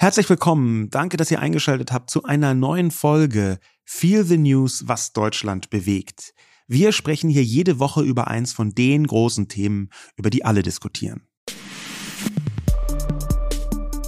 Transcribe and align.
Herzlich 0.00 0.30
willkommen. 0.30 0.90
Danke, 0.90 1.16
dass 1.16 1.32
ihr 1.32 1.40
eingeschaltet 1.40 1.90
habt 1.90 2.08
zu 2.08 2.22
einer 2.22 2.54
neuen 2.54 2.92
Folge 2.92 3.58
Feel 3.84 4.22
the 4.22 4.38
News, 4.38 4.84
was 4.86 5.12
Deutschland 5.12 5.70
bewegt. 5.70 6.34
Wir 6.68 6.92
sprechen 6.92 7.28
hier 7.28 7.42
jede 7.42 7.80
Woche 7.80 8.02
über 8.02 8.28
eins 8.28 8.52
von 8.52 8.70
den 8.76 9.08
großen 9.08 9.48
Themen, 9.48 9.90
über 10.16 10.30
die 10.30 10.44
alle 10.44 10.62
diskutieren. 10.62 11.27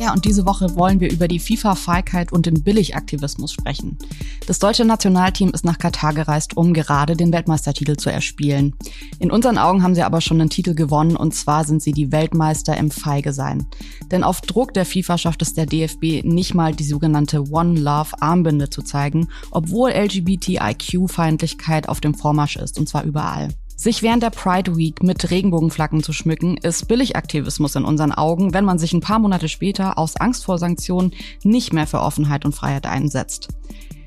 Ja, 0.01 0.15
und 0.15 0.25
diese 0.25 0.47
Woche 0.47 0.77
wollen 0.77 0.99
wir 0.99 1.13
über 1.13 1.29
die 1.29 1.39
FIFA-Feigheit 1.39 2.33
und 2.33 2.47
den 2.47 2.63
Billigaktivismus 2.63 3.53
sprechen. 3.53 3.99
Das 4.47 4.59
deutsche 4.59 4.87
Nationalteam 4.87 5.51
ist 5.51 5.67
nach 5.67 5.77
Katar 5.77 6.15
gereist, 6.15 6.57
um 6.57 6.73
gerade 6.73 7.17
den 7.17 7.35
Weltmeistertitel 7.35 7.97
zu 7.97 8.11
erspielen. 8.11 8.75
In 9.19 9.31
unseren 9.31 9.59
Augen 9.59 9.83
haben 9.83 9.95
sie 9.95 10.03
aber 10.03 10.23
schon 10.23 10.41
einen 10.41 10.49
Titel 10.49 10.75
gewonnen 10.75 11.17
und 11.17 11.35
zwar 11.35 11.65
sind 11.65 11.83
sie 11.83 11.93
die 11.93 12.13
Weltmeister 12.13 12.79
im 12.79 12.91
Feige 12.91 13.35
sein. 13.35 13.67
Denn 14.11 14.25
auf 14.25 14.41
Druck 14.41 14.73
der 14.73 14.87
FIFA 14.87 15.19
schafft 15.19 15.43
es 15.43 15.53
der 15.53 15.67
DFB 15.67 16.25
nicht 16.25 16.55
mal 16.55 16.75
die 16.75 16.85
sogenannte 16.85 17.51
One 17.51 17.79
Love 17.79 18.23
Armbinde 18.23 18.71
zu 18.71 18.81
zeigen, 18.81 19.29
obwohl 19.51 19.91
LGBTIQ-Feindlichkeit 19.91 21.91
auf 21.91 22.01
dem 22.01 22.15
Vormarsch 22.15 22.57
ist 22.57 22.79
und 22.79 22.89
zwar 22.89 23.05
überall. 23.05 23.51
Sich 23.81 24.03
während 24.03 24.23
der 24.23 24.29
Pride 24.29 24.77
Week 24.77 25.03
mit 25.03 25.31
Regenbogenflaggen 25.31 26.03
zu 26.03 26.13
schmücken, 26.13 26.59
ist 26.59 26.87
Billigaktivismus 26.87 27.77
in 27.77 27.87
unseren 27.87 28.13
Augen, 28.13 28.53
wenn 28.53 28.67
man 28.67 28.79
sich 28.79 28.93
ein 28.93 29.01
paar 29.01 29.19
Monate 29.19 29.49
später 29.49 29.97
aus 29.97 30.17
Angst 30.17 30.45
vor 30.45 30.59
Sanktionen 30.59 31.15
nicht 31.45 31.73
mehr 31.73 31.87
für 31.87 32.01
Offenheit 32.01 32.45
und 32.45 32.55
Freiheit 32.55 32.85
einsetzt. 32.85 33.49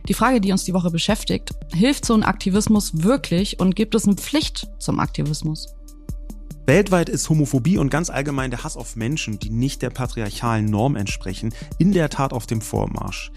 Die 0.07 0.13
Frage, 0.13 0.41
die 0.41 0.51
uns 0.51 0.63
die 0.63 0.75
Woche 0.75 0.91
beschäftigt, 0.91 1.55
hilft 1.73 2.05
so 2.05 2.13
ein 2.13 2.21
Aktivismus 2.21 3.01
wirklich 3.01 3.59
und 3.59 3.75
gibt 3.75 3.95
es 3.95 4.05
eine 4.05 4.13
Pflicht 4.13 4.67
zum 4.77 4.99
Aktivismus? 4.99 5.73
Weltweit 6.67 7.09
ist 7.09 7.27
Homophobie 7.27 7.79
und 7.79 7.89
ganz 7.89 8.11
allgemein 8.11 8.51
der 8.51 8.63
Hass 8.63 8.77
auf 8.77 8.95
Menschen, 8.95 9.39
die 9.39 9.49
nicht 9.49 9.81
der 9.81 9.89
patriarchalen 9.89 10.65
Norm 10.65 10.95
entsprechen, 10.95 11.51
in 11.79 11.93
der 11.93 12.11
Tat 12.11 12.31
auf 12.31 12.45
dem 12.45 12.61
Vormarsch. 12.61 13.31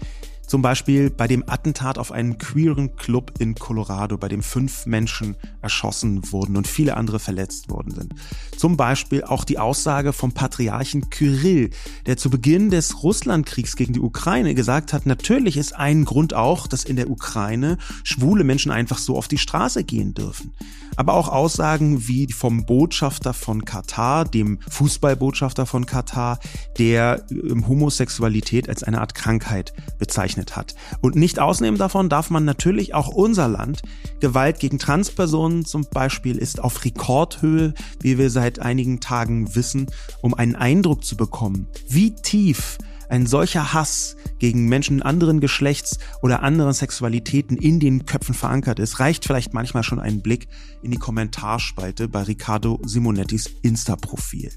Zum 0.47 0.61
Beispiel 0.61 1.09
bei 1.09 1.27
dem 1.27 1.43
Attentat 1.45 1.97
auf 1.97 2.13
einen 2.13 2.37
queeren 2.37 2.95
Club 2.95 3.33
in 3.37 3.53
Colorado, 3.55 4.17
bei 4.17 4.29
dem 4.29 4.41
fünf 4.41 4.85
Menschen 4.85 5.35
erschossen 5.61 6.31
wurden 6.31 6.55
und 6.55 6.67
viele 6.67 6.95
andere 6.95 7.19
verletzt 7.19 7.69
worden 7.69 7.91
sind. 7.91 8.13
Zum 8.55 8.77
Beispiel 8.77 9.25
auch 9.25 9.43
die 9.43 9.59
Aussage 9.59 10.13
vom 10.13 10.31
Patriarchen 10.31 11.09
Kyrill, 11.09 11.71
der 12.05 12.15
zu 12.15 12.29
Beginn 12.29 12.69
des 12.69 13.03
Russlandkriegs 13.03 13.75
gegen 13.75 13.91
die 13.91 13.99
Ukraine 13.99 14.55
gesagt 14.55 14.93
hat, 14.93 15.05
natürlich 15.05 15.57
ist 15.57 15.75
ein 15.75 16.05
Grund 16.05 16.33
auch, 16.33 16.67
dass 16.67 16.85
in 16.85 16.95
der 16.95 17.09
Ukraine 17.09 17.77
schwule 18.03 18.45
Menschen 18.45 18.71
einfach 18.71 18.99
so 18.99 19.17
auf 19.17 19.27
die 19.27 19.37
Straße 19.37 19.83
gehen 19.83 20.13
dürfen. 20.13 20.53
Aber 20.95 21.13
auch 21.13 21.27
Aussagen 21.27 22.07
wie 22.07 22.31
vom 22.31 22.65
Botschafter 22.65 23.33
von 23.33 23.65
Katar, 23.65 24.25
dem 24.25 24.59
Fußballbotschafter 24.69 25.65
von 25.65 25.85
Katar, 25.85 26.39
der 26.79 27.25
Homosexualität 27.67 28.69
als 28.69 28.83
eine 28.83 29.01
Art 29.01 29.13
Krankheit 29.13 29.73
bezeichnet 29.99 30.36
gezeichnet 30.37 30.55
hat. 30.55 30.75
Und 31.01 31.15
nicht 31.15 31.39
ausnehmen 31.39 31.77
davon 31.77 32.09
darf 32.09 32.29
man 32.29 32.45
natürlich 32.45 32.93
auch 32.93 33.09
unser 33.09 33.47
Land. 33.47 33.81
Gewalt 34.19 34.59
gegen 34.59 34.79
Transpersonen 34.79 35.65
zum 35.65 35.85
Beispiel 35.91 36.37
ist 36.37 36.61
auf 36.63 36.85
Rekordhöhe, 36.85 37.73
wie 38.01 38.17
wir 38.17 38.29
seit 38.29 38.59
einigen 38.59 38.99
Tagen 38.99 39.55
wissen, 39.55 39.87
um 40.21 40.33
einen 40.33 40.55
Eindruck 40.55 41.03
zu 41.03 41.17
bekommen, 41.17 41.67
wie 41.89 42.15
tief 42.15 42.77
ein 43.09 43.25
solcher 43.25 43.73
Hass 43.73 44.17
gegen 44.37 44.67
Menschen 44.67 45.01
anderen 45.01 45.39
Geschlechts 45.39 45.97
oder 46.21 46.43
anderen 46.43 46.73
Sexualitäten 46.73 47.55
in 47.57 47.79
den 47.79 48.05
Köpfen 48.05 48.35
verankert 48.35 48.79
ist, 48.79 48.99
reicht 48.99 49.23
vielleicht 49.23 49.53
manchmal 49.53 49.83
schon 49.83 50.01
ein 50.01 50.21
Blick 50.21 50.49
in 50.83 50.91
die 50.91 50.97
Kommentarspalte 50.97 52.09
bei 52.09 52.23
Riccardo 52.23 52.81
Simonettis 52.83 53.49
Insta-Profil. 53.61 54.51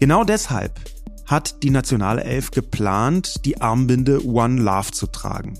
Genau 0.00 0.22
deshalb 0.22 0.78
hat 1.26 1.62
die 1.62 1.70
Nationalelf 1.70 2.50
geplant, 2.50 3.44
die 3.44 3.60
Armbinde 3.60 4.24
One 4.26 4.60
Love 4.60 4.90
zu 4.92 5.06
tragen. 5.06 5.58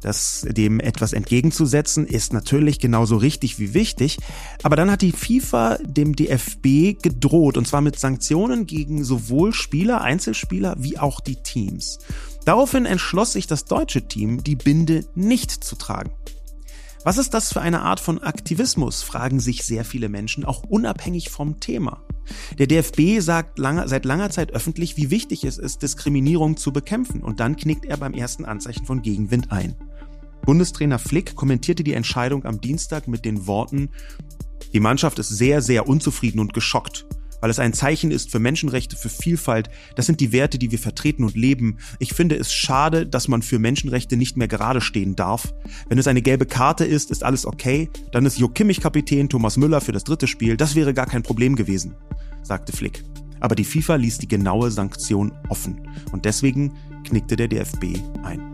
Das 0.00 0.46
dem 0.48 0.78
etwas 0.78 1.12
entgegenzusetzen 1.12 2.06
ist 2.06 2.32
natürlich 2.32 2.78
genauso 2.78 3.16
richtig 3.16 3.58
wie 3.58 3.74
wichtig, 3.74 4.18
aber 4.62 4.76
dann 4.76 4.90
hat 4.90 5.02
die 5.02 5.12
FIFA 5.12 5.78
dem 5.82 6.14
DFB 6.14 7.02
gedroht 7.02 7.56
und 7.56 7.66
zwar 7.66 7.80
mit 7.80 7.98
Sanktionen 7.98 8.66
gegen 8.66 9.02
sowohl 9.02 9.52
Spieler, 9.52 10.00
Einzelspieler 10.00 10.76
wie 10.78 10.98
auch 10.98 11.20
die 11.20 11.36
Teams. 11.36 11.98
Daraufhin 12.44 12.86
entschloss 12.86 13.32
sich 13.32 13.46
das 13.46 13.64
deutsche 13.64 14.06
Team, 14.06 14.42
die 14.44 14.56
Binde 14.56 15.04
nicht 15.14 15.50
zu 15.50 15.76
tragen. 15.76 16.10
Was 17.04 17.18
ist 17.18 17.32
das 17.32 17.52
für 17.52 17.60
eine 17.60 17.82
Art 17.82 18.00
von 18.00 18.22
Aktivismus, 18.22 19.02
fragen 19.02 19.40
sich 19.40 19.64
sehr 19.64 19.84
viele 19.84 20.08
Menschen, 20.08 20.44
auch 20.44 20.64
unabhängig 20.64 21.30
vom 21.30 21.60
Thema. 21.60 22.02
Der 22.58 22.66
DFB 22.66 23.20
sagt 23.20 23.58
lange, 23.58 23.88
seit 23.88 24.04
langer 24.04 24.30
Zeit 24.30 24.52
öffentlich, 24.52 24.96
wie 24.96 25.10
wichtig 25.10 25.44
es 25.44 25.58
ist, 25.58 25.82
Diskriminierung 25.82 26.56
zu 26.56 26.72
bekämpfen. 26.72 27.22
Und 27.22 27.40
dann 27.40 27.56
knickt 27.56 27.86
er 27.86 27.96
beim 27.96 28.14
ersten 28.14 28.44
Anzeichen 28.44 28.84
von 28.84 29.02
Gegenwind 29.02 29.52
ein. 29.52 29.74
Bundestrainer 30.42 30.98
Flick 30.98 31.34
kommentierte 31.36 31.84
die 31.84 31.94
Entscheidung 31.94 32.44
am 32.44 32.60
Dienstag 32.60 33.06
mit 33.06 33.24
den 33.24 33.46
Worten, 33.46 33.90
die 34.72 34.80
Mannschaft 34.80 35.18
ist 35.18 35.30
sehr, 35.30 35.62
sehr 35.62 35.88
unzufrieden 35.88 36.40
und 36.40 36.52
geschockt 36.52 37.06
weil 37.40 37.50
es 37.50 37.58
ein 37.58 37.72
Zeichen 37.72 38.10
ist 38.10 38.30
für 38.30 38.38
Menschenrechte, 38.38 38.96
für 38.96 39.08
Vielfalt. 39.08 39.70
Das 39.96 40.06
sind 40.06 40.20
die 40.20 40.32
Werte, 40.32 40.58
die 40.58 40.70
wir 40.70 40.78
vertreten 40.78 41.24
und 41.24 41.36
leben. 41.36 41.78
Ich 41.98 42.12
finde 42.12 42.36
es 42.36 42.52
schade, 42.52 43.06
dass 43.06 43.28
man 43.28 43.42
für 43.42 43.58
Menschenrechte 43.58 44.16
nicht 44.16 44.36
mehr 44.36 44.48
gerade 44.48 44.80
stehen 44.80 45.16
darf. 45.16 45.52
Wenn 45.88 45.98
es 45.98 46.06
eine 46.06 46.22
gelbe 46.22 46.46
Karte 46.46 46.84
ist, 46.84 47.10
ist 47.10 47.24
alles 47.24 47.46
okay. 47.46 47.88
Dann 48.12 48.26
ist 48.26 48.38
Jo 48.38 48.48
Kimmich 48.48 48.80
Kapitän, 48.80 49.28
Thomas 49.28 49.56
Müller 49.56 49.80
für 49.80 49.92
das 49.92 50.04
dritte 50.04 50.26
Spiel. 50.26 50.56
Das 50.56 50.74
wäre 50.74 50.94
gar 50.94 51.06
kein 51.06 51.22
Problem 51.22 51.56
gewesen, 51.56 51.94
sagte 52.42 52.72
Flick. 52.72 53.04
Aber 53.40 53.54
die 53.54 53.64
FIFA 53.64 53.96
ließ 53.96 54.18
die 54.18 54.28
genaue 54.28 54.70
Sanktion 54.70 55.32
offen. 55.48 55.88
Und 56.12 56.24
deswegen 56.24 56.72
knickte 57.04 57.36
der 57.36 57.48
DFB 57.48 57.98
ein. 58.24 58.47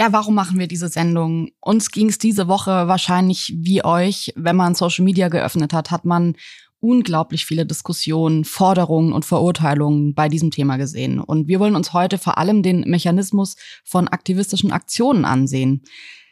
Ja, 0.00 0.14
warum 0.14 0.34
machen 0.34 0.58
wir 0.58 0.66
diese 0.66 0.88
Sendung? 0.88 1.50
Uns 1.60 1.90
ging 1.90 2.08
es 2.08 2.16
diese 2.16 2.48
Woche 2.48 2.70
wahrscheinlich 2.70 3.52
wie 3.58 3.84
euch, 3.84 4.32
wenn 4.34 4.56
man 4.56 4.74
Social 4.74 5.04
Media 5.04 5.28
geöffnet 5.28 5.74
hat, 5.74 5.90
hat 5.90 6.06
man 6.06 6.36
unglaublich 6.78 7.44
viele 7.44 7.66
Diskussionen, 7.66 8.46
Forderungen 8.46 9.12
und 9.12 9.26
Verurteilungen 9.26 10.14
bei 10.14 10.30
diesem 10.30 10.50
Thema 10.50 10.78
gesehen. 10.78 11.20
Und 11.20 11.48
wir 11.48 11.60
wollen 11.60 11.76
uns 11.76 11.92
heute 11.92 12.16
vor 12.16 12.38
allem 12.38 12.62
den 12.62 12.80
Mechanismus 12.88 13.56
von 13.84 14.08
aktivistischen 14.08 14.72
Aktionen 14.72 15.26
ansehen. 15.26 15.82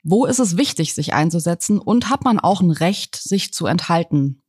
Wo 0.02 0.24
ist 0.24 0.38
es 0.38 0.56
wichtig, 0.56 0.94
sich 0.94 1.12
einzusetzen 1.12 1.78
und 1.78 2.08
hat 2.08 2.24
man 2.24 2.40
auch 2.40 2.62
ein 2.62 2.70
Recht, 2.70 3.16
sich 3.16 3.52
zu 3.52 3.66
enthalten? 3.66 4.40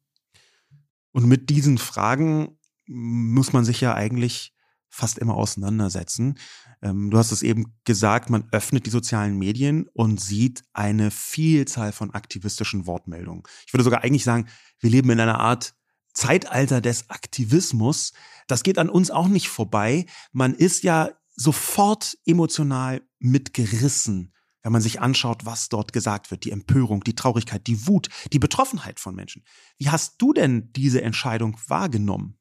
Und 1.12 1.26
mit 1.26 1.50
diesen 1.50 1.78
Fragen 1.78 2.58
muss 2.88 3.52
man 3.52 3.66
sich 3.66 3.82
ja 3.82 3.96
eigentlich 3.96 4.54
fast 4.88 5.20
immer 5.20 5.36
auseinandersetzen. 5.36 6.38
Ähm, 6.82 7.10
du 7.12 7.18
hast 7.18 7.32
es 7.32 7.42
eben 7.42 7.78
gesagt, 7.84 8.30
man 8.30 8.48
öffnet 8.52 8.86
die 8.86 8.92
sozialen 8.92 9.38
Medien 9.38 9.88
und 9.94 10.20
sieht 10.22 10.64
eine 10.74 11.12
Vielzahl 11.12 11.92
von 11.92 12.12
aktivistischen 12.12 12.86
Wortmeldungen. 12.88 13.44
Ich 13.68 13.74
würde 13.74 13.84
sogar 13.84 14.04
eigentlich 14.04 14.24
sagen, 14.24 14.48
wir 14.80 14.90
leben 14.90 15.10
in 15.10 15.20
einer 15.20 15.40
Art 15.40 15.74
Zeitalter 16.14 16.82
des 16.82 17.10
Aktivismus. 17.10 18.14
Das 18.48 18.64
geht 18.64 18.78
an 18.78 18.90
uns 18.90 19.12
auch 19.12 19.28
nicht 19.28 19.50
vorbei. 19.50 20.06
Man 20.32 20.54
ist 20.54 20.84
ja 20.84 21.12
sofort 21.36 22.18
emotional 22.26 23.02
mitgerissen, 23.20 24.34
wenn 24.62 24.72
man 24.72 24.82
sich 24.82 25.00
anschaut, 25.00 25.46
was 25.46 25.70
dort 25.70 25.94
gesagt 25.94 26.32
wird, 26.32 26.44
die 26.44 26.52
Empörung, 26.52 27.04
die 27.04 27.16
Traurigkeit, 27.16 27.66
die 27.68 27.88
Wut, 27.88 28.10
die 28.34 28.40
Betroffenheit 28.40 29.00
von 29.00 29.16
Menschen. 29.16 29.44
Wie 29.78 29.90
hast 29.90 30.22
du 30.22 30.34
denn 30.34 30.72
diese 30.74 31.02
Entscheidung 31.02 31.58
wahrgenommen? 31.68 32.38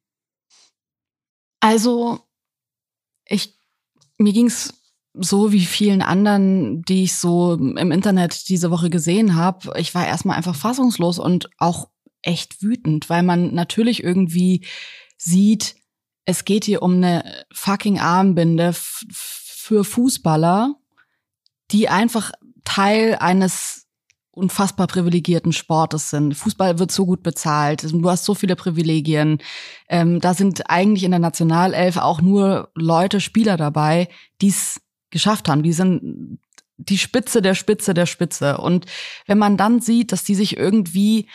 Also, 1.60 2.28
ich 3.24 3.57
mir 4.18 4.32
ging's 4.32 4.74
so 5.14 5.52
wie 5.52 5.64
vielen 5.64 6.02
anderen, 6.02 6.82
die 6.82 7.04
ich 7.04 7.16
so 7.16 7.54
im 7.54 7.90
Internet 7.90 8.48
diese 8.48 8.70
Woche 8.70 8.90
gesehen 8.90 9.34
habe. 9.34 9.72
Ich 9.78 9.94
war 9.94 10.06
erstmal 10.06 10.36
einfach 10.36 10.54
fassungslos 10.54 11.18
und 11.18 11.50
auch 11.58 11.88
echt 12.22 12.62
wütend, 12.62 13.08
weil 13.10 13.22
man 13.22 13.54
natürlich 13.54 14.02
irgendwie 14.02 14.66
sieht, 15.16 15.76
es 16.24 16.44
geht 16.44 16.64
hier 16.64 16.82
um 16.82 16.94
eine 16.94 17.46
fucking 17.52 17.98
Armbinde 17.98 18.72
für 18.74 19.82
Fußballer, 19.82 20.74
die 21.70 21.88
einfach 21.88 22.32
Teil 22.64 23.16
eines 23.16 23.87
unfassbar 24.38 24.86
privilegierten 24.86 25.52
Sportes 25.52 26.10
sind. 26.10 26.34
Fußball 26.34 26.78
wird 26.78 26.90
so 26.90 27.04
gut 27.04 27.22
bezahlt, 27.22 27.82
du 27.82 28.10
hast 28.10 28.24
so 28.24 28.34
viele 28.34 28.56
Privilegien. 28.56 29.38
Ähm, 29.88 30.20
da 30.20 30.34
sind 30.34 30.70
eigentlich 30.70 31.04
in 31.04 31.10
der 31.10 31.20
Nationalelf 31.20 31.96
auch 31.96 32.20
nur 32.20 32.70
Leute, 32.74 33.20
Spieler 33.20 33.56
dabei, 33.56 34.08
die 34.40 34.48
es 34.48 34.80
geschafft 35.10 35.48
haben. 35.48 35.62
Die 35.62 35.72
sind 35.72 36.38
die 36.76 36.98
Spitze 36.98 37.42
der 37.42 37.54
Spitze 37.54 37.92
der 37.92 38.06
Spitze. 38.06 38.58
Und 38.58 38.86
wenn 39.26 39.38
man 39.38 39.56
dann 39.56 39.80
sieht, 39.80 40.12
dass 40.12 40.24
die 40.24 40.34
sich 40.34 40.56
irgendwie 40.56 41.28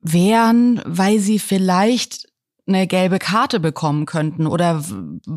wehren, 0.00 0.80
weil 0.84 1.18
sie 1.18 1.38
vielleicht 1.38 2.31
eine 2.74 2.86
gelbe 2.86 3.18
Karte 3.18 3.60
bekommen 3.60 4.06
könnten 4.06 4.46
oder 4.46 4.82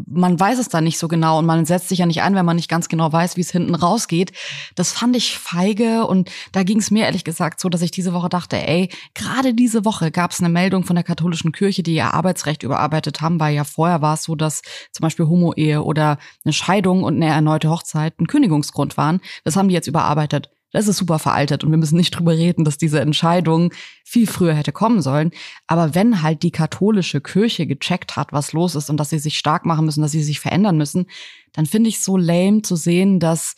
man 0.07 0.39
weiß 0.39 0.59
es 0.59 0.69
da 0.69 0.81
nicht 0.81 0.97
so 0.97 1.07
genau 1.07 1.39
und 1.39 1.45
man 1.45 1.65
setzt 1.65 1.89
sich 1.89 1.99
ja 1.99 2.05
nicht 2.05 2.21
ein, 2.21 2.35
wenn 2.35 2.45
man 2.45 2.55
nicht 2.55 2.69
ganz 2.69 2.89
genau 2.89 3.11
weiß, 3.11 3.37
wie 3.37 3.41
es 3.41 3.51
hinten 3.51 3.75
rausgeht. 3.75 4.31
Das 4.75 4.91
fand 4.91 5.15
ich 5.15 5.37
feige 5.37 6.05
und 6.07 6.31
da 6.51 6.63
ging 6.63 6.79
es 6.79 6.91
mir 6.91 7.05
ehrlich 7.05 7.23
gesagt 7.23 7.59
so, 7.59 7.69
dass 7.69 7.81
ich 7.81 7.91
diese 7.91 8.13
Woche 8.13 8.29
dachte, 8.29 8.57
ey, 8.57 8.89
gerade 9.13 9.53
diese 9.53 9.85
Woche 9.85 10.11
gab 10.11 10.31
es 10.31 10.39
eine 10.39 10.49
Meldung 10.49 10.83
von 10.83 10.95
der 10.95 11.03
katholischen 11.03 11.51
Kirche, 11.51 11.83
die 11.83 11.95
ihr 11.95 12.13
Arbeitsrecht 12.13 12.63
überarbeitet 12.63 13.21
haben, 13.21 13.39
weil 13.39 13.53
ja 13.53 13.63
vorher 13.63 14.01
war 14.01 14.15
es 14.15 14.23
so, 14.23 14.35
dass 14.35 14.61
zum 14.91 15.03
Beispiel 15.03 15.27
Homo-Ehe 15.27 15.83
oder 15.83 16.17
eine 16.43 16.53
Scheidung 16.53 17.03
und 17.03 17.15
eine 17.15 17.27
erneute 17.27 17.69
Hochzeit 17.69 18.19
ein 18.19 18.27
Kündigungsgrund 18.27 18.97
waren. 18.97 19.21
Das 19.43 19.55
haben 19.55 19.67
die 19.67 19.73
jetzt 19.73 19.87
überarbeitet 19.87 20.49
das 20.75 20.89
ist 20.89 20.98
super 20.98 21.19
veraltet 21.19 21.63
und 21.63 21.72
wir 21.72 21.77
müssen 21.77 21.95
nicht 21.95 22.12
drüber 22.12 22.33
reden, 22.33 22.66
dass 22.66 22.77
diese 22.77 23.00
Entscheidung 23.00 23.72
viel 24.04 24.27
früher 24.27 24.54
hätte 24.54 24.74
kommen 24.74 25.01
sollen. 25.01 25.31
Aber 25.68 25.95
wenn 25.95 26.22
halt 26.22 26.44
die 26.44 26.51
katholische 26.51 27.22
Kirche 27.22 27.66
gecheckt 27.66 28.18
hat, 28.18 28.33
was 28.33 28.51
los 28.51 28.75
ist 28.75 28.89
und 28.89 28.98
dass 28.98 29.10
sie 29.10 29.19
sich 29.19 29.38
stark 29.38 29.66
machen 29.66 29.86
müssen, 29.86 30.01
dass 30.01 30.12
sie 30.12 30.22
sich 30.22 30.42
verändern 30.42 30.77
müssen, 30.77 31.06
dann 31.54 31.66
finde 31.66 31.88
ich 31.88 32.01
so 32.01 32.18
lame 32.18 32.62
zu 32.62 32.75
sehen, 32.75 33.22
dass 33.22 33.56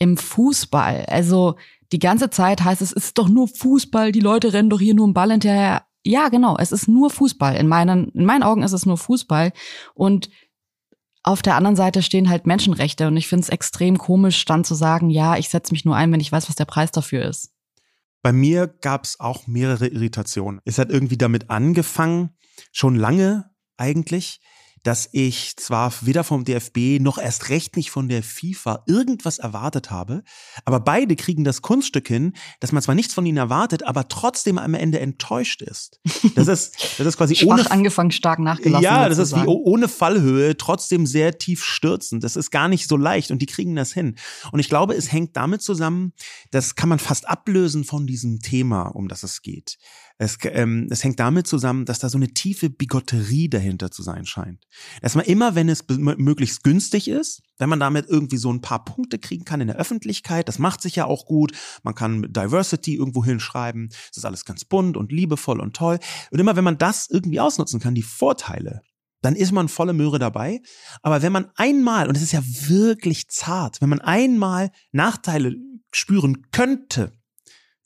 im 0.00 0.16
Fußball, 0.16 1.06
also 1.06 1.54
die 1.92 2.00
ganze 2.00 2.28
Zeit 2.28 2.64
heißt 2.64 2.82
es, 2.82 2.92
es 2.92 3.04
ist 3.04 3.18
doch 3.18 3.28
nur 3.28 3.46
Fußball, 3.46 4.10
die 4.10 4.18
Leute 4.18 4.52
rennen 4.52 4.68
doch 4.68 4.80
hier 4.80 4.94
nur 4.94 5.06
einen 5.06 5.14
Ball 5.14 5.30
hinterher. 5.30 5.84
Ja, 6.04 6.28
genau, 6.28 6.56
es 6.58 6.72
ist 6.72 6.88
nur 6.88 7.10
Fußball. 7.10 7.54
In 7.54 7.68
meinen, 7.68 8.08
in 8.08 8.24
meinen 8.24 8.42
Augen 8.42 8.64
ist 8.64 8.72
es 8.72 8.84
nur 8.84 8.96
Fußball. 8.96 9.52
Und 9.94 10.28
auf 11.22 11.42
der 11.42 11.56
anderen 11.56 11.76
Seite 11.76 12.02
stehen 12.02 12.28
halt 12.28 12.46
Menschenrechte 12.46 13.06
und 13.06 13.16
ich 13.16 13.28
finde 13.28 13.42
es 13.42 13.48
extrem 13.48 13.98
komisch, 13.98 14.44
dann 14.44 14.64
zu 14.64 14.74
sagen, 14.74 15.10
ja, 15.10 15.36
ich 15.36 15.48
setze 15.48 15.72
mich 15.72 15.84
nur 15.84 15.96
ein, 15.96 16.12
wenn 16.12 16.20
ich 16.20 16.32
weiß, 16.32 16.48
was 16.48 16.56
der 16.56 16.64
Preis 16.64 16.90
dafür 16.90 17.24
ist. 17.24 17.52
Bei 18.22 18.32
mir 18.32 18.66
gab 18.66 19.04
es 19.04 19.20
auch 19.20 19.46
mehrere 19.46 19.86
Irritationen. 19.86 20.60
Es 20.64 20.78
hat 20.78 20.90
irgendwie 20.90 21.18
damit 21.18 21.50
angefangen, 21.50 22.30
schon 22.72 22.96
lange 22.96 23.50
eigentlich, 23.76 24.40
dass 24.88 25.06
ich 25.12 25.54
zwar 25.58 25.92
weder 26.00 26.24
vom 26.24 26.44
DFB 26.44 26.98
noch 26.98 27.18
erst 27.18 27.50
recht 27.50 27.76
nicht 27.76 27.90
von 27.90 28.08
der 28.08 28.22
FIFA 28.22 28.84
irgendwas 28.86 29.38
erwartet 29.38 29.90
habe, 29.90 30.22
aber 30.64 30.80
beide 30.80 31.14
kriegen 31.14 31.44
das 31.44 31.60
Kunststück 31.60 32.08
hin, 32.08 32.32
dass 32.60 32.72
man 32.72 32.82
zwar 32.82 32.94
nichts 32.94 33.12
von 33.12 33.26
ihnen 33.26 33.36
erwartet, 33.36 33.82
aber 33.82 34.08
trotzdem 34.08 34.56
am 34.56 34.72
Ende 34.72 34.98
enttäuscht 35.00 35.60
ist. 35.60 36.00
Das 36.34 36.48
ist, 36.48 36.94
das 36.96 37.06
ist 37.06 37.18
quasi 37.18 37.34
Schwach 37.36 37.58
ohne 37.58 37.70
angefangen, 37.70 38.12
stark 38.12 38.38
nachgelassen. 38.38 38.82
Ja, 38.82 39.10
das 39.10 39.18
ist 39.18 39.36
wie 39.36 39.44
ohne 39.44 39.88
Fallhöhe, 39.88 40.56
trotzdem 40.56 41.04
sehr 41.04 41.36
tief 41.36 41.62
stürzend. 41.62 42.24
Das 42.24 42.34
ist 42.34 42.50
gar 42.50 42.68
nicht 42.68 42.88
so 42.88 42.96
leicht 42.96 43.30
und 43.30 43.42
die 43.42 43.46
kriegen 43.46 43.76
das 43.76 43.92
hin. 43.92 44.16
Und 44.52 44.60
ich 44.60 44.70
glaube, 44.70 44.94
es 44.94 45.12
hängt 45.12 45.36
damit 45.36 45.60
zusammen, 45.60 46.14
das 46.50 46.76
kann 46.76 46.88
man 46.88 46.98
fast 46.98 47.28
ablösen 47.28 47.84
von 47.84 48.06
diesem 48.06 48.40
Thema, 48.40 48.84
um 48.84 49.08
das 49.08 49.22
es 49.22 49.42
geht. 49.42 49.76
Es, 50.20 50.36
ähm, 50.42 50.88
es 50.90 51.04
hängt 51.04 51.20
damit 51.20 51.46
zusammen, 51.46 51.84
dass 51.84 52.00
da 52.00 52.08
so 52.08 52.18
eine 52.18 52.28
tiefe 52.28 52.70
Bigotterie 52.70 53.48
dahinter 53.48 53.92
zu 53.92 54.02
sein 54.02 54.26
scheint. 54.26 54.66
Dass 55.00 55.14
man 55.14 55.24
immer, 55.24 55.54
wenn 55.54 55.68
es 55.68 55.84
möglichst 55.88 56.64
günstig 56.64 57.06
ist, 57.06 57.42
wenn 57.58 57.68
man 57.68 57.78
damit 57.78 58.06
irgendwie 58.08 58.36
so 58.36 58.52
ein 58.52 58.60
paar 58.60 58.84
Punkte 58.84 59.20
kriegen 59.20 59.44
kann 59.44 59.60
in 59.60 59.68
der 59.68 59.76
Öffentlichkeit, 59.76 60.48
das 60.48 60.58
macht 60.58 60.82
sich 60.82 60.96
ja 60.96 61.04
auch 61.04 61.26
gut. 61.26 61.52
Man 61.84 61.94
kann 61.94 62.22
Diversity 62.32 62.96
irgendwo 62.96 63.24
hinschreiben. 63.24 63.90
Es 64.10 64.16
ist 64.16 64.24
alles 64.24 64.44
ganz 64.44 64.64
bunt 64.64 64.96
und 64.96 65.12
liebevoll 65.12 65.60
und 65.60 65.76
toll. 65.76 66.00
Und 66.32 66.40
immer, 66.40 66.56
wenn 66.56 66.64
man 66.64 66.78
das 66.78 67.08
irgendwie 67.08 67.38
ausnutzen 67.38 67.78
kann, 67.78 67.94
die 67.94 68.02
Vorteile, 68.02 68.82
dann 69.22 69.36
ist 69.36 69.52
man 69.52 69.68
volle 69.68 69.92
Möhre 69.92 70.18
dabei. 70.18 70.60
Aber 71.02 71.22
wenn 71.22 71.32
man 71.32 71.50
einmal, 71.54 72.08
und 72.08 72.16
es 72.16 72.22
ist 72.22 72.32
ja 72.32 72.42
wirklich 72.44 73.28
zart, 73.28 73.80
wenn 73.80 73.88
man 73.88 74.00
einmal 74.00 74.70
Nachteile 74.90 75.54
spüren 75.92 76.50
könnte, 76.50 77.17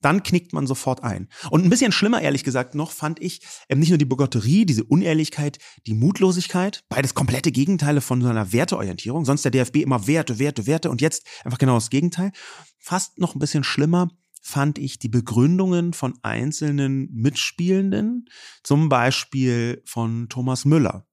dann 0.05 0.23
knickt 0.23 0.53
man 0.53 0.67
sofort 0.67 1.03
ein. 1.03 1.29
Und 1.51 1.65
ein 1.65 1.71
bisschen 1.71 1.93
schlimmer, 1.93 2.21
ehrlich 2.21 2.45
gesagt, 2.45 2.75
noch 2.75 2.91
fand 2.91 3.21
ich 3.23 3.41
ähm, 3.69 3.79
nicht 3.81 3.89
nur 3.89 3.99
die 3.99 4.05
Bogotterie, 4.05 4.67
diese 4.67 4.85
Unehrlichkeit, 4.85 5.59
die 5.87 5.95
Mutlosigkeit, 5.95 6.85
beides 6.89 7.15
komplette 7.15 7.53
Gegenteile 7.53 8.01
von 8.01 8.21
so 8.21 8.29
einer 8.29 8.53
Werteorientierung. 8.53 9.25
Sonst 9.25 9.45
der 9.45 9.51
DFB 9.51 9.77
immer 9.77 10.07
Werte, 10.07 10.39
Werte, 10.39 10.67
Werte 10.67 10.91
und 10.91 11.01
jetzt 11.01 11.27
einfach 11.45 11.59
genau 11.59 11.75
das 11.75 11.91
Gegenteil. 11.91 12.33
Fast 12.79 13.19
noch 13.19 13.35
ein 13.35 13.39
bisschen 13.39 13.65
schlimmer 13.65 14.09
fand 14.43 14.79
ich 14.79 14.99
die 14.99 15.09
Begründungen 15.09 15.93
von 15.93 16.19
einzelnen 16.23 17.09
Mitspielenden, 17.13 18.29
zum 18.65 18.89
Beispiel 18.89 19.83
von 19.87 20.29
Thomas 20.29 20.65
Müller, 20.65 21.07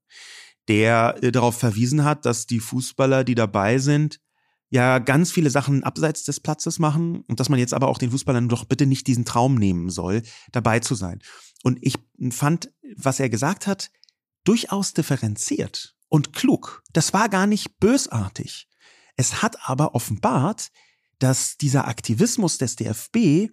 der 0.68 1.18
äh, 1.22 1.32
darauf 1.32 1.58
verwiesen 1.58 2.04
hat, 2.04 2.26
dass 2.26 2.48
die 2.48 2.60
Fußballer, 2.60 3.24
die 3.24 3.36
dabei 3.36 3.78
sind, 3.78 4.20
ja 4.70 5.00
ganz 5.00 5.32
viele 5.32 5.50
Sachen 5.50 5.84
abseits 5.84 6.24
des 6.24 6.40
Platzes 6.40 6.80
machen 6.80 7.22
und 7.28 7.40
dass 7.40 7.50
man 7.50 7.60
jetzt 7.60 7.74
aber 7.74 7.88
auch 7.88 7.98
den 7.98 8.12
Fußballern 8.12 8.50
doch 8.50 8.66
bitte 8.66 8.86
nicht 8.86 9.08
diesen 9.08 9.26
Traum 9.26 9.56
nehmen 9.56 9.90
soll, 9.90 10.22
dabei 10.52 10.80
zu 10.80 10.96
sein. 10.96 11.20
Und 11.64 11.80
ich 11.82 11.96
fand, 12.32 12.72
was 12.96 13.20
er 13.20 13.30
gesagt 13.30 13.68
hat, 13.68 13.92
durchaus 14.44 14.94
differenziert 14.94 15.96
und 16.08 16.34
klug. 16.34 16.84
Das 16.94 17.14
war 17.14 17.30
gar 17.30 17.48
nicht 17.48 17.80
bösartig. 17.80 18.68
Es 19.16 19.42
hat 19.42 19.58
aber 19.68 19.96
offenbart, 19.96 20.72
dass 21.20 21.58
dieser 21.58 21.88
Aktivismus 21.88 22.58
des 22.58 22.76
DFB 22.76 23.50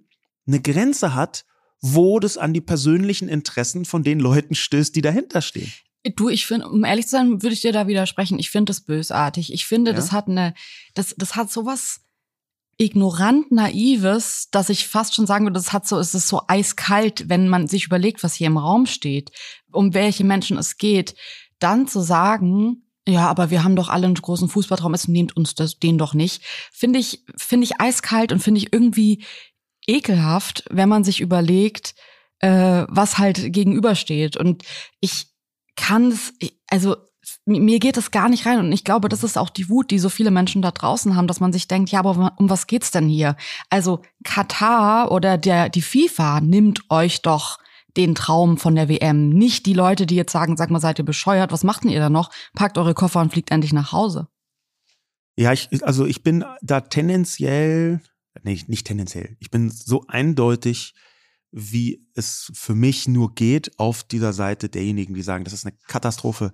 eine 0.46 0.60
Grenze 0.62 1.14
hat, 1.14 1.44
wo 1.80 2.20
das 2.20 2.38
an 2.38 2.54
die 2.54 2.60
persönlichen 2.60 3.28
Interessen 3.28 3.84
von 3.84 4.02
den 4.02 4.20
Leuten 4.20 4.54
stößt, 4.54 4.94
die 4.94 5.02
dahinter 5.02 5.42
stehen. 5.42 5.72
Du, 6.14 6.28
ich 6.28 6.46
finde, 6.46 6.68
um 6.68 6.84
ehrlich 6.84 7.06
zu 7.06 7.12
sein, 7.12 7.42
würde 7.42 7.54
ich 7.54 7.62
dir 7.62 7.72
da 7.72 7.86
widersprechen. 7.86 8.38
Ich 8.38 8.50
finde 8.50 8.70
das 8.70 8.80
bösartig. 8.80 9.52
Ich 9.52 9.66
finde, 9.66 9.90
ja? 9.90 9.96
das 9.96 10.12
hat 10.12 10.28
eine, 10.28 10.54
das, 10.94 11.14
das 11.16 11.36
hat 11.36 11.50
sowas 11.50 12.00
ignorant 12.78 13.50
naives, 13.50 14.48
dass 14.50 14.68
ich 14.68 14.86
fast 14.86 15.14
schon 15.14 15.26
sagen 15.26 15.46
würde, 15.46 15.54
das 15.54 15.72
hat 15.72 15.86
so, 15.86 15.98
es 15.98 16.14
ist 16.14 16.28
so 16.28 16.42
eiskalt, 16.46 17.28
wenn 17.28 17.48
man 17.48 17.68
sich 17.68 17.86
überlegt, 17.86 18.22
was 18.22 18.34
hier 18.34 18.48
im 18.48 18.58
Raum 18.58 18.86
steht, 18.86 19.32
um 19.72 19.94
welche 19.94 20.24
Menschen 20.24 20.58
es 20.58 20.76
geht, 20.76 21.14
dann 21.58 21.88
zu 21.88 22.00
sagen, 22.00 22.82
ja, 23.08 23.28
aber 23.28 23.50
wir 23.50 23.64
haben 23.64 23.76
doch 23.76 23.88
alle 23.88 24.06
einen 24.06 24.14
großen 24.14 24.48
Fußballtraum, 24.48 24.92
es 24.92 25.08
nehmt 25.08 25.36
uns 25.36 25.54
das, 25.54 25.78
den 25.78 25.96
doch 25.96 26.12
nicht, 26.12 26.42
finde 26.70 26.98
ich, 26.98 27.24
finde 27.36 27.64
ich 27.64 27.80
eiskalt 27.80 28.32
und 28.32 28.40
finde 28.40 28.58
ich 28.58 28.72
irgendwie 28.72 29.24
ekelhaft, 29.86 30.64
wenn 30.70 30.88
man 30.88 31.04
sich 31.04 31.20
überlegt, 31.20 31.94
äh, 32.40 32.84
was 32.88 33.18
halt 33.18 33.52
gegenübersteht. 33.52 34.36
Und 34.36 34.64
ich, 35.00 35.28
kann 35.76 36.10
es, 36.10 36.34
also 36.68 36.96
mir 37.44 37.78
geht 37.78 37.96
es 37.96 38.10
gar 38.10 38.28
nicht 38.28 38.46
rein 38.46 38.58
und 38.58 38.72
ich 38.72 38.84
glaube, 38.84 39.08
das 39.08 39.24
ist 39.24 39.36
auch 39.36 39.50
die 39.50 39.68
Wut, 39.68 39.90
die 39.90 39.98
so 39.98 40.08
viele 40.08 40.30
Menschen 40.30 40.62
da 40.62 40.70
draußen 40.70 41.16
haben, 41.16 41.26
dass 41.26 41.40
man 41.40 41.52
sich 41.52 41.68
denkt, 41.68 41.90
ja, 41.90 42.00
aber 42.00 42.34
um 42.38 42.50
was 42.50 42.66
geht's 42.66 42.90
denn 42.90 43.08
hier? 43.08 43.36
Also 43.70 44.02
Katar 44.24 45.10
oder 45.10 45.38
der 45.38 45.68
die 45.68 45.82
FIFA 45.82 46.40
nimmt 46.40 46.82
euch 46.90 47.22
doch 47.22 47.58
den 47.96 48.14
Traum 48.14 48.58
von 48.58 48.74
der 48.74 48.88
WM, 48.88 49.30
nicht 49.30 49.66
die 49.66 49.72
Leute, 49.72 50.06
die 50.06 50.16
jetzt 50.16 50.32
sagen, 50.32 50.56
sag 50.56 50.70
mal, 50.70 50.80
seid 50.80 50.98
ihr 50.98 51.04
bescheuert, 51.04 51.50
was 51.50 51.64
macht 51.64 51.84
denn 51.84 51.90
ihr 51.90 52.00
da 52.00 52.10
noch? 52.10 52.30
Packt 52.54 52.78
eure 52.78 52.94
Koffer 52.94 53.20
und 53.20 53.32
fliegt 53.32 53.50
endlich 53.50 53.72
nach 53.72 53.92
Hause. 53.92 54.28
Ja, 55.36 55.52
ich, 55.52 55.68
also 55.82 56.06
ich 56.06 56.22
bin 56.22 56.44
da 56.62 56.80
tendenziell, 56.80 58.00
nee, 58.42 58.62
nicht 58.66 58.86
tendenziell, 58.86 59.36
ich 59.40 59.50
bin 59.50 59.70
so 59.70 60.04
eindeutig 60.08 60.94
wie 61.52 62.06
es 62.14 62.50
für 62.54 62.74
mich 62.74 63.08
nur 63.08 63.34
geht 63.34 63.78
auf 63.78 64.04
dieser 64.04 64.32
Seite 64.32 64.68
derjenigen, 64.68 65.14
die 65.14 65.22
sagen, 65.22 65.44
das 65.44 65.52
ist 65.52 65.66
eine 65.66 65.76
Katastrophe. 65.86 66.52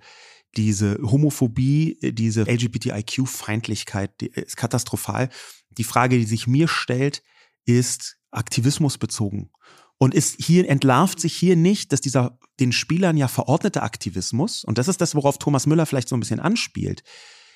Diese 0.55 0.99
Homophobie, 1.01 1.97
diese 2.01 2.43
LGBTIQ-Feindlichkeit 2.43 4.21
die 4.21 4.27
ist 4.27 4.55
katastrophal. 4.55 5.29
Die 5.69 5.83
Frage, 5.83 6.17
die 6.17 6.25
sich 6.25 6.47
mir 6.47 6.67
stellt, 6.67 7.23
ist 7.65 8.17
aktivismusbezogen. 8.31 9.49
Und 9.97 10.13
ist 10.13 10.35
hier 10.39 10.69
entlarvt 10.69 11.19
sich 11.19 11.35
hier 11.35 11.55
nicht, 11.55 11.91
dass 11.91 12.01
dieser 12.01 12.37
den 12.59 12.71
Spielern 12.71 13.17
ja 13.17 13.27
verordnete 13.27 13.83
Aktivismus, 13.83 14.63
und 14.63 14.77
das 14.77 14.87
ist 14.87 15.01
das, 15.01 15.15
worauf 15.15 15.37
Thomas 15.37 15.65
Müller 15.65 15.85
vielleicht 15.85 16.09
so 16.09 16.15
ein 16.15 16.19
bisschen 16.19 16.39
anspielt, 16.39 17.03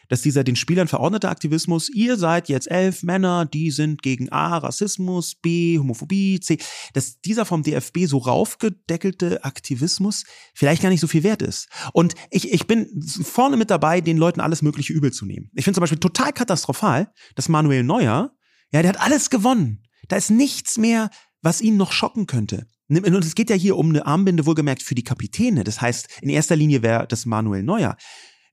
dass 0.08 0.22
dieser 0.22 0.44
den 0.44 0.56
Spielern 0.56 0.88
verordnete 0.88 1.30
Aktivismus, 1.30 1.90
ihr 1.90 2.18
seid 2.18 2.50
jetzt 2.50 2.70
elf 2.70 3.04
Männer, 3.04 3.46
die 3.46 3.72
sind 3.72 4.02
gegen 4.02 4.32
A, 4.32 4.58
Rassismus, 4.58 5.36
B, 5.36 5.80
Homophobie, 5.80 6.40
C, 6.40 6.58
dass 6.94 7.20
dieser 7.22 7.46
vom 7.46 7.64
DFB 7.64 8.06
so 8.06 8.18
raufgedeckelte 8.18 9.44
Aktivismus 9.44 10.24
vielleicht 10.54 10.82
gar 10.82 10.90
nicht 10.90 11.02
so 11.02 11.08
viel 11.08 11.24
wert 11.24 11.42
ist. 11.42 11.68
Und 11.94 12.16
ich, 12.30 12.52
ich 12.52 12.68
bin 12.68 13.02
vorne 13.02 13.58
mit 13.58 13.70
dabei, 13.70 14.02
den 14.02 14.18
Leuten 14.18 14.40
alles 14.40 14.62
mögliche 14.62 14.94
übel 14.94 15.12
zu 15.12 15.26
nehmen. 15.26 15.50
Ich 15.56 15.64
finde 15.64 15.76
zum 15.76 15.82
Beispiel 15.82 16.00
total 16.00 16.34
katastrophal, 16.34 17.12
dass 17.36 17.50
Manuel 17.50 17.84
Neuer, 17.84 18.32
ja, 18.72 18.82
der 18.82 18.90
hat 18.90 19.02
alles 19.02 19.30
gewonnen. 19.30 19.84
Da 20.08 20.16
ist 20.16 20.30
nichts 20.30 20.78
mehr, 20.78 21.10
was 21.42 21.62
ihn 21.62 21.78
noch 21.78 21.92
schocken 21.92 22.28
könnte. 22.28 22.68
Und 22.90 23.26
es 23.26 23.36
geht 23.36 23.50
ja 23.50 23.56
hier 23.56 23.76
um 23.76 23.90
eine 23.90 24.06
Armbinde, 24.06 24.46
wohlgemerkt, 24.46 24.82
für 24.82 24.96
die 24.96 25.04
Kapitäne. 25.04 25.64
Das 25.64 25.82
heißt, 25.82 26.08
in 26.22 26.30
erster 26.30 26.56
Linie 26.56 26.84
wäre 26.84 27.06
das 27.06 27.26
Manuel 27.26 27.64
Neuer. 27.64 27.98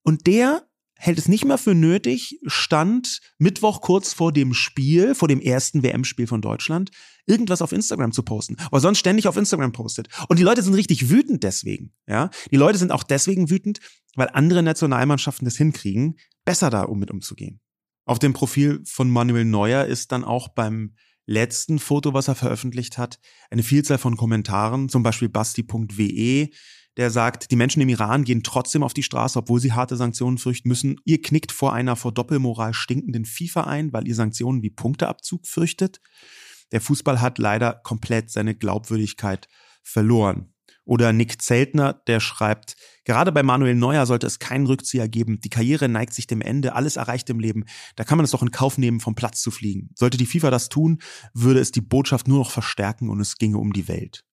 Und 0.03 0.27
der 0.27 0.67
hält 0.97 1.19
es 1.19 1.29
nicht 1.29 1.45
mehr 1.45 1.59
für 1.59 1.75
nötig, 1.75 2.39
stand 2.47 3.21
Mittwoch 3.39 3.81
kurz 3.81 4.13
vor 4.13 4.33
dem 4.33 4.55
Spiel, 4.55 5.15
vor 5.15 5.29
dem 5.29 5.41
ersten 5.41 5.83
WM-Spiel 5.83 6.27
von 6.27 6.41
Deutschland, 6.41 6.91
irgendwas 7.27 7.63
auf 7.63 7.73
Instagram 7.73 8.13
zu 8.13 8.23
posten, 8.23 8.57
weil 8.71 8.81
sonst 8.81 8.99
ständig 8.99 9.29
auf 9.29 9.37
Instagram 9.37 9.73
postet. 9.73 10.09
Und 10.29 10.39
die 10.39 10.43
Leute 10.43 10.63
sind 10.63 10.75
richtig 10.75 11.11
wütend 11.11 11.43
deswegen, 11.43 11.93
ja. 12.07 12.31
Die 12.51 12.57
Leute 12.57 12.79
sind 12.79 12.93
auch 12.93 13.03
deswegen 13.03 13.51
wütend, 13.51 13.81
weil 14.15 14.29
andere 14.33 14.63
Nationalmannschaften 14.63 15.45
das 15.45 15.57
hinkriegen, 15.57 16.17
besser 16.45 16.71
da 16.71 16.83
um 16.83 16.99
mit 16.99 17.11
umzugehen. 17.11 17.61
Auf 18.07 18.19
dem 18.19 18.35
Profil 18.35 18.83
von 18.85 19.09
Manuel 19.11 19.45
Neuer 19.45 19.87
ist 19.87 20.13
dann 20.13 20.25
auch 20.25 20.49
beim 20.49 20.95
letzten 21.27 21.79
Foto, 21.79 22.15
was 22.15 22.29
er 22.29 22.35
veröffentlicht 22.35 22.99
hat, 22.99 23.19
eine 23.51 23.63
Vielzahl 23.63 23.99
von 23.99 24.17
Kommentaren, 24.17 24.89
zum 24.89 25.03
Beispiel 25.03 25.29
basti.we, 25.29 26.51
der 26.97 27.11
sagt, 27.11 27.51
die 27.51 27.57
Menschen 27.57 27.83
im 27.83 27.89
Iran 27.89 28.25
gehen 28.25 28.43
trotzdem 28.43 28.83
auf 28.83 28.95
die 28.95 29.03
Straße, 29.03 29.39
obwohl 29.39 29.61
sie 29.61 29.73
harte 29.73 29.97
Sanktionen 29.97 30.39
fürchten 30.39 30.69
müssen. 30.69 30.97
Ihr 31.05 31.21
knickt 31.21 31.51
vor 31.51 31.73
einer 31.73 31.97
vor 31.97 32.13
Doppelmoral 32.13 32.73
stinkenden 32.73 33.25
FIFA 33.25 33.65
ein, 33.65 33.93
weil 33.93 34.07
ihr 34.07 34.15
Sanktionen 34.15 34.63
wie 34.63 34.71
Punkteabzug 34.71 35.47
fürchtet. 35.47 36.01
Der 36.71 36.81
Fußball 36.81 37.21
hat 37.21 37.39
leider 37.39 37.81
komplett 37.83 38.31
seine 38.31 38.55
Glaubwürdigkeit 38.55 39.49
verloren. 39.83 40.54
Oder 40.85 41.13
Nick 41.13 41.41
Zeltner, 41.41 41.95
der 42.07 42.21
schreibt, 42.21 42.77
gerade 43.05 43.33
bei 43.33 43.43
Manuel 43.43 43.75
Neuer 43.75 44.05
sollte 44.07 44.27
es 44.27 44.39
keinen 44.39 44.67
Rückzieher 44.67 45.09
geben. 45.09 45.41
Die 45.41 45.49
Karriere 45.49 45.89
neigt 45.89 46.13
sich 46.13 46.27
dem 46.27 46.43
Ende, 46.43 46.75
alles 46.75 46.97
erreicht 46.97 47.31
im 47.31 47.41
Leben. 47.41 47.65
Da 47.97 48.05
kann 48.05 48.19
man 48.19 48.25
es 48.25 48.33
doch 48.33 48.43
in 48.43 48.51
Kauf 48.51 48.77
nehmen, 48.77 49.01
vom 49.01 49.15
Platz 49.15 49.41
zu 49.41 49.51
fliegen. 49.51 49.91
Sollte 49.95 50.19
die 50.19 50.27
FIFA 50.27 50.51
das 50.51 50.69
tun, 50.69 50.99
würde 51.33 51.61
es 51.61 51.73
die 51.73 51.81
Botschaft 51.81 52.29
nur 52.29 52.39
noch 52.39 52.51
verstärken 52.51 53.09
und 53.09 53.21
es 53.21 53.39
ginge 53.39 53.59
um 53.59 53.73
die 53.73 53.89
Welt. 53.89 54.25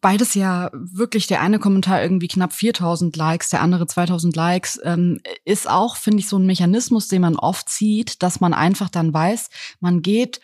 Beides 0.00 0.34
ja 0.34 0.70
wirklich, 0.72 1.26
der 1.26 1.40
eine 1.40 1.58
Kommentar 1.58 2.00
irgendwie 2.00 2.28
knapp 2.28 2.52
4000 2.52 3.16
Likes, 3.16 3.48
der 3.48 3.60
andere 3.60 3.88
2000 3.88 4.36
Likes, 4.36 4.78
ähm, 4.84 5.18
ist 5.44 5.68
auch, 5.68 5.96
finde 5.96 6.20
ich, 6.20 6.28
so 6.28 6.38
ein 6.38 6.46
Mechanismus, 6.46 7.08
den 7.08 7.22
man 7.22 7.36
oft 7.36 7.68
sieht, 7.68 8.22
dass 8.22 8.38
man 8.38 8.54
einfach 8.54 8.88
dann 8.88 9.12
weiß, 9.12 9.50
man 9.80 10.00
geht 10.00 10.40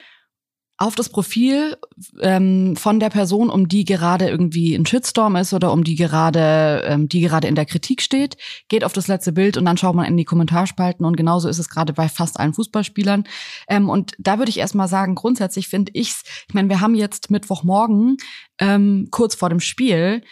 auf 0.78 0.94
das 0.94 1.08
Profil 1.08 1.76
ähm, 2.20 2.76
von 2.76 3.00
der 3.00 3.08
Person, 3.08 3.48
um 3.48 3.66
die 3.66 3.84
gerade 3.84 4.28
irgendwie 4.28 4.74
ein 4.74 4.84
Shitstorm 4.84 5.36
ist 5.36 5.54
oder 5.54 5.72
um 5.72 5.84
die 5.84 5.94
gerade, 5.94 6.82
ähm, 6.86 7.08
die 7.08 7.20
gerade 7.22 7.48
in 7.48 7.54
der 7.54 7.64
Kritik 7.64 8.02
steht, 8.02 8.36
geht 8.68 8.84
auf 8.84 8.92
das 8.92 9.08
letzte 9.08 9.32
Bild 9.32 9.56
und 9.56 9.64
dann 9.64 9.78
schaut 9.78 9.94
man 9.94 10.04
in 10.04 10.18
die 10.18 10.24
Kommentarspalten 10.24 11.06
und 11.06 11.16
genauso 11.16 11.48
ist 11.48 11.58
es 11.58 11.70
gerade 11.70 11.94
bei 11.94 12.08
fast 12.08 12.38
allen 12.38 12.52
Fußballspielern. 12.52 13.24
Ähm, 13.68 13.88
und 13.88 14.12
da 14.18 14.38
würde 14.38 14.50
ich 14.50 14.58
erstmal 14.58 14.88
sagen, 14.88 15.14
grundsätzlich 15.14 15.68
finde 15.68 15.92
ich's, 15.94 16.24
ich 16.46 16.54
meine, 16.54 16.68
wir 16.68 16.80
haben 16.80 16.94
jetzt 16.94 17.30
Mittwochmorgen 17.30 18.18
ähm, 18.58 19.08
kurz 19.10 19.34
vor 19.34 19.48
dem 19.48 19.60
Spiel. 19.60 20.22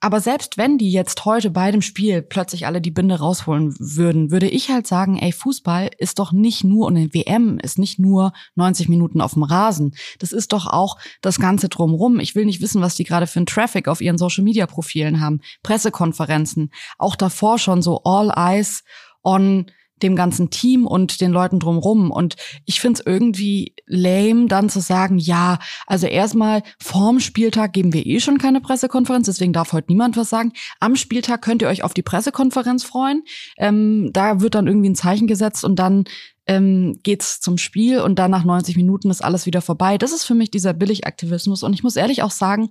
Aber 0.00 0.20
selbst 0.20 0.56
wenn 0.56 0.78
die 0.78 0.90
jetzt 0.90 1.26
heute 1.26 1.50
bei 1.50 1.70
dem 1.70 1.82
Spiel 1.82 2.22
plötzlich 2.22 2.66
alle 2.66 2.80
die 2.80 2.90
Binde 2.90 3.18
rausholen 3.18 3.74
würden, 3.78 4.30
würde 4.30 4.48
ich 4.48 4.70
halt 4.70 4.86
sagen, 4.86 5.18
ey, 5.18 5.30
Fußball 5.30 5.90
ist 5.98 6.18
doch 6.18 6.32
nicht 6.32 6.64
nur, 6.64 6.86
und 6.86 6.96
eine 6.96 7.12
WM 7.12 7.58
ist 7.58 7.78
nicht 7.78 7.98
nur 7.98 8.32
90 8.54 8.88
Minuten 8.88 9.20
auf 9.20 9.34
dem 9.34 9.42
Rasen. 9.42 9.94
Das 10.18 10.32
ist 10.32 10.54
doch 10.54 10.66
auch 10.66 10.96
das 11.20 11.38
Ganze 11.38 11.68
drumrum. 11.68 12.18
Ich 12.18 12.34
will 12.34 12.46
nicht 12.46 12.62
wissen, 12.62 12.80
was 12.80 12.94
die 12.94 13.04
gerade 13.04 13.26
für 13.26 13.40
ein 13.40 13.46
Traffic 13.46 13.88
auf 13.88 14.00
ihren 14.00 14.16
Social 14.16 14.42
Media 14.42 14.66
Profilen 14.66 15.20
haben. 15.20 15.40
Pressekonferenzen. 15.62 16.70
Auch 16.96 17.14
davor 17.14 17.58
schon 17.58 17.82
so 17.82 18.02
all 18.04 18.32
eyes 18.34 18.82
on 19.22 19.66
dem 20.02 20.16
ganzen 20.16 20.50
Team 20.50 20.86
und 20.86 21.20
den 21.20 21.30
Leuten 21.30 21.58
drumrum. 21.58 22.10
Und 22.10 22.36
ich 22.66 22.80
find's 22.80 23.02
irgendwie 23.04 23.74
lame, 23.86 24.46
dann 24.46 24.68
zu 24.68 24.80
sagen, 24.80 25.18
ja, 25.18 25.58
also 25.86 26.06
erstmal 26.06 26.62
vorm 26.78 27.20
Spieltag 27.20 27.72
geben 27.72 27.92
wir 27.92 28.06
eh 28.06 28.20
schon 28.20 28.38
keine 28.38 28.60
Pressekonferenz, 28.60 29.26
deswegen 29.26 29.52
darf 29.52 29.72
heute 29.72 29.90
niemand 29.90 30.16
was 30.16 30.30
sagen. 30.30 30.52
Am 30.78 30.96
Spieltag 30.96 31.42
könnt 31.42 31.62
ihr 31.62 31.68
euch 31.68 31.84
auf 31.84 31.94
die 31.94 32.02
Pressekonferenz 32.02 32.84
freuen. 32.84 33.22
Ähm, 33.58 34.10
da 34.12 34.40
wird 34.40 34.54
dann 34.54 34.66
irgendwie 34.66 34.90
ein 34.90 34.94
Zeichen 34.94 35.26
gesetzt 35.26 35.64
und 35.64 35.76
dann 35.76 36.04
ähm, 36.46 36.98
geht's 37.02 37.40
zum 37.40 37.58
Spiel 37.58 38.00
und 38.00 38.18
dann 38.18 38.30
nach 38.30 38.44
90 38.44 38.76
Minuten 38.76 39.10
ist 39.10 39.22
alles 39.22 39.46
wieder 39.46 39.60
vorbei. 39.60 39.98
Das 39.98 40.12
ist 40.12 40.24
für 40.24 40.34
mich 40.34 40.50
dieser 40.50 40.72
Billigaktivismus. 40.72 41.62
Und 41.62 41.74
ich 41.74 41.82
muss 41.82 41.96
ehrlich 41.96 42.22
auch 42.22 42.30
sagen, 42.30 42.70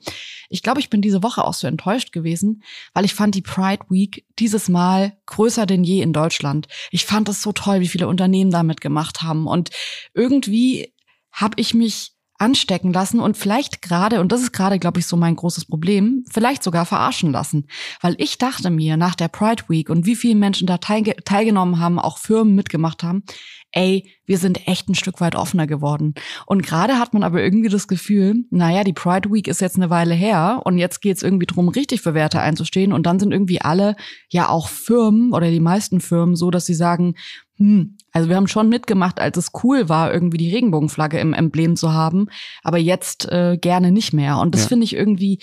ich 0.50 0.64
glaube, 0.64 0.80
ich 0.80 0.90
bin 0.90 1.02
diese 1.02 1.24
Woche 1.24 1.46
auch 1.46 1.54
so 1.54 1.68
enttäuscht 1.68 2.12
gewesen, 2.12 2.64
weil 2.94 3.06
ich 3.06 3.14
fand 3.14 3.36
die 3.36 3.42
Pride 3.42 3.86
Week 3.90 4.26
dieses 4.38 4.70
Mal 4.70 5.18
größer 5.28 5.66
denn 5.66 5.84
je 5.84 6.02
in 6.02 6.14
Deutschland. 6.14 6.68
Ich 6.92 7.06
fand 7.06 7.30
es 7.30 7.42
so 7.42 7.52
toll, 7.52 7.80
wie 7.80 7.88
viele 7.88 8.08
Unternehmen 8.08 8.52
damit 8.52 8.82
gemacht 8.82 9.22
haben. 9.22 9.48
Und 9.48 9.70
irgendwie 10.14 10.94
habe 11.32 11.56
ich 11.58 11.74
mich 11.74 12.14
anstecken 12.40 12.94
lassen 12.94 13.20
und 13.20 13.38
vielleicht 13.38 13.82
gerade, 13.82 14.22
und 14.22 14.32
das 14.32 14.42
ist 14.42 14.52
gerade, 14.52 14.80
glaube 14.80 15.00
ich, 15.00 15.08
so 15.08 15.18
mein 15.18 15.36
großes 15.36 15.66
Problem, 15.66 16.24
vielleicht 16.32 16.64
sogar 16.64 16.86
verarschen 16.86 17.32
lassen. 17.32 17.68
Weil 18.02 18.16
ich 18.18 18.38
dachte 18.38 18.70
mir 18.70 18.98
nach 18.98 19.16
der 19.16 19.28
Pride 19.28 19.64
Week 19.68 19.90
und 19.90 20.06
wie 20.06 20.16
viele 20.16 20.36
Menschen 20.36 20.66
da 20.66 20.78
teilge 20.78 21.16
teilgenommen 21.26 21.80
haben, 21.80 22.00
auch 22.00 22.18
Firmen 22.18 22.56
mitgemacht 22.56 23.04
haben, 23.04 23.24
ey, 23.72 24.12
wir 24.26 24.38
sind 24.38 24.68
echt 24.68 24.90
ein 24.90 24.96
Stück 24.96 25.22
weit 25.22 25.36
offener 25.36 25.68
geworden. 25.68 26.14
Und 26.46 26.64
gerade 26.64 26.98
hat 26.98 27.14
man 27.14 27.24
aber 27.24 27.42
irgendwie 27.42 27.70
das 27.70 27.88
Gefühl, 27.88 28.46
naja, 28.50 28.84
die 28.84 28.94
Pride 28.94 29.32
Week 29.32 29.48
ist 29.48 29.62
jetzt 29.62 29.76
eine 29.76 29.90
Weile 29.90 30.14
her 30.14 30.62
und 30.64 30.78
jetzt 30.78 31.02
geht's 31.02 31.24
irgendwie 31.24 31.46
drum, 31.46 31.70
richtig 31.70 32.02
für 32.02 32.14
Werte 32.14 32.40
einzustehen. 32.40 32.94
Und 32.94 33.06
dann 33.06 33.20
sind 33.20 33.32
irgendwie 33.32 33.62
alle, 33.62 33.96
ja 34.30 34.50
auch 34.50 34.70
Firmen 34.70 35.34
oder 35.34 35.50
die 35.52 35.60
meisten 35.60 36.00
Firmen 36.00 36.36
so, 36.36 36.52
dass 36.52 36.66
sie 36.66 36.74
sagen, 36.74 37.16
hm, 37.60 37.98
also 38.14 38.30
wir 38.30 38.38
haben 38.38 38.48
schon 38.48 38.70
mitgemacht, 38.70 39.20
als 39.20 39.38
es 39.38 39.52
cool 39.64 39.90
war, 39.90 40.14
irgendwie 40.14 40.38
die 40.38 40.54
Regenbogenflagge 40.54 41.20
im 41.20 41.34
Emblem 41.34 41.76
zu 41.76 41.94
haben, 41.94 42.28
aber 42.64 42.78
jetzt 42.78 43.30
äh, 43.30 43.58
gerne 43.58 43.92
nicht 43.92 44.14
mehr. 44.14 44.38
Und 44.40 44.56
das 44.56 44.64
ja. 44.64 44.68
finde 44.70 44.86
ich 44.86 44.96
irgendwie 44.96 45.40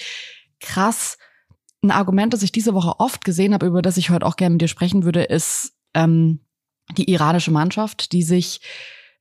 krass. 0.60 1.18
Ein 1.82 1.90
Argument, 1.90 2.32
das 2.32 2.42
ich 2.42 2.52
diese 2.52 2.72
Woche 2.72 2.98
oft 2.98 3.24
gesehen 3.24 3.52
habe, 3.52 3.66
über 3.66 3.82
das 3.82 3.98
ich 3.98 4.10
heute 4.10 4.24
auch 4.24 4.36
gerne 4.36 4.54
mit 4.54 4.62
dir 4.62 4.68
sprechen 4.68 5.04
würde, 5.04 5.24
ist 5.24 5.74
ähm, 5.94 6.40
die 6.96 7.10
iranische 7.10 7.50
Mannschaft, 7.50 8.12
die 8.12 8.22
sich 8.22 8.60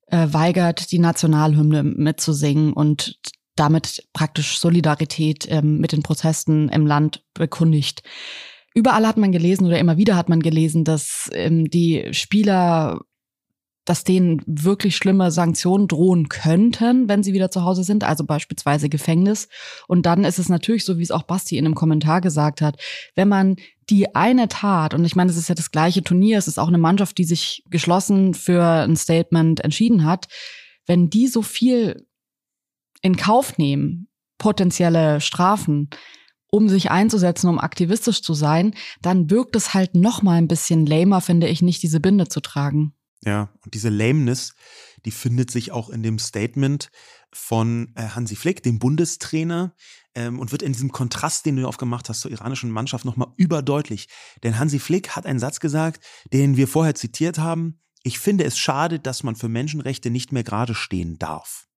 äh, 0.07 0.27
weigert, 0.31 0.91
die 0.91 0.99
Nationalhymne 0.99 1.83
mitzusingen 1.83 2.71
und 2.71 3.19
damit 3.55 4.07
praktisch 4.13 4.59
Solidarität 4.59 5.47
ähm, 5.49 5.79
mit 5.79 5.91
den 5.91 6.01
Protesten 6.01 6.69
im 6.69 6.87
Land 6.87 7.23
bekundigt. 7.33 8.03
Überall 8.75 9.07
hat 9.07 9.17
man 9.17 9.31
gelesen 9.31 9.65
oder 9.65 9.79
immer 9.79 9.97
wieder 9.97 10.15
hat 10.15 10.29
man 10.29 10.41
gelesen, 10.41 10.83
dass 10.83 11.29
ähm, 11.33 11.69
die 11.69 12.13
Spieler 12.13 12.99
dass 13.85 14.03
denen 14.03 14.41
wirklich 14.47 14.97
schlimme 14.97 15.29
Sanktionen 15.31 15.87
drohen 15.87 16.27
könnten, 16.27 17.07
wenn 17.07 17.21
sie 17.21 17.33
wieder 17.33 17.51
zu 17.51 17.63
Hause 17.63 17.83
sind, 17.83 18.03
also 18.03 18.25
beispielsweise 18.25 18.89
Gefängnis. 18.89 19.47
Und 19.87 20.07
dann 20.07 20.23
ist 20.23 20.39
es 20.39 20.49
natürlich 20.49 20.83
so, 20.83 20.97
wie 20.97 21.03
es 21.03 21.11
auch 21.11 21.23
Basti 21.23 21.57
in 21.57 21.65
einem 21.65 21.75
Kommentar 21.75 22.19
gesagt 22.19 22.61
hat, 22.61 22.81
wenn 23.13 23.29
man 23.29 23.57
die 23.91 24.15
eine 24.15 24.47
Tat, 24.47 24.95
und 24.95 25.05
ich 25.05 25.15
meine, 25.15 25.29
es 25.29 25.37
ist 25.37 25.49
ja 25.49 25.55
das 25.55 25.69
gleiche 25.69 26.03
Turnier, 26.03 26.39
es 26.39 26.47
ist 26.47 26.57
auch 26.57 26.67
eine 26.67 26.79
Mannschaft, 26.79 27.19
die 27.19 27.23
sich 27.23 27.63
geschlossen 27.69 28.33
für 28.33 28.63
ein 28.63 28.95
Statement 28.95 29.59
entschieden 29.63 30.03
hat, 30.03 30.27
wenn 30.87 31.11
die 31.11 31.27
so 31.27 31.43
viel 31.43 32.07
in 33.03 33.15
Kauf 33.15 33.59
nehmen, 33.59 34.07
potenzielle 34.39 35.21
Strafen, 35.21 35.91
um 36.55 36.69
sich 36.69 36.89
einzusetzen, 36.89 37.49
um 37.49 37.59
aktivistisch 37.59 38.21
zu 38.21 38.33
sein, 38.33 38.73
dann 39.01 39.29
wirkt 39.29 39.57
es 39.57 39.73
halt 39.73 39.93
noch 39.93 40.21
mal 40.21 40.37
ein 40.37 40.47
bisschen 40.47 40.85
lamer, 40.85 41.19
finde 41.19 41.49
ich, 41.49 41.61
nicht 41.61 41.83
diese 41.83 41.99
Binde 41.99 42.29
zu 42.29 42.39
tragen. 42.39 42.93
Ja, 43.25 43.49
und 43.63 43.73
diese 43.73 43.89
Lameness, 43.89 44.53
die 45.03 45.11
findet 45.11 45.51
sich 45.51 45.73
auch 45.73 45.89
in 45.89 46.01
dem 46.01 46.17
Statement 46.17 46.89
von 47.33 47.91
äh, 47.95 48.03
Hansi 48.07 48.37
Flick, 48.37 48.63
dem 48.63 48.79
Bundestrainer, 48.79 49.75
ähm, 50.13 50.39
und 50.39 50.53
wird 50.53 50.61
in 50.61 50.71
diesem 50.71 50.93
Kontrast, 50.93 51.45
den 51.45 51.57
du 51.57 51.67
aufgemacht 51.67 52.07
hast 52.07 52.21
zur 52.21 52.31
iranischen 52.31 52.71
Mannschaft, 52.71 53.03
nochmal 53.03 53.33
überdeutlich. 53.35 54.07
Denn 54.43 54.57
Hansi 54.57 54.79
Flick 54.79 55.09
hat 55.09 55.25
einen 55.25 55.39
Satz 55.39 55.59
gesagt, 55.59 56.05
den 56.31 56.55
wir 56.55 56.69
vorher 56.69 56.95
zitiert 56.95 57.37
haben. 57.37 57.81
Ich 58.03 58.19
finde 58.19 58.45
es 58.45 58.57
schade, 58.57 58.99
dass 59.01 59.23
man 59.23 59.35
für 59.35 59.49
Menschenrechte 59.49 60.09
nicht 60.09 60.31
mehr 60.31 60.43
gerade 60.43 60.73
stehen 60.73 61.17
darf. 61.17 61.67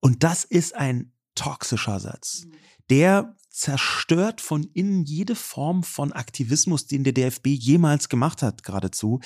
Und 0.00 0.24
das 0.24 0.42
ist 0.42 0.74
ein 0.74 1.12
toxischer 1.36 2.00
Satz, 2.00 2.44
mhm. 2.44 2.52
der 2.90 3.36
zerstört 3.60 4.40
von 4.40 4.64
innen 4.72 5.04
jede 5.04 5.34
Form 5.34 5.82
von 5.82 6.12
Aktivismus, 6.12 6.86
den 6.86 7.04
der 7.04 7.12
DFB 7.12 7.48
jemals 7.48 8.08
gemacht 8.08 8.42
hat, 8.42 8.62
geradezu. 8.62 9.20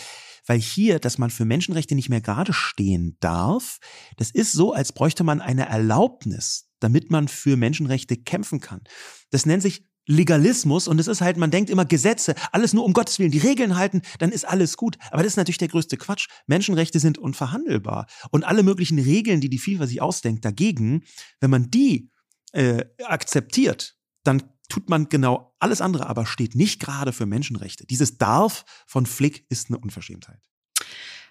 Weil 0.46 0.58
hier, 0.58 0.98
dass 0.98 1.18
man 1.18 1.30
für 1.30 1.44
Menschenrechte 1.44 1.94
nicht 1.94 2.08
mehr 2.08 2.20
gerade 2.20 2.52
stehen 2.52 3.16
darf, 3.20 3.78
das 4.16 4.30
ist 4.30 4.52
so, 4.52 4.72
als 4.72 4.92
bräuchte 4.92 5.22
man 5.22 5.40
eine 5.40 5.68
Erlaubnis, 5.68 6.68
damit 6.80 7.10
man 7.10 7.28
für 7.28 7.56
Menschenrechte 7.56 8.16
kämpfen 8.16 8.60
kann. 8.60 8.82
Das 9.30 9.46
nennt 9.46 9.62
sich 9.62 9.86
Legalismus 10.06 10.88
und 10.88 10.98
es 10.98 11.06
ist 11.06 11.20
halt, 11.20 11.36
man 11.36 11.50
denkt 11.50 11.70
immer 11.70 11.84
Gesetze, 11.84 12.34
alles 12.52 12.72
nur 12.72 12.84
um 12.84 12.92
Gottes 12.92 13.18
Willen, 13.18 13.30
die 13.30 13.38
Regeln 13.38 13.76
halten, 13.76 14.02
dann 14.18 14.32
ist 14.32 14.46
alles 14.46 14.76
gut. 14.76 14.98
Aber 15.10 15.22
das 15.22 15.32
ist 15.32 15.36
natürlich 15.36 15.58
der 15.58 15.68
größte 15.68 15.96
Quatsch. 15.96 16.28
Menschenrechte 16.46 16.98
sind 16.98 17.18
unverhandelbar 17.18 18.06
und 18.30 18.44
alle 18.44 18.64
möglichen 18.64 18.98
Regeln, 18.98 19.40
die 19.40 19.48
die 19.48 19.58
FIFA 19.58 19.86
sich 19.86 20.02
ausdenkt, 20.02 20.44
dagegen, 20.44 21.04
wenn 21.40 21.50
man 21.50 21.70
die 21.70 22.10
äh, 22.52 22.84
akzeptiert, 23.04 23.96
dann 24.24 24.42
tut 24.68 24.88
man 24.88 25.08
genau 25.08 25.54
alles 25.58 25.80
andere, 25.80 26.08
aber 26.08 26.26
steht 26.26 26.54
nicht 26.54 26.80
gerade 26.80 27.12
für 27.12 27.26
Menschenrechte. 27.26 27.86
Dieses 27.86 28.18
Darf 28.18 28.64
von 28.86 29.06
Flick 29.06 29.46
ist 29.50 29.68
eine 29.68 29.78
Unverschämtheit. 29.78 30.40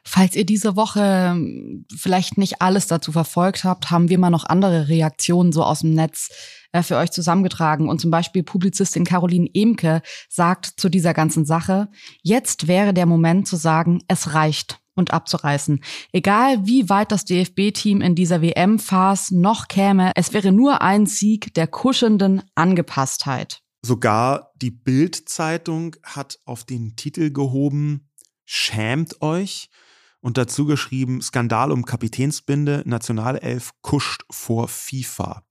Falls 0.05 0.35
ihr 0.35 0.45
diese 0.45 0.75
Woche 0.75 0.99
ähm, 1.01 1.85
vielleicht 1.95 2.37
nicht 2.37 2.61
alles 2.61 2.87
dazu 2.87 3.13
verfolgt 3.13 3.63
habt, 3.63 3.89
haben 3.89 4.09
wir 4.09 4.19
mal 4.19 4.29
noch 4.29 4.43
andere 4.45 4.89
Reaktionen 4.89 5.53
so 5.53 5.63
aus 5.63 5.79
dem 5.79 5.93
Netz 5.93 6.29
äh, 6.73 6.83
für 6.83 6.97
euch 6.97 7.11
zusammengetragen. 7.11 7.87
Und 7.87 8.01
zum 8.01 8.11
Beispiel 8.11 8.43
Publizistin 8.43 9.05
Caroline 9.05 9.49
Emke 9.53 10.01
sagt 10.29 10.73
zu 10.75 10.89
dieser 10.89 11.13
ganzen 11.13 11.45
Sache, 11.45 11.87
jetzt 12.21 12.67
wäre 12.67 12.93
der 12.93 13.05
Moment 13.05 13.47
zu 13.47 13.55
sagen, 13.55 14.01
es 14.09 14.33
reicht 14.33 14.82
und 14.95 15.11
abzureißen. 15.11 15.83
Egal 16.11 16.65
wie 16.65 16.89
weit 16.89 17.11
das 17.11 17.25
DFB-Team 17.25 18.01
in 18.01 18.15
dieser 18.15 18.41
WM-Phase 18.41 19.39
noch 19.39 19.67
käme, 19.67 20.11
es 20.15 20.33
wäre 20.33 20.51
nur 20.51 20.81
ein 20.81 21.05
Sieg 21.05 21.53
der 21.53 21.67
kuschelnden 21.67 22.43
Angepasstheit. 22.55 23.61
Sogar 23.85 24.51
die 24.55 24.71
Bild-Zeitung 24.71 25.95
hat 26.03 26.39
auf 26.45 26.63
den 26.63 26.95
Titel 26.95 27.31
gehoben, 27.31 28.09
schämt 28.45 29.21
euch 29.21 29.69
und 30.21 30.37
dazu 30.37 30.65
geschrieben, 30.65 31.21
Skandal 31.21 31.71
um 31.71 31.83
Kapitänsbinde, 31.83 32.83
Nationalelf 32.85 33.71
kuscht 33.81 34.23
vor 34.31 34.69
FIFA. 34.69 35.43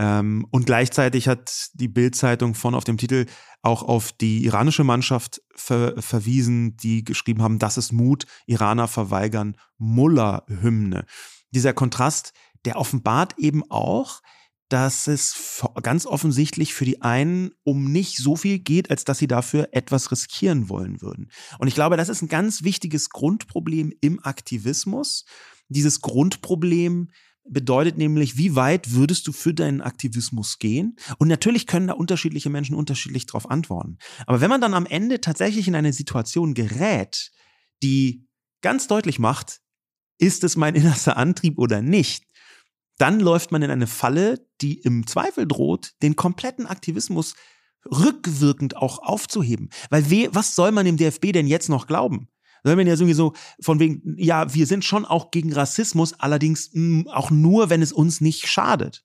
Ähm, 0.00 0.46
und 0.50 0.64
gleichzeitig 0.64 1.28
hat 1.28 1.68
die 1.74 1.88
Bild-Zeitung 1.88 2.54
von 2.54 2.74
auf 2.74 2.84
dem 2.84 2.96
Titel 2.96 3.26
auch 3.60 3.82
auf 3.82 4.12
die 4.12 4.46
iranische 4.46 4.82
Mannschaft 4.82 5.42
ver 5.54 5.92
verwiesen, 6.00 6.78
die 6.78 7.04
geschrieben 7.04 7.42
haben, 7.42 7.58
das 7.58 7.76
ist 7.76 7.92
Mut, 7.92 8.24
Iraner 8.46 8.88
verweigern 8.88 9.58
Mullah-Hymne. 9.76 11.04
Dieser 11.50 11.74
Kontrast, 11.74 12.32
der 12.64 12.78
offenbart 12.78 13.34
eben 13.36 13.62
auch, 13.70 14.22
dass 14.70 15.06
es 15.06 15.62
ganz 15.82 16.06
offensichtlich 16.06 16.72
für 16.72 16.86
die 16.86 17.02
einen 17.02 17.50
um 17.62 17.92
nicht 17.92 18.16
so 18.16 18.36
viel 18.36 18.58
geht, 18.58 18.90
als 18.90 19.04
dass 19.04 19.18
sie 19.18 19.26
dafür 19.26 19.68
etwas 19.72 20.10
riskieren 20.10 20.70
wollen 20.70 21.02
würden. 21.02 21.30
Und 21.58 21.68
ich 21.68 21.74
glaube, 21.74 21.98
das 21.98 22.08
ist 22.08 22.22
ein 22.22 22.28
ganz 22.28 22.62
wichtiges 22.62 23.10
Grundproblem 23.10 23.92
im 24.00 24.24
Aktivismus. 24.24 25.26
Dieses 25.68 26.00
Grundproblem 26.00 27.10
bedeutet 27.52 27.98
nämlich, 27.98 28.36
wie 28.36 28.54
weit 28.54 28.92
würdest 28.92 29.26
du 29.26 29.32
für 29.32 29.52
deinen 29.52 29.80
Aktivismus 29.80 30.58
gehen? 30.58 30.96
Und 31.18 31.28
natürlich 31.28 31.66
können 31.66 31.88
da 31.88 31.94
unterschiedliche 31.94 32.50
Menschen 32.50 32.74
unterschiedlich 32.74 33.26
darauf 33.26 33.50
antworten. 33.50 33.98
Aber 34.26 34.40
wenn 34.40 34.50
man 34.50 34.60
dann 34.60 34.74
am 34.74 34.86
Ende 34.86 35.20
tatsächlich 35.20 35.68
in 35.68 35.74
eine 35.74 35.92
Situation 35.92 36.54
gerät, 36.54 37.30
die 37.82 38.26
ganz 38.62 38.86
deutlich 38.86 39.18
macht, 39.18 39.60
ist 40.18 40.44
es 40.44 40.56
mein 40.56 40.74
innerster 40.74 41.16
Antrieb 41.16 41.58
oder 41.58 41.82
nicht, 41.82 42.24
dann 42.98 43.18
läuft 43.18 43.50
man 43.50 43.62
in 43.62 43.70
eine 43.70 43.86
Falle, 43.86 44.46
die 44.60 44.78
im 44.80 45.06
Zweifel 45.06 45.48
droht, 45.48 45.92
den 46.02 46.16
kompletten 46.16 46.66
Aktivismus 46.66 47.34
rückwirkend 47.90 48.76
auch 48.76 48.98
aufzuheben. 48.98 49.70
Weil 49.88 50.10
we, 50.10 50.28
was 50.32 50.54
soll 50.54 50.70
man 50.70 50.84
dem 50.84 50.98
DFB 50.98 51.32
denn 51.32 51.46
jetzt 51.46 51.70
noch 51.70 51.86
glauben? 51.86 52.28
Soll 52.64 52.76
man 52.76 52.86
ja 52.86 52.96
sowieso 52.96 53.34
von 53.60 53.78
wegen, 53.78 54.16
ja, 54.18 54.52
wir 54.54 54.66
sind 54.66 54.84
schon 54.84 55.04
auch 55.04 55.30
gegen 55.30 55.52
Rassismus, 55.52 56.14
allerdings 56.18 56.70
mh, 56.72 57.04
hm, 57.04 57.08
auch 57.08 57.30
nur, 57.30 57.70
wenn 57.70 57.82
es 57.82 57.92
uns 57.92 58.20
nicht 58.20 58.46
schadet. 58.46 59.04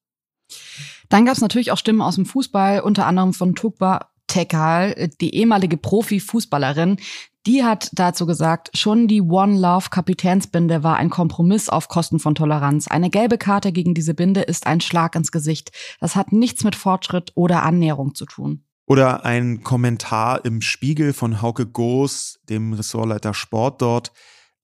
Dann 1.09 1.25
gab 1.25 1.35
es 1.35 1.41
natürlich 1.41 1.71
auch 1.71 1.77
Stimmen 1.77 2.01
aus 2.01 2.15
dem 2.15 2.25
Fußball, 2.25 2.81
unter 2.81 3.05
anderem 3.05 3.33
von 3.33 3.55
Tukba 3.55 4.09
Tekal, 4.27 5.09
die 5.21 5.35
ehemalige 5.35 5.77
Profi-Fußballerin, 5.77 6.97
die 7.45 7.63
hat 7.63 7.91
dazu 7.93 8.25
gesagt, 8.25 8.75
schon 8.75 9.07
die 9.07 9.21
One 9.21 9.59
Love 9.59 9.89
Kapitänsbinde 9.91 10.83
war 10.83 10.97
ein 10.97 11.12
Kompromiss 11.12 11.69
auf 11.69 11.89
Kosten 11.89 12.19
von 12.19 12.33
Toleranz. 12.33 12.88
Eine 12.88 13.12
gelbe 13.12 13.38
Karte 13.38 13.71
gegen 13.71 13.93
diese 13.93 14.15
Binde 14.15 14.41
ist 14.41 14.65
ein 14.65 14.81
Schlag 14.81 15.15
ins 15.15 15.31
Gesicht. 15.31 15.71
Das 16.00 16.15
hat 16.15 16.31
nichts 16.31 16.63
mit 16.63 16.75
Fortschritt 16.75 17.31
oder 17.35 17.62
Annäherung 17.62 18.15
zu 18.15 18.25
tun. 18.25 18.64
Oder 18.87 19.25
ein 19.25 19.63
Kommentar 19.63 20.45
im 20.45 20.61
Spiegel 20.61 21.13
von 21.13 21.41
Hauke 21.41 21.65
Goos, 21.65 22.39
dem 22.49 22.73
Ressortleiter 22.73 23.33
Sport 23.33 23.81
dort. 23.81 24.11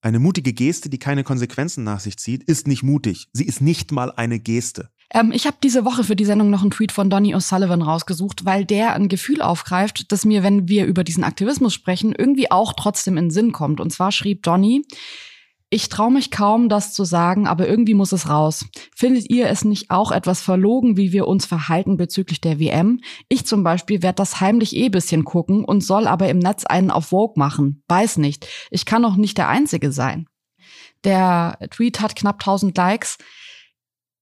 Eine 0.00 0.18
mutige 0.18 0.52
Geste, 0.52 0.88
die 0.88 0.98
keine 0.98 1.24
Konsequenzen 1.24 1.84
nach 1.84 2.00
sich 2.00 2.16
zieht, 2.18 2.42
ist 2.44 2.66
nicht 2.66 2.82
mutig. 2.82 3.28
Sie 3.32 3.44
ist 3.44 3.60
nicht 3.60 3.92
mal 3.92 4.12
eine 4.12 4.38
Geste. 4.38 4.90
Ähm, 5.12 5.32
ich 5.32 5.46
habe 5.46 5.56
diese 5.62 5.84
Woche 5.84 6.04
für 6.04 6.16
die 6.16 6.24
Sendung 6.24 6.50
noch 6.50 6.62
einen 6.62 6.70
Tweet 6.70 6.92
von 6.92 7.10
Donny 7.10 7.34
O'Sullivan 7.34 7.82
rausgesucht, 7.82 8.44
weil 8.44 8.64
der 8.64 8.94
ein 8.94 9.08
Gefühl 9.08 9.42
aufgreift, 9.42 10.10
das 10.10 10.24
mir, 10.24 10.42
wenn 10.42 10.68
wir 10.68 10.86
über 10.86 11.04
diesen 11.04 11.24
Aktivismus 11.24 11.74
sprechen, 11.74 12.14
irgendwie 12.16 12.50
auch 12.50 12.72
trotzdem 12.72 13.16
in 13.16 13.30
Sinn 13.30 13.52
kommt. 13.52 13.80
Und 13.80 13.92
zwar 13.92 14.12
schrieb 14.12 14.42
Donny, 14.42 14.84
ich 15.72 15.88
traue 15.88 16.12
mich 16.12 16.30
kaum, 16.30 16.68
das 16.68 16.92
zu 16.92 17.02
sagen, 17.04 17.46
aber 17.46 17.66
irgendwie 17.66 17.94
muss 17.94 18.12
es 18.12 18.28
raus. 18.28 18.66
Findet 18.94 19.30
ihr 19.30 19.48
es 19.48 19.64
nicht 19.64 19.90
auch 19.90 20.12
etwas 20.12 20.42
verlogen, 20.42 20.98
wie 20.98 21.12
wir 21.12 21.26
uns 21.26 21.46
verhalten 21.46 21.96
bezüglich 21.96 22.42
der 22.42 22.60
WM? 22.60 23.00
Ich 23.30 23.46
zum 23.46 23.64
Beispiel 23.64 24.02
werde 24.02 24.16
das 24.16 24.42
heimlich 24.42 24.76
eh 24.76 24.90
bisschen 24.90 25.24
gucken 25.24 25.64
und 25.64 25.82
soll 25.82 26.06
aber 26.06 26.28
im 26.28 26.38
Netz 26.38 26.66
einen 26.66 26.90
auf 26.90 27.06
Vogue 27.06 27.36
machen. 27.36 27.82
Weiß 27.88 28.18
nicht. 28.18 28.46
Ich 28.70 28.84
kann 28.84 29.02
doch 29.02 29.16
nicht 29.16 29.38
der 29.38 29.48
Einzige 29.48 29.92
sein. 29.92 30.26
Der 31.04 31.56
Tweet 31.70 32.02
hat 32.02 32.16
knapp 32.16 32.40
1000 32.42 32.76
Likes. 32.76 33.16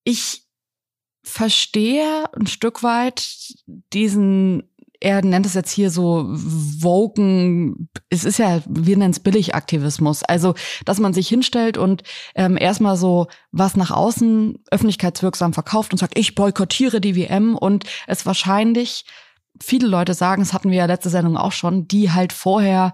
Ich 0.04 0.45
verstehe 1.25 2.33
ein 2.33 2.47
Stück 2.47 2.85
weit 2.85 3.28
diesen, 3.92 4.70
er 5.00 5.25
nennt 5.25 5.47
es 5.47 5.54
jetzt 5.54 5.71
hier 5.71 5.90
so 5.90 6.26
Woken, 6.28 7.88
es 8.11 8.25
ist 8.25 8.38
ja, 8.38 8.61
wir 8.69 8.97
nennen 8.97 9.12
es 9.12 9.21
Billigaktivismus. 9.21 10.23
Also, 10.23 10.54
dass 10.85 11.00
man 11.00 11.14
sich 11.14 11.28
hinstellt 11.28 11.78
und 11.78 12.02
ähm, 12.35 12.59
erstmal 12.59 12.97
so 12.97 13.26
was 13.50 13.76
nach 13.76 13.90
außen 13.90 14.62
öffentlichkeitswirksam 14.71 15.54
verkauft 15.54 15.92
und 15.92 15.99
sagt, 15.99 16.19
ich 16.19 16.35
boykottiere 16.35 17.00
die 17.00 17.16
WM 17.16 17.57
und 17.57 17.85
es 18.07 18.26
wahrscheinlich 18.26 19.06
viele 19.60 19.89
Leute 19.89 20.15
sagen, 20.15 20.43
das 20.43 20.52
hatten 20.52 20.71
wir 20.71 20.78
ja 20.78 20.86
letzte 20.86 21.10
Sendung 21.10 21.36
auch 21.36 21.52
schon, 21.52 21.89
die 21.89 22.13
halt 22.13 22.32
vorher 22.32 22.93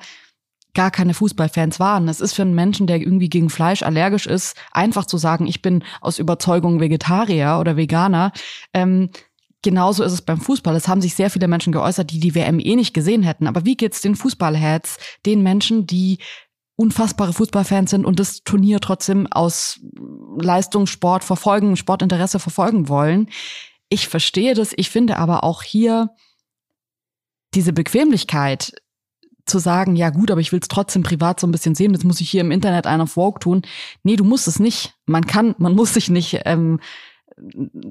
gar 0.74 0.90
keine 0.90 1.14
Fußballfans 1.14 1.80
waren. 1.80 2.06
Es 2.06 2.20
ist 2.20 2.34
für 2.34 2.42
einen 2.42 2.54
Menschen, 2.54 2.86
der 2.86 3.00
irgendwie 3.00 3.30
gegen 3.30 3.50
Fleisch 3.50 3.82
allergisch 3.82 4.26
ist, 4.26 4.56
einfach 4.72 5.06
zu 5.06 5.16
sagen, 5.16 5.46
ich 5.46 5.62
bin 5.62 5.82
aus 6.00 6.18
Überzeugung 6.18 6.80
Vegetarier 6.80 7.56
oder 7.58 7.76
Veganer. 7.76 8.30
Ähm, 8.74 9.10
genauso 9.66 10.04
ist 10.04 10.12
es 10.12 10.22
beim 10.22 10.40
Fußball. 10.40 10.76
Es 10.76 10.86
haben 10.86 11.00
sich 11.00 11.16
sehr 11.16 11.28
viele 11.28 11.48
Menschen 11.48 11.72
geäußert, 11.72 12.12
die 12.12 12.20
die 12.20 12.36
WM 12.36 12.60
eh 12.60 12.76
nicht 12.76 12.94
gesehen 12.94 13.24
hätten. 13.24 13.48
Aber 13.48 13.64
wie 13.64 13.76
geht's 13.76 14.00
den 14.00 14.14
Fußballheads, 14.14 14.98
den 15.26 15.42
Menschen, 15.42 15.88
die 15.88 16.18
unfassbare 16.76 17.32
Fußballfans 17.32 17.90
sind 17.90 18.04
und 18.04 18.20
das 18.20 18.44
Turnier 18.44 18.78
trotzdem 18.78 19.26
aus 19.26 19.80
Leistungssport 20.40 21.24
verfolgen, 21.24 21.76
Sportinteresse 21.76 22.38
verfolgen 22.38 22.88
wollen? 22.88 23.28
Ich 23.88 24.06
verstehe 24.06 24.54
das. 24.54 24.72
Ich 24.76 24.88
finde 24.88 25.16
aber 25.16 25.42
auch 25.42 25.64
hier 25.64 26.10
diese 27.52 27.72
Bequemlichkeit, 27.72 28.72
zu 29.46 29.58
sagen, 29.60 29.94
ja 29.94 30.10
gut, 30.10 30.32
aber 30.32 30.40
ich 30.40 30.50
will 30.50 30.58
es 30.60 30.66
trotzdem 30.66 31.04
privat 31.04 31.38
so 31.38 31.46
ein 31.46 31.52
bisschen 31.52 31.76
sehen, 31.76 31.92
jetzt 31.92 32.04
muss 32.04 32.20
ich 32.20 32.28
hier 32.28 32.40
im 32.40 32.50
Internet 32.50 32.88
einen 32.88 33.02
auf 33.02 33.12
Vogue 33.12 33.38
tun. 33.38 33.62
Nee, 34.02 34.16
du 34.16 34.24
musst 34.24 34.48
es 34.48 34.58
nicht. 34.58 34.94
Man 35.06 35.24
kann, 35.24 35.54
man 35.58 35.72
muss 35.72 35.94
sich 35.94 36.10
nicht 36.10 36.40
ähm, 36.46 36.80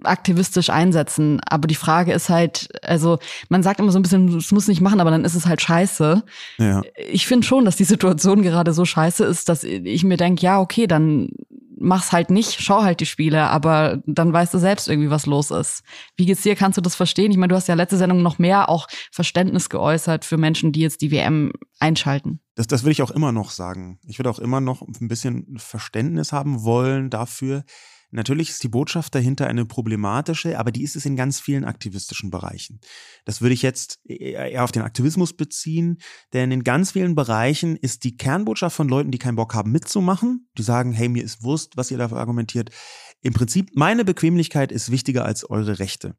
aktivistisch 0.04 0.70
einsetzen. 0.70 1.40
Aber 1.48 1.68
die 1.68 1.76
Frage 1.76 2.14
ist 2.14 2.30
halt, 2.30 2.70
also 2.84 3.20
man 3.50 3.64
sagt 3.64 3.80
immer 3.80 3.92
so 3.92 4.00
ein 4.00 4.02
bisschen, 4.02 4.36
es 4.38 4.52
muss 4.52 4.68
nicht 4.68 4.82
machen, 4.82 5.00
aber 5.00 5.12
dann 5.12 5.26
ist 5.26 5.36
es 5.36 5.46
halt 5.46 5.62
scheiße. 5.62 6.24
Ja. 6.58 6.82
Ich 6.98 7.28
finde 7.28 7.46
schon, 7.46 7.66
dass 7.66 7.76
die 7.76 7.84
Situation 7.84 8.42
gerade 8.42 8.74
so 8.74 8.86
scheiße 8.86 9.24
ist, 9.24 9.50
dass 9.50 9.64
ich 9.64 10.04
mir 10.04 10.18
denke, 10.18 10.42
ja, 10.42 10.60
okay, 10.60 10.88
dann 10.88 11.30
mach's 11.78 12.12
halt 12.12 12.30
nicht, 12.30 12.62
schau 12.62 12.84
halt 12.84 13.00
die 13.00 13.06
Spiele, 13.06 13.50
aber 13.50 14.02
dann 14.06 14.34
weißt 14.34 14.54
du 14.54 14.58
selbst 14.58 14.88
irgendwie, 14.88 15.10
was 15.10 15.26
los 15.26 15.52
ist. 15.52 15.84
Wie 16.16 16.26
geht's 16.26 16.42
dir? 16.42 16.56
Kannst 16.56 16.78
du 16.78 16.82
das 16.82 16.96
verstehen? 16.96 17.32
Ich 17.32 17.38
meine, 17.38 17.50
du 17.50 17.56
hast 17.56 17.68
ja 17.68 17.76
letzte 17.76 17.98
Sendung 17.98 18.22
noch 18.22 18.40
mehr 18.40 18.70
auch 18.70 18.88
Verständnis 19.12 19.70
geäußert 19.70 20.26
für 20.26 20.38
Menschen, 20.38 20.72
die 20.72 20.82
jetzt 20.82 21.02
die 21.02 21.12
WM 21.12 21.52
einschalten. 21.80 22.40
Das, 22.56 22.68
das 22.68 22.84
will 22.84 22.92
ich 22.92 23.02
auch 23.02 23.12
immer 23.12 23.32
noch 23.32 23.52
sagen. 23.52 24.00
Ich 24.08 24.20
würde 24.20 24.30
auch 24.30 24.40
immer 24.40 24.62
noch 24.62 24.82
ein 24.82 25.08
bisschen 25.08 25.58
Verständnis 25.58 26.32
haben 26.32 26.64
wollen 26.64 27.10
dafür, 27.10 27.64
Natürlich 28.12 28.50
ist 28.50 28.64
die 28.64 28.70
Botschaft 28.70 29.16
dahinter 29.16 29.48
eine 29.48 29.66
problematische, 29.66 30.58
aber 30.58 30.72
die 30.72 30.84
ist 30.84 30.96
es 30.96 31.06
in 31.06 31.16
ganz 31.16 31.40
vielen 31.40 31.66
aktivistischen 31.66 32.30
Bereichen. 32.30 32.80
Das 33.26 33.42
würde 33.42 33.54
ich 33.54 33.62
jetzt 33.62 34.00
eher 34.06 34.64
auf 34.64 34.72
den 34.72 34.84
Aktivismus 34.84 35.34
beziehen, 35.34 35.98
denn 36.34 36.52
in 36.52 36.64
ganz 36.64 36.92
vielen 36.92 37.16
Bereichen 37.16 37.76
ist 37.76 38.04
die 38.04 38.18
Kernbotschaft 38.18 38.76
von 38.76 38.88
Leuten, 38.88 39.12
die 39.12 39.18
keinen 39.18 39.36
Bock 39.36 39.54
haben 39.54 39.72
mitzumachen, 39.72 40.50
die 40.58 40.64
sagen, 40.64 40.94
hey, 40.94 41.10
mir 41.10 41.24
ist 41.24 41.44
Wurst, 41.44 41.78
was 41.78 41.92
ihr 41.92 41.98
dafür 41.98 42.18
argumentiert. 42.18 42.70
Im 43.22 43.34
Prinzip, 43.34 43.72
meine 43.74 44.06
Bequemlichkeit 44.06 44.72
ist 44.72 44.92
wichtiger 44.92 45.26
als 45.26 45.50
eure 45.50 45.80
Rechte. 45.80 46.16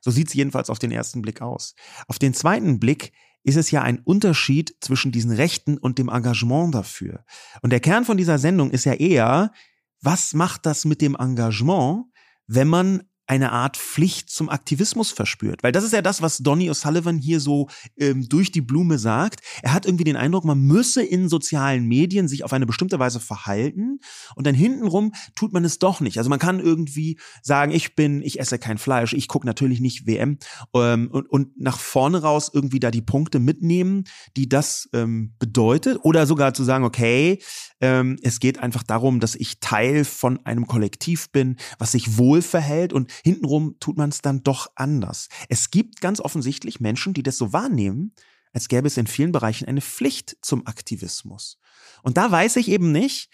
So 0.00 0.10
sieht 0.10 0.28
es 0.28 0.34
jedenfalls 0.34 0.70
auf 0.70 0.78
den 0.78 0.90
ersten 0.90 1.22
Blick 1.22 1.42
aus. 1.42 1.74
Auf 2.06 2.18
den 2.18 2.34
zweiten 2.34 2.78
Blick 2.78 3.12
ist 3.44 3.56
es 3.56 3.70
ja 3.70 3.82
ein 3.82 4.00
Unterschied 4.00 4.76
zwischen 4.80 5.12
diesen 5.12 5.30
Rechten 5.32 5.78
und 5.78 5.98
dem 5.98 6.08
Engagement 6.08 6.74
dafür. 6.74 7.24
Und 7.62 7.70
der 7.70 7.80
Kern 7.80 8.04
von 8.04 8.16
dieser 8.16 8.38
Sendung 8.38 8.70
ist 8.70 8.84
ja 8.84 8.94
eher, 8.94 9.52
was 10.00 10.34
macht 10.34 10.66
das 10.66 10.84
mit 10.84 11.00
dem 11.00 11.16
Engagement, 11.16 12.04
wenn 12.46 12.68
man 12.68 13.02
eine 13.28 13.52
Art 13.52 13.76
Pflicht 13.76 14.30
zum 14.30 14.48
Aktivismus 14.48 15.12
verspürt. 15.12 15.62
Weil 15.62 15.72
das 15.72 15.84
ist 15.84 15.92
ja 15.92 16.00
das, 16.00 16.22
was 16.22 16.38
Donny 16.38 16.70
O'Sullivan 16.70 17.18
hier 17.18 17.40
so 17.40 17.68
ähm, 17.98 18.26
durch 18.28 18.50
die 18.50 18.62
Blume 18.62 18.98
sagt. 18.98 19.40
Er 19.62 19.74
hat 19.74 19.84
irgendwie 19.84 20.04
den 20.04 20.16
Eindruck, 20.16 20.44
man 20.44 20.60
müsse 20.60 21.02
in 21.02 21.28
sozialen 21.28 21.86
Medien 21.86 22.26
sich 22.26 22.42
auf 22.42 22.54
eine 22.54 22.64
bestimmte 22.64 22.98
Weise 22.98 23.20
verhalten 23.20 24.00
und 24.34 24.46
dann 24.46 24.54
hintenrum 24.54 25.12
tut 25.34 25.52
man 25.52 25.64
es 25.64 25.78
doch 25.78 26.00
nicht. 26.00 26.16
Also 26.16 26.30
man 26.30 26.38
kann 26.38 26.58
irgendwie 26.58 27.18
sagen, 27.42 27.70
ich 27.70 27.94
bin, 27.94 28.22
ich 28.22 28.40
esse 28.40 28.58
kein 28.58 28.78
Fleisch, 28.78 29.12
ich 29.12 29.28
gucke 29.28 29.46
natürlich 29.46 29.80
nicht 29.80 30.06
WM 30.06 30.38
ähm, 30.74 31.10
und, 31.12 31.28
und 31.30 31.60
nach 31.60 31.78
vorne 31.78 32.22
raus 32.22 32.50
irgendwie 32.52 32.80
da 32.80 32.90
die 32.90 33.02
Punkte 33.02 33.40
mitnehmen, 33.40 34.04
die 34.38 34.48
das 34.48 34.88
ähm, 34.94 35.34
bedeutet. 35.38 35.98
Oder 36.02 36.26
sogar 36.26 36.54
zu 36.54 36.64
sagen, 36.64 36.84
okay, 36.84 37.42
ähm, 37.82 38.16
es 38.22 38.40
geht 38.40 38.58
einfach 38.58 38.82
darum, 38.82 39.20
dass 39.20 39.34
ich 39.34 39.60
Teil 39.60 40.06
von 40.06 40.44
einem 40.46 40.66
Kollektiv 40.66 41.30
bin, 41.30 41.56
was 41.78 41.92
sich 41.92 42.16
wohl 42.16 42.40
verhält 42.40 42.94
und 42.94 43.10
hintenrum 43.24 43.76
tut 43.80 43.96
man 43.96 44.10
es 44.10 44.20
dann 44.20 44.42
doch 44.42 44.68
anders. 44.74 45.28
Es 45.48 45.70
gibt 45.70 46.00
ganz 46.00 46.20
offensichtlich 46.20 46.80
Menschen, 46.80 47.14
die 47.14 47.22
das 47.22 47.38
so 47.38 47.52
wahrnehmen, 47.52 48.14
als 48.52 48.68
gäbe 48.68 48.86
es 48.86 48.96
in 48.96 49.06
vielen 49.06 49.32
Bereichen 49.32 49.68
eine 49.68 49.80
Pflicht 49.80 50.36
zum 50.42 50.66
Aktivismus. 50.66 51.58
Und 52.02 52.16
da 52.16 52.30
weiß 52.30 52.56
ich 52.56 52.68
eben 52.68 52.92
nicht, 52.92 53.30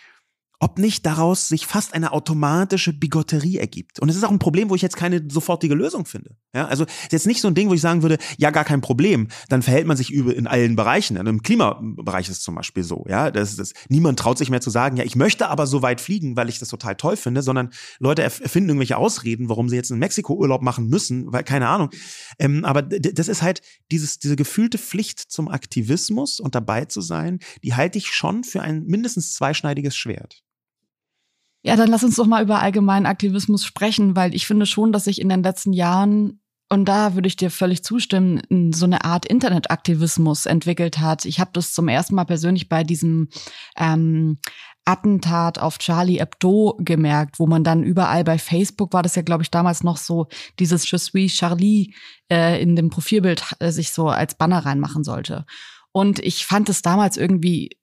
ob 0.64 0.78
nicht 0.78 1.04
daraus 1.04 1.48
sich 1.48 1.66
fast 1.66 1.92
eine 1.92 2.12
automatische 2.12 2.94
Bigotterie 2.94 3.58
ergibt. 3.58 4.00
Und 4.00 4.08
es 4.08 4.16
ist 4.16 4.24
auch 4.24 4.30
ein 4.30 4.38
Problem, 4.38 4.70
wo 4.70 4.74
ich 4.74 4.80
jetzt 4.80 4.96
keine 4.96 5.22
sofortige 5.28 5.74
Lösung 5.74 6.06
finde. 6.06 6.38
Ja, 6.54 6.66
also 6.68 6.84
ist 6.84 7.12
jetzt 7.12 7.26
nicht 7.26 7.42
so 7.42 7.48
ein 7.48 7.54
Ding, 7.54 7.68
wo 7.68 7.74
ich 7.74 7.82
sagen 7.82 8.00
würde, 8.00 8.16
ja, 8.38 8.50
gar 8.50 8.64
kein 8.64 8.80
Problem. 8.80 9.28
Dann 9.50 9.60
verhält 9.60 9.86
man 9.86 9.98
sich 9.98 10.14
in 10.14 10.46
allen 10.46 10.74
Bereichen. 10.74 11.16
Im 11.18 11.42
Klimabereich 11.42 12.30
ist 12.30 12.38
es 12.38 12.42
zum 12.42 12.54
Beispiel 12.54 12.82
so. 12.82 13.04
Ja, 13.06 13.30
das, 13.30 13.56
das, 13.56 13.74
niemand 13.90 14.18
traut 14.18 14.38
sich 14.38 14.48
mehr 14.48 14.62
zu 14.62 14.70
sagen, 14.70 14.96
ja, 14.96 15.04
ich 15.04 15.16
möchte 15.16 15.48
aber 15.48 15.66
so 15.66 15.82
weit 15.82 16.00
fliegen, 16.00 16.34
weil 16.34 16.48
ich 16.48 16.58
das 16.58 16.70
total 16.70 16.94
toll 16.94 17.18
finde, 17.18 17.42
sondern 17.42 17.68
Leute 17.98 18.22
erfinden 18.22 18.70
irgendwelche 18.70 18.96
Ausreden, 18.96 19.50
warum 19.50 19.68
sie 19.68 19.76
jetzt 19.76 19.90
in 19.90 19.98
Mexiko 19.98 20.32
Urlaub 20.32 20.62
machen 20.62 20.86
müssen, 20.88 21.30
weil 21.30 21.44
keine 21.44 21.68
Ahnung. 21.68 21.90
Ähm, 22.38 22.64
aber 22.64 22.80
das 22.80 23.28
ist 23.28 23.42
halt 23.42 23.60
dieses, 23.92 24.18
diese 24.18 24.36
gefühlte 24.36 24.78
Pflicht 24.78 25.20
zum 25.30 25.48
Aktivismus 25.48 26.40
und 26.40 26.54
dabei 26.54 26.86
zu 26.86 27.02
sein, 27.02 27.40
die 27.62 27.74
halte 27.74 27.98
ich 27.98 28.14
schon 28.14 28.44
für 28.44 28.62
ein 28.62 28.84
mindestens 28.86 29.34
zweischneidiges 29.34 29.94
Schwert. 29.94 30.40
Ja, 31.66 31.76
dann 31.76 31.88
lass 31.88 32.04
uns 32.04 32.16
doch 32.16 32.26
mal 32.26 32.42
über 32.42 32.60
allgemeinen 32.60 33.06
Aktivismus 33.06 33.64
sprechen, 33.64 34.14
weil 34.14 34.34
ich 34.34 34.46
finde 34.46 34.66
schon, 34.66 34.92
dass 34.92 35.04
sich 35.04 35.20
in 35.20 35.30
den 35.30 35.42
letzten 35.42 35.72
Jahren 35.72 36.40
und 36.70 36.86
da 36.86 37.14
würde 37.14 37.28
ich 37.28 37.36
dir 37.36 37.50
völlig 37.50 37.84
zustimmen, 37.84 38.72
so 38.74 38.84
eine 38.84 39.04
Art 39.04 39.26
Internetaktivismus 39.26 40.46
entwickelt 40.46 40.98
hat. 40.98 41.24
Ich 41.24 41.38
habe 41.38 41.50
das 41.52 41.72
zum 41.72 41.88
ersten 41.88 42.14
Mal 42.14 42.24
persönlich 42.24 42.68
bei 42.68 42.84
diesem 42.84 43.28
ähm, 43.76 44.38
Attentat 44.84 45.58
auf 45.58 45.78
Charlie 45.78 46.18
Hebdo 46.18 46.76
gemerkt, 46.80 47.38
wo 47.38 47.46
man 47.46 47.64
dann 47.64 47.82
überall 47.82 48.24
bei 48.24 48.38
Facebook 48.38 48.92
war 48.92 49.02
das 49.02 49.14
ja, 49.14 49.22
glaube 49.22 49.42
ich, 49.42 49.50
damals 49.50 49.82
noch 49.82 49.96
so, 49.96 50.26
dieses 50.58 50.90
Je 50.90 50.98
suis 50.98 51.34
Charlie 51.34 51.94
äh, 52.30 52.60
in 52.60 52.76
dem 52.76 52.90
Profilbild 52.90 53.42
äh, 53.60 53.70
sich 53.70 53.92
so 53.92 54.08
als 54.08 54.34
Banner 54.34 54.66
reinmachen 54.66 55.04
sollte. 55.04 55.46
Und 55.92 56.18
ich 56.18 56.44
fand 56.44 56.68
es 56.68 56.82
damals 56.82 57.16
irgendwie 57.16 57.78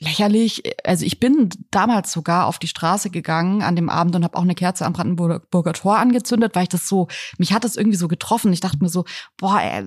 lächerlich. 0.00 0.62
Also 0.84 1.04
ich 1.04 1.20
bin 1.20 1.50
damals 1.70 2.10
sogar 2.10 2.46
auf 2.46 2.58
die 2.58 2.66
Straße 2.66 3.10
gegangen 3.10 3.62
an 3.62 3.76
dem 3.76 3.90
Abend 3.90 4.16
und 4.16 4.24
habe 4.24 4.36
auch 4.36 4.42
eine 4.42 4.54
Kerze 4.54 4.86
am 4.86 4.94
Brandenburger 4.94 5.72
Tor 5.74 5.98
angezündet, 5.98 6.54
weil 6.54 6.64
ich 6.64 6.68
das 6.70 6.88
so, 6.88 7.08
mich 7.38 7.52
hat 7.52 7.64
das 7.64 7.76
irgendwie 7.76 7.98
so 7.98 8.08
getroffen. 8.08 8.52
Ich 8.52 8.60
dachte 8.60 8.78
mir 8.80 8.88
so, 8.88 9.04
boah, 9.36 9.60
ey, 9.60 9.84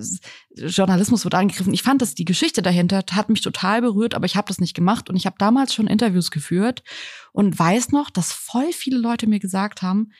Journalismus 0.56 1.24
wird 1.24 1.34
angegriffen. 1.34 1.74
Ich 1.74 1.82
fand 1.82 2.00
das, 2.00 2.14
die 2.14 2.24
Geschichte 2.24 2.62
dahinter 2.62 3.02
hat 3.10 3.28
mich 3.28 3.40
total 3.40 3.82
berührt, 3.82 4.14
aber 4.14 4.26
ich 4.26 4.36
habe 4.36 4.46
das 4.46 4.60
nicht 4.60 4.74
gemacht 4.74 5.10
und 5.10 5.16
ich 5.16 5.26
habe 5.26 5.36
damals 5.38 5.74
schon 5.74 5.88
Interviews 5.88 6.30
geführt 6.30 6.84
und 7.32 7.58
weiß 7.58 7.90
noch, 7.90 8.08
dass 8.08 8.32
voll 8.32 8.72
viele 8.72 8.98
Leute 8.98 9.26
mir 9.26 9.40
gesagt 9.40 9.82
haben, 9.82 10.12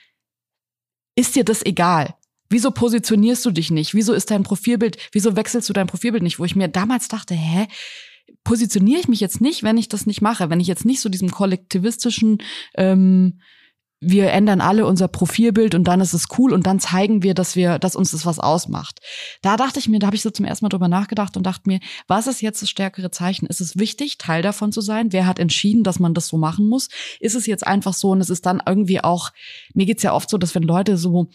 ist 1.14 1.36
dir 1.36 1.44
das 1.44 1.64
egal? 1.64 2.16
Wieso 2.50 2.72
positionierst 2.72 3.44
du 3.44 3.52
dich 3.52 3.70
nicht? 3.70 3.94
Wieso 3.94 4.12
ist 4.12 4.32
dein 4.32 4.42
Profilbild, 4.42 4.98
wieso 5.12 5.36
wechselst 5.36 5.68
du 5.68 5.72
dein 5.72 5.86
Profilbild 5.86 6.24
nicht? 6.24 6.40
Wo 6.40 6.44
ich 6.44 6.56
mir 6.56 6.66
damals 6.66 7.06
dachte, 7.06 7.34
hä, 7.34 7.68
positioniere 8.44 9.00
ich 9.00 9.08
mich 9.08 9.20
jetzt 9.20 9.40
nicht, 9.40 9.62
wenn 9.62 9.78
ich 9.78 9.88
das 9.88 10.06
nicht 10.06 10.20
mache, 10.20 10.50
wenn 10.50 10.60
ich 10.60 10.66
jetzt 10.66 10.84
nicht 10.84 11.00
so 11.00 11.08
diesem 11.08 11.30
kollektivistischen 11.30 12.38
ähm, 12.76 13.40
wir 14.06 14.30
ändern 14.30 14.60
alle 14.60 14.86
unser 14.86 15.08
Profilbild 15.08 15.74
und 15.74 15.84
dann 15.84 16.00
ist 16.00 16.12
es 16.12 16.26
cool 16.38 16.52
und 16.52 16.66
dann 16.66 16.80
zeigen 16.80 17.22
wir, 17.22 17.34
dass 17.34 17.56
wir, 17.56 17.78
dass 17.78 17.96
uns 17.96 18.10
das 18.10 18.26
was 18.26 18.38
ausmacht. 18.38 19.00
Da 19.42 19.56
dachte 19.56 19.78
ich 19.78 19.88
mir, 19.88 19.98
da 19.98 20.06
habe 20.06 20.16
ich 20.16 20.22
so 20.22 20.30
zum 20.30 20.44
ersten 20.44 20.64
Mal 20.64 20.68
drüber 20.68 20.88
nachgedacht 20.88 21.36
und 21.36 21.44
dachte 21.44 21.62
mir, 21.66 21.80
was 22.06 22.26
ist 22.26 22.42
jetzt 22.42 22.62
das 22.62 22.70
stärkere 22.70 23.10
Zeichen? 23.10 23.46
Ist 23.46 23.60
es 23.60 23.78
wichtig, 23.78 24.18
Teil 24.18 24.42
davon 24.42 24.72
zu 24.72 24.80
sein? 24.80 25.12
Wer 25.12 25.26
hat 25.26 25.38
entschieden, 25.38 25.84
dass 25.84 25.98
man 25.98 26.14
das 26.14 26.28
so 26.28 26.36
machen 26.36 26.68
muss? 26.68 26.88
Ist 27.20 27.34
es 27.34 27.46
jetzt 27.46 27.66
einfach 27.66 27.94
so 27.94 28.10
und 28.10 28.20
es 28.20 28.30
ist 28.30 28.46
dann 28.46 28.62
irgendwie 28.66 29.02
auch, 29.02 29.30
mir 29.72 29.86
geht's 29.86 30.02
ja 30.02 30.12
oft 30.12 30.28
so, 30.28 30.38
dass 30.38 30.54
wenn 30.54 30.64
Leute 30.64 30.96
so 30.96 31.28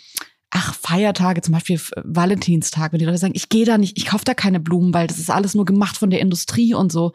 ach, 0.51 0.73
Feiertage, 0.73 1.41
zum 1.41 1.53
Beispiel 1.53 1.79
Valentinstag, 2.03 2.91
wenn 2.91 2.99
die 2.99 3.05
Leute 3.05 3.17
sagen, 3.17 3.35
ich 3.35 3.49
gehe 3.49 3.65
da 3.65 3.77
nicht, 3.77 3.97
ich 3.97 4.07
kaufe 4.07 4.25
da 4.25 4.33
keine 4.33 4.59
Blumen, 4.59 4.93
weil 4.93 5.07
das 5.07 5.19
ist 5.19 5.29
alles 5.29 5.53
nur 5.55 5.65
gemacht 5.65 5.97
von 5.97 6.09
der 6.09 6.19
Industrie 6.19 6.73
und 6.73 6.91
so 6.91 7.13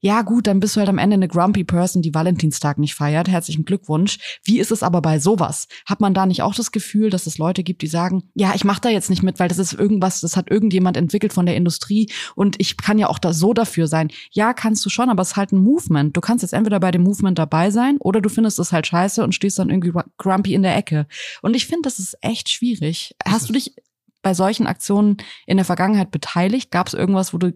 ja 0.00 0.22
gut, 0.22 0.46
dann 0.46 0.60
bist 0.60 0.76
du 0.76 0.80
halt 0.80 0.88
am 0.88 0.98
Ende 0.98 1.14
eine 1.14 1.28
grumpy 1.28 1.64
Person, 1.64 2.02
die 2.02 2.14
Valentinstag 2.14 2.78
nicht 2.78 2.94
feiert. 2.94 3.28
Herzlichen 3.28 3.64
Glückwunsch. 3.64 4.18
Wie 4.44 4.60
ist 4.60 4.70
es 4.70 4.82
aber 4.82 5.02
bei 5.02 5.18
sowas? 5.18 5.66
Hat 5.86 6.00
man 6.00 6.14
da 6.14 6.26
nicht 6.26 6.42
auch 6.42 6.54
das 6.54 6.70
Gefühl, 6.70 7.10
dass 7.10 7.26
es 7.26 7.38
Leute 7.38 7.64
gibt, 7.64 7.82
die 7.82 7.88
sagen, 7.88 8.22
ja, 8.34 8.52
ich 8.54 8.64
mache 8.64 8.80
da 8.80 8.90
jetzt 8.90 9.10
nicht 9.10 9.22
mit, 9.22 9.40
weil 9.40 9.48
das 9.48 9.58
ist 9.58 9.72
irgendwas, 9.72 10.20
das 10.20 10.36
hat 10.36 10.50
irgendjemand 10.50 10.96
entwickelt 10.96 11.32
von 11.32 11.46
der 11.46 11.56
Industrie 11.56 12.10
und 12.36 12.56
ich 12.60 12.76
kann 12.76 12.98
ja 12.98 13.08
auch 13.08 13.18
da 13.18 13.32
so 13.32 13.52
dafür 13.52 13.88
sein. 13.88 14.10
Ja, 14.30 14.52
kannst 14.52 14.84
du 14.86 14.90
schon, 14.90 15.10
aber 15.10 15.22
es 15.22 15.30
ist 15.30 15.36
halt 15.36 15.52
ein 15.52 15.58
Movement. 15.58 16.16
Du 16.16 16.20
kannst 16.20 16.42
jetzt 16.42 16.52
entweder 16.52 16.78
bei 16.78 16.92
dem 16.92 17.02
Movement 17.02 17.38
dabei 17.38 17.70
sein 17.70 17.96
oder 17.98 18.20
du 18.20 18.28
findest 18.28 18.58
es 18.60 18.72
halt 18.72 18.86
scheiße 18.86 19.24
und 19.24 19.34
stehst 19.34 19.58
dann 19.58 19.70
irgendwie 19.70 19.92
grumpy 20.16 20.54
in 20.54 20.62
der 20.62 20.76
Ecke. 20.76 21.06
Und 21.42 21.56
ich 21.56 21.66
finde, 21.66 21.82
das 21.82 21.98
ist 21.98 22.16
echt 22.20 22.48
schwierig. 22.48 23.16
Hast 23.26 23.48
du 23.48 23.52
dich 23.52 23.74
bei 24.22 24.34
solchen 24.34 24.66
Aktionen 24.66 25.16
in 25.46 25.56
der 25.56 25.64
Vergangenheit 25.64 26.10
beteiligt? 26.10 26.70
Gab 26.70 26.86
es 26.86 26.94
irgendwas, 26.94 27.32
wo 27.32 27.38
du 27.38 27.52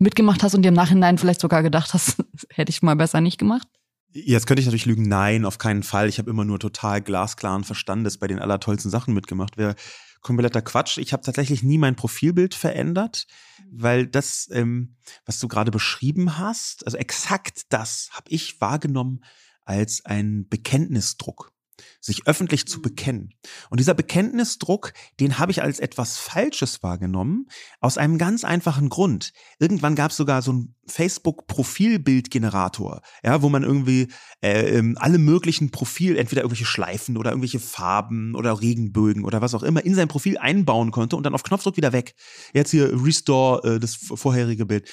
mitgemacht 0.00 0.42
hast 0.42 0.54
und 0.54 0.62
dir 0.62 0.68
im 0.68 0.74
Nachhinein 0.74 1.18
vielleicht 1.18 1.40
sogar 1.40 1.62
gedacht 1.62 1.94
hast, 1.94 2.16
hätte 2.50 2.70
ich 2.70 2.82
mal 2.82 2.96
besser 2.96 3.20
nicht 3.20 3.38
gemacht? 3.38 3.68
Jetzt 4.12 4.46
könnte 4.46 4.60
ich 4.60 4.66
natürlich 4.66 4.86
lügen, 4.86 5.04
nein, 5.08 5.44
auf 5.44 5.58
keinen 5.58 5.84
Fall. 5.84 6.08
Ich 6.08 6.18
habe 6.18 6.30
immer 6.30 6.44
nur 6.44 6.58
total 6.58 7.00
glasklaren 7.00 7.62
Verstandes 7.62 8.18
bei 8.18 8.26
den 8.26 8.40
allertollsten 8.40 8.90
Sachen 8.90 9.14
mitgemacht. 9.14 9.56
Wäre 9.56 9.76
kompletter 10.20 10.62
Quatsch. 10.62 10.98
Ich 10.98 11.12
habe 11.12 11.22
tatsächlich 11.22 11.62
nie 11.62 11.78
mein 11.78 11.94
Profilbild 11.94 12.54
verändert, 12.54 13.26
weil 13.70 14.08
das, 14.08 14.48
ähm, 14.52 14.96
was 15.26 15.38
du 15.38 15.46
gerade 15.46 15.70
beschrieben 15.70 16.38
hast, 16.38 16.84
also 16.84 16.98
exakt 16.98 17.62
das 17.68 18.08
habe 18.12 18.30
ich 18.30 18.60
wahrgenommen 18.60 19.24
als 19.64 20.04
ein 20.04 20.48
Bekenntnisdruck 20.48 21.52
sich 22.00 22.26
öffentlich 22.26 22.66
zu 22.66 22.82
bekennen. 22.82 23.34
Und 23.70 23.80
dieser 23.80 23.94
Bekenntnisdruck, 23.94 24.92
den 25.18 25.38
habe 25.38 25.52
ich 25.52 25.62
als 25.62 25.80
etwas 25.80 26.18
Falsches 26.18 26.82
wahrgenommen, 26.82 27.46
aus 27.80 27.98
einem 27.98 28.18
ganz 28.18 28.44
einfachen 28.44 28.88
Grund. 28.88 29.32
Irgendwann 29.58 29.94
gab 29.94 30.10
es 30.10 30.16
sogar 30.16 30.42
so 30.42 30.52
einen 30.52 30.74
Facebook-Profilbildgenerator, 30.86 33.02
ja, 33.22 33.42
wo 33.42 33.48
man 33.48 33.62
irgendwie 33.62 34.08
äh, 34.42 34.76
ähm, 34.76 34.96
alle 34.98 35.18
möglichen 35.18 35.70
Profil, 35.70 36.16
entweder 36.16 36.42
irgendwelche 36.42 36.66
Schleifen 36.66 37.16
oder 37.16 37.30
irgendwelche 37.30 37.60
Farben 37.60 38.34
oder 38.34 38.60
Regenbögen 38.60 39.24
oder 39.24 39.40
was 39.40 39.54
auch 39.54 39.62
immer, 39.62 39.84
in 39.84 39.94
sein 39.94 40.08
Profil 40.08 40.38
einbauen 40.38 40.90
konnte 40.90 41.16
und 41.16 41.24
dann 41.24 41.34
auf 41.34 41.42
Knopfdruck 41.42 41.76
wieder 41.76 41.92
weg. 41.92 42.14
Jetzt 42.52 42.70
hier 42.70 42.92
Restore 43.04 43.76
äh, 43.76 43.80
das 43.80 43.94
vorherige 43.94 44.66
Bild. 44.66 44.88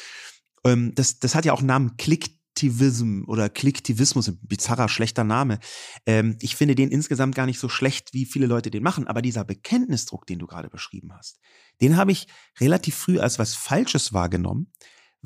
Ähm, 0.64 0.94
das, 0.96 1.20
das 1.20 1.36
hat 1.36 1.46
ja 1.46 1.54
auch 1.54 1.60
einen 1.60 1.68
Namen 1.68 1.98
Click 1.98 2.37
Klicktivism 2.58 3.24
oder 3.28 3.50
Klicktivismus, 3.50 4.30
ein 4.30 4.40
bizarrer, 4.42 4.90
schlechter 4.90 5.24
Name. 5.24 5.60
Ähm, 6.08 6.38
ich 6.42 6.56
finde 6.56 6.74
den 6.74 6.90
insgesamt 6.90 7.36
gar 7.36 7.46
nicht 7.46 7.60
so 7.60 7.70
schlecht, 7.70 8.14
wie 8.14 8.26
viele 8.26 8.48
Leute 8.48 8.72
den 8.72 8.82
machen. 8.82 9.06
Aber 9.06 9.22
dieser 9.22 9.44
Bekenntnisdruck, 9.44 10.26
den 10.26 10.40
du 10.40 10.48
gerade 10.48 10.68
beschrieben 10.68 11.14
hast, 11.16 11.40
den 11.82 11.98
habe 11.98 12.12
ich 12.12 12.26
relativ 12.60 12.96
früh 12.96 13.20
als 13.20 13.38
was 13.38 13.54
Falsches 13.54 14.12
wahrgenommen 14.12 14.72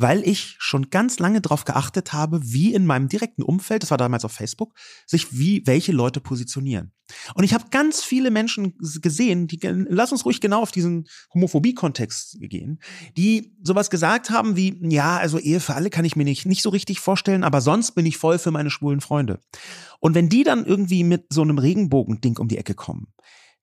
weil 0.02 0.28
ich 0.28 0.56
schon 0.60 0.90
ganz 0.90 1.20
lange 1.20 1.42
darauf 1.42 1.66
geachtet 1.66 2.14
habe, 2.14 2.42
wie 2.44 2.74
in 2.74 2.86
meinem 2.86 3.08
direkten 3.08 3.44
Umfeld, 3.44 3.84
das 3.84 3.92
war 3.92 3.98
damals 3.98 4.26
auf 4.26 4.32
Facebook, 4.32 4.74
sich 5.06 5.38
wie 5.38 5.66
welche 5.66 5.92
Leute 5.92 6.20
positionieren. 6.20 6.92
Und 7.36 7.44
ich 7.44 7.54
habe 7.54 7.66
ganz 7.72 8.04
viele 8.04 8.32
Menschen 8.32 8.76
gesehen, 9.02 9.48
die 9.48 9.60
lass 9.62 10.12
uns 10.12 10.26
ruhig 10.26 10.40
genau 10.42 10.62
auf 10.62 10.72
diesen 10.72 11.08
Homophobie-Kontext 11.34 12.38
gehen, 12.40 12.80
die 13.18 13.56
sowas 13.62 13.90
gesagt 13.90 14.30
haben 14.30 14.56
wie, 14.56 14.80
ja, 14.90 15.18
also 15.18 15.38
Ehe 15.38 15.60
für 15.60 15.76
alle 15.76 15.90
kann 15.90 16.06
ich 16.06 16.16
mir 16.16 16.24
nicht, 16.24 16.46
nicht 16.46 16.62
so 16.62 16.70
richtig 16.70 17.00
vorstellen, 17.00 17.44
aber 17.44 17.62
sonst 17.62 17.92
bin 17.92 18.06
ich 18.06 18.18
voll 18.18 18.40
für 18.40 18.52
meine 18.52 18.70
schwulen 18.70 19.02
Freunde. 19.02 19.40
Und 20.00 20.16
wenn 20.16 20.30
die 20.30 20.44
dann 20.44 20.66
irgendwie 20.66 21.04
mit 21.04 21.26
so 21.30 21.42
einem 21.42 21.58
Regenbogen-Ding 21.58 22.38
um 22.38 22.48
die 22.48 22.58
Ecke 22.58 22.74
kommen, 22.74 23.14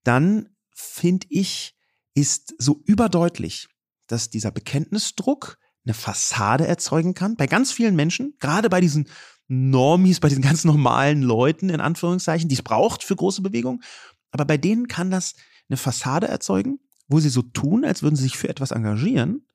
dann 0.04 0.50
finde 0.74 1.26
ich, 1.30 1.74
ist 2.14 2.54
so 2.58 2.82
überdeutlich, 2.84 3.68
dass 4.06 4.30
dieser 4.30 4.50
Bekenntnisdruck 4.50 5.58
eine 5.88 5.94
Fassade 5.94 6.66
erzeugen 6.66 7.14
kann. 7.14 7.36
Bei 7.36 7.46
ganz 7.46 7.72
vielen 7.72 7.96
Menschen, 7.96 8.34
gerade 8.38 8.68
bei 8.68 8.80
diesen 8.80 9.08
Normis, 9.48 10.20
bei 10.20 10.28
diesen 10.28 10.42
ganz 10.42 10.64
normalen 10.64 11.22
Leuten, 11.22 11.70
in 11.70 11.80
Anführungszeichen, 11.80 12.48
die 12.48 12.54
es 12.54 12.62
braucht 12.62 13.02
für 13.02 13.16
große 13.16 13.42
Bewegungen. 13.42 13.82
Aber 14.30 14.44
bei 14.44 14.58
denen 14.58 14.86
kann 14.88 15.10
das 15.10 15.34
eine 15.68 15.78
Fassade 15.78 16.28
erzeugen, 16.28 16.78
wo 17.08 17.18
sie 17.18 17.30
so 17.30 17.42
tun, 17.42 17.84
als 17.84 18.02
würden 18.02 18.16
sie 18.16 18.24
sich 18.24 18.36
für 18.36 18.50
etwas 18.50 18.70
engagieren. 18.70 19.46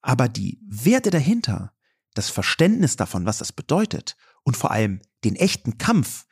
Aber 0.00 0.28
die 0.28 0.58
Werte 0.66 1.10
dahinter, 1.10 1.72
das 2.14 2.30
Verständnis 2.30 2.96
davon, 2.96 3.26
was 3.26 3.38
das 3.38 3.52
bedeutet 3.52 4.16
und 4.42 4.56
vor 4.56 4.70
allem 4.70 5.02
den 5.24 5.36
echten 5.36 5.76
Kampf, 5.76 6.24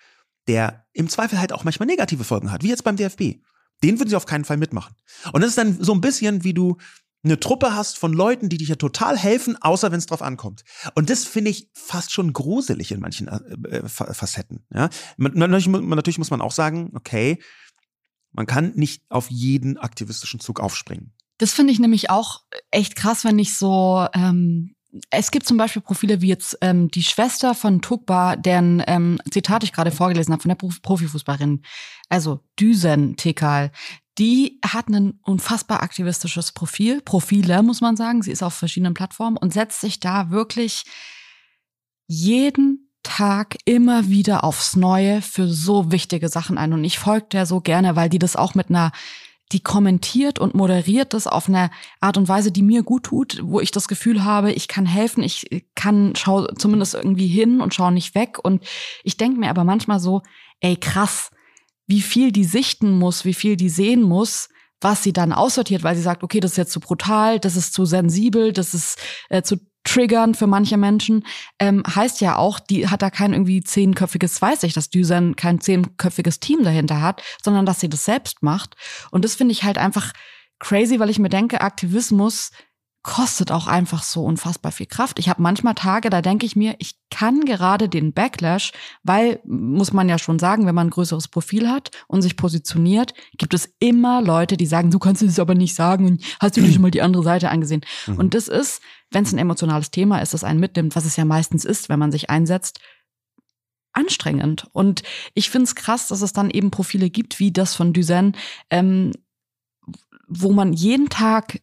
der 0.46 0.87
im 0.92 1.11
Zweifel 1.11 1.38
halt 1.38 1.52
auch 1.52 1.64
manchmal 1.64 1.87
negative 1.87 2.24
Folgen 2.24 2.50
hat, 2.50 2.62
wie 2.62 2.68
jetzt 2.68 2.85
beim 2.85 2.96
DFB, 2.96 3.42
den 3.83 3.98
würden 3.98 4.09
sie 4.09 4.16
auf 4.16 4.26
keinen 4.26 4.44
Fall 4.44 4.57
mitmachen. 4.57 4.94
Und 5.33 5.42
das 5.42 5.50
ist 5.50 5.59
dann 5.59 5.83
so 5.83 5.92
ein 5.92 6.00
bisschen, 6.00 6.44
wie 6.44 6.54
du 6.54 6.78
eine 7.24 7.40
Truppe 7.40 7.74
hast 7.74 7.98
von 7.98 8.12
Leuten, 8.12 8.48
die 8.48 8.58
dich 8.58 8.68
ja 8.68 8.76
total 8.76 9.18
helfen, 9.18 9.56
außer 9.60 9.90
wenn 9.90 9.98
es 9.98 10.06
drauf 10.06 10.22
ankommt. 10.22 10.64
Und 10.94 11.10
das 11.10 11.24
finde 11.24 11.50
ich 11.50 11.70
fast 11.72 12.12
schon 12.12 12.32
gruselig 12.32 12.92
in 12.92 13.00
manchen 13.00 13.28
äh, 13.28 13.78
äh 13.78 13.88
Facetten. 13.88 14.64
Ja? 14.72 14.90
Natürlich, 15.16 15.66
natürlich 15.66 16.18
muss 16.18 16.30
man 16.30 16.40
auch 16.40 16.52
sagen, 16.52 16.92
okay, 16.94 17.38
man 18.32 18.46
kann 18.46 18.72
nicht 18.74 19.04
auf 19.08 19.30
jeden 19.30 19.78
aktivistischen 19.78 20.40
Zug 20.40 20.60
aufspringen. 20.60 21.12
Das 21.38 21.52
finde 21.52 21.72
ich 21.72 21.80
nämlich 21.80 22.10
auch 22.10 22.42
echt 22.70 22.96
krass, 22.96 23.24
wenn 23.24 23.38
ich 23.38 23.56
so 23.56 24.06
ähm, 24.14 24.74
es 25.10 25.30
gibt 25.30 25.46
zum 25.46 25.56
Beispiel 25.56 25.82
Profile 25.82 26.20
wie 26.20 26.28
jetzt 26.28 26.58
ähm, 26.60 26.88
die 26.88 27.02
Schwester 27.02 27.54
von 27.54 27.82
Tugba, 27.82 28.37
deren 28.37 28.82
ähm, 28.87 29.18
Zitat 29.30 29.64
ich 29.64 29.72
gerade 29.72 29.90
vorgelesen 29.90 30.32
habe 30.32 30.42
von 30.42 30.48
der 30.50 30.56
Profifußballerin, 30.82 31.62
also 32.08 32.40
Düsen 32.58 33.16
Tekal, 33.16 33.72
die 34.18 34.61
hat 34.64 34.88
ein 34.88 35.18
unfassbar 35.22 35.83
aktivistisches 35.83 36.53
Profil, 36.53 37.00
Profile 37.00 37.62
muss 37.62 37.81
man 37.81 37.96
sagen. 37.96 38.22
Sie 38.22 38.31
ist 38.31 38.42
auf 38.42 38.55
verschiedenen 38.55 38.94
Plattformen 38.94 39.37
und 39.37 39.53
setzt 39.53 39.81
sich 39.81 39.98
da 40.00 40.31
wirklich 40.31 40.85
jeden 42.07 42.90
Tag 43.03 43.57
immer 43.64 44.09
wieder 44.09 44.44
aufs 44.44 44.77
Neue 44.77 45.20
für 45.20 45.48
so 45.48 45.90
wichtige 45.90 46.29
Sachen 46.29 46.59
ein. 46.59 46.72
Und 46.72 46.85
ich 46.85 46.98
folge 46.98 47.27
der 47.33 47.46
so 47.46 47.61
gerne, 47.61 47.96
weil 47.96 48.09
die 48.09 48.18
das 48.18 48.37
auch 48.37 48.55
mit 48.55 48.70
einer 48.70 48.92
die 49.53 49.61
kommentiert 49.61 50.38
und 50.38 50.55
moderiert 50.55 51.12
das 51.12 51.27
auf 51.27 51.48
eine 51.48 51.70
Art 52.00 52.16
und 52.16 52.29
Weise, 52.29 52.50
die 52.50 52.62
mir 52.62 52.83
gut 52.83 53.05
tut, 53.05 53.40
wo 53.42 53.61
ich 53.61 53.70
das 53.70 53.88
Gefühl 53.88 54.24
habe, 54.24 54.53
ich 54.53 54.68
kann 54.68 54.87
helfen, 54.87 55.22
ich 55.22 55.66
kann 55.74 56.14
schau 56.16 56.46
zumindest 56.46 56.94
irgendwie 56.94 57.27
hin 57.27 57.61
und 57.61 57.74
schau 57.74 57.90
nicht 57.90 58.14
weg. 58.14 58.38
Und 58.42 58.64
ich 59.05 59.16
denke 59.16 59.38
mir 59.38 59.50
aber 59.50 59.64
manchmal 59.64 60.00
so, 60.00 60.22
ey 60.61 60.77
krass, 60.77 61.31
wie 61.87 62.01
viel 62.01 62.33
die 62.33 62.44
sichten 62.44 62.90
muss, 62.99 63.25
wie 63.25 63.35
viel 63.35 63.57
die 63.57 63.68
sehen 63.68 64.03
muss, 64.03 64.49
was 64.81 65.03
sie 65.03 65.12
dann 65.12 65.33
aussortiert, 65.33 65.83
weil 65.83 65.97
sie 65.97 66.03
sagt, 66.03 66.23
okay, 66.23 66.40
das 66.40 66.53
ist 66.53 66.57
jetzt 66.57 66.73
zu 66.73 66.81
brutal, 66.81 67.38
das 67.38 67.57
ist 67.57 67.75
zu 67.75 67.85
sensibel, 67.85 68.53
das 68.53 68.75
ist 68.75 68.99
äh, 69.31 69.42
zu 69.42 69.57
triggern 69.85 70.35
für 70.35 70.47
manche 70.47 70.77
Menschen, 70.77 71.25
ähm, 71.59 71.83
heißt 71.87 72.20
ja 72.20 72.37
auch, 72.37 72.59
die 72.59 72.88
hat 72.88 73.03
da 73.03 73.11
kein 73.11 73.33
irgendwie 73.33 73.62
zehnköpfiges, 73.62 74.40
weiß 74.40 74.62
ich, 74.62 74.73
dass 74.73 74.90
Düsen 74.90 75.37
kein 75.37 75.61
zehnköpfiges 75.61 76.40
Team 76.40 76.64
dahinter 76.64 77.03
hat, 77.03 77.23
sondern 77.42 77.66
dass 77.66 77.81
sie 77.81 77.88
das 77.88 78.05
selbst 78.05 78.42
macht. 78.42 78.77
Und 79.11 79.25
das 79.25 79.35
finde 79.35 79.53
ich 79.53 79.62
halt 79.62 79.79
einfach 79.79 80.12
crazy, 80.59 80.99
weil 80.99 81.11
ich 81.11 81.18
mir 81.18 81.29
denke, 81.29 81.61
Aktivismus 81.61 82.51
kostet 83.05 83.53
auch 83.53 83.67
einfach 83.67 84.03
so 84.03 84.25
unfassbar 84.25 84.73
viel 84.73 84.87
Kraft. 84.87 85.19
Ich 85.19 85.29
habe 85.29 85.43
manchmal 85.43 85.75
Tage, 85.75 86.09
da 86.09 86.23
denke 86.23 86.47
ich 86.47 86.57
mir, 86.57 86.75
ich 86.79 86.97
kann 87.11 87.45
gerade 87.45 87.90
den 87.90 88.14
Backlash, 88.14 88.73
weil, 89.03 89.40
muss 89.45 89.93
man 89.93 90.09
ja 90.09 90.19
schon 90.19 90.38
sagen, 90.38 90.67
wenn 90.67 90.75
man 90.75 90.88
ein 90.88 90.90
größeres 90.90 91.29
Profil 91.29 91.69
hat 91.69 91.90
und 92.09 92.23
sich 92.23 92.37
positioniert, 92.37 93.12
gibt 93.37 93.53
es 93.53 93.75
immer 93.79 94.23
Leute, 94.23 94.57
die 94.57 94.64
sagen, 94.64 94.90
du 94.90 94.99
kannst 94.99 95.23
es 95.23 95.38
aber 95.38 95.55
nicht 95.55 95.75
sagen 95.75 96.07
und 96.07 96.25
hast 96.40 96.57
du 96.57 96.62
dir 96.62 96.73
schon 96.73 96.81
mal 96.81 96.90
die 96.90 97.03
andere 97.03 97.23
Seite 97.23 97.51
angesehen. 97.51 97.83
Mhm. 98.07 98.17
Und 98.17 98.35
das 98.35 98.49
ist, 98.49 98.81
wenn 99.11 99.25
es 99.25 99.33
ein 99.35 99.38
emotionales 99.38 99.90
Thema 99.90 100.21
ist, 100.21 100.33
das 100.33 100.43
einen 100.43 100.59
mitnimmt, 100.59 100.97
was 100.97 101.05
es 101.05 101.17
ja 101.17 101.27
meistens 101.27 101.67
ist, 101.67 101.90
wenn 101.90 101.99
man 101.99 102.11
sich 102.11 102.31
einsetzt, 102.31 102.81
anstrengend. 103.93 104.67
Und 104.73 105.03
ich 105.35 105.51
finde 105.51 105.64
es 105.64 105.75
krass, 105.75 106.09
dass 106.09 106.23
es 106.23 106.33
dann 106.33 106.49
eben 106.49 106.71
Profile 106.71 107.11
gibt, 107.11 107.38
wie 107.38 107.53
das 107.53 107.75
von 107.75 107.93
Duzen, 107.93 108.35
ähm, 108.71 109.12
wo 110.27 110.53
man 110.53 110.73
jeden 110.73 111.11
Tag 111.11 111.61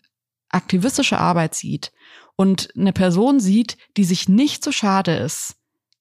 aktivistische 0.51 1.17
Arbeit 1.17 1.55
sieht 1.55 1.91
und 2.35 2.69
eine 2.77 2.93
Person 2.93 3.39
sieht, 3.39 3.77
die 3.97 4.03
sich 4.03 4.29
nicht 4.29 4.63
so 4.63 4.71
schade 4.71 5.15
ist, 5.15 5.55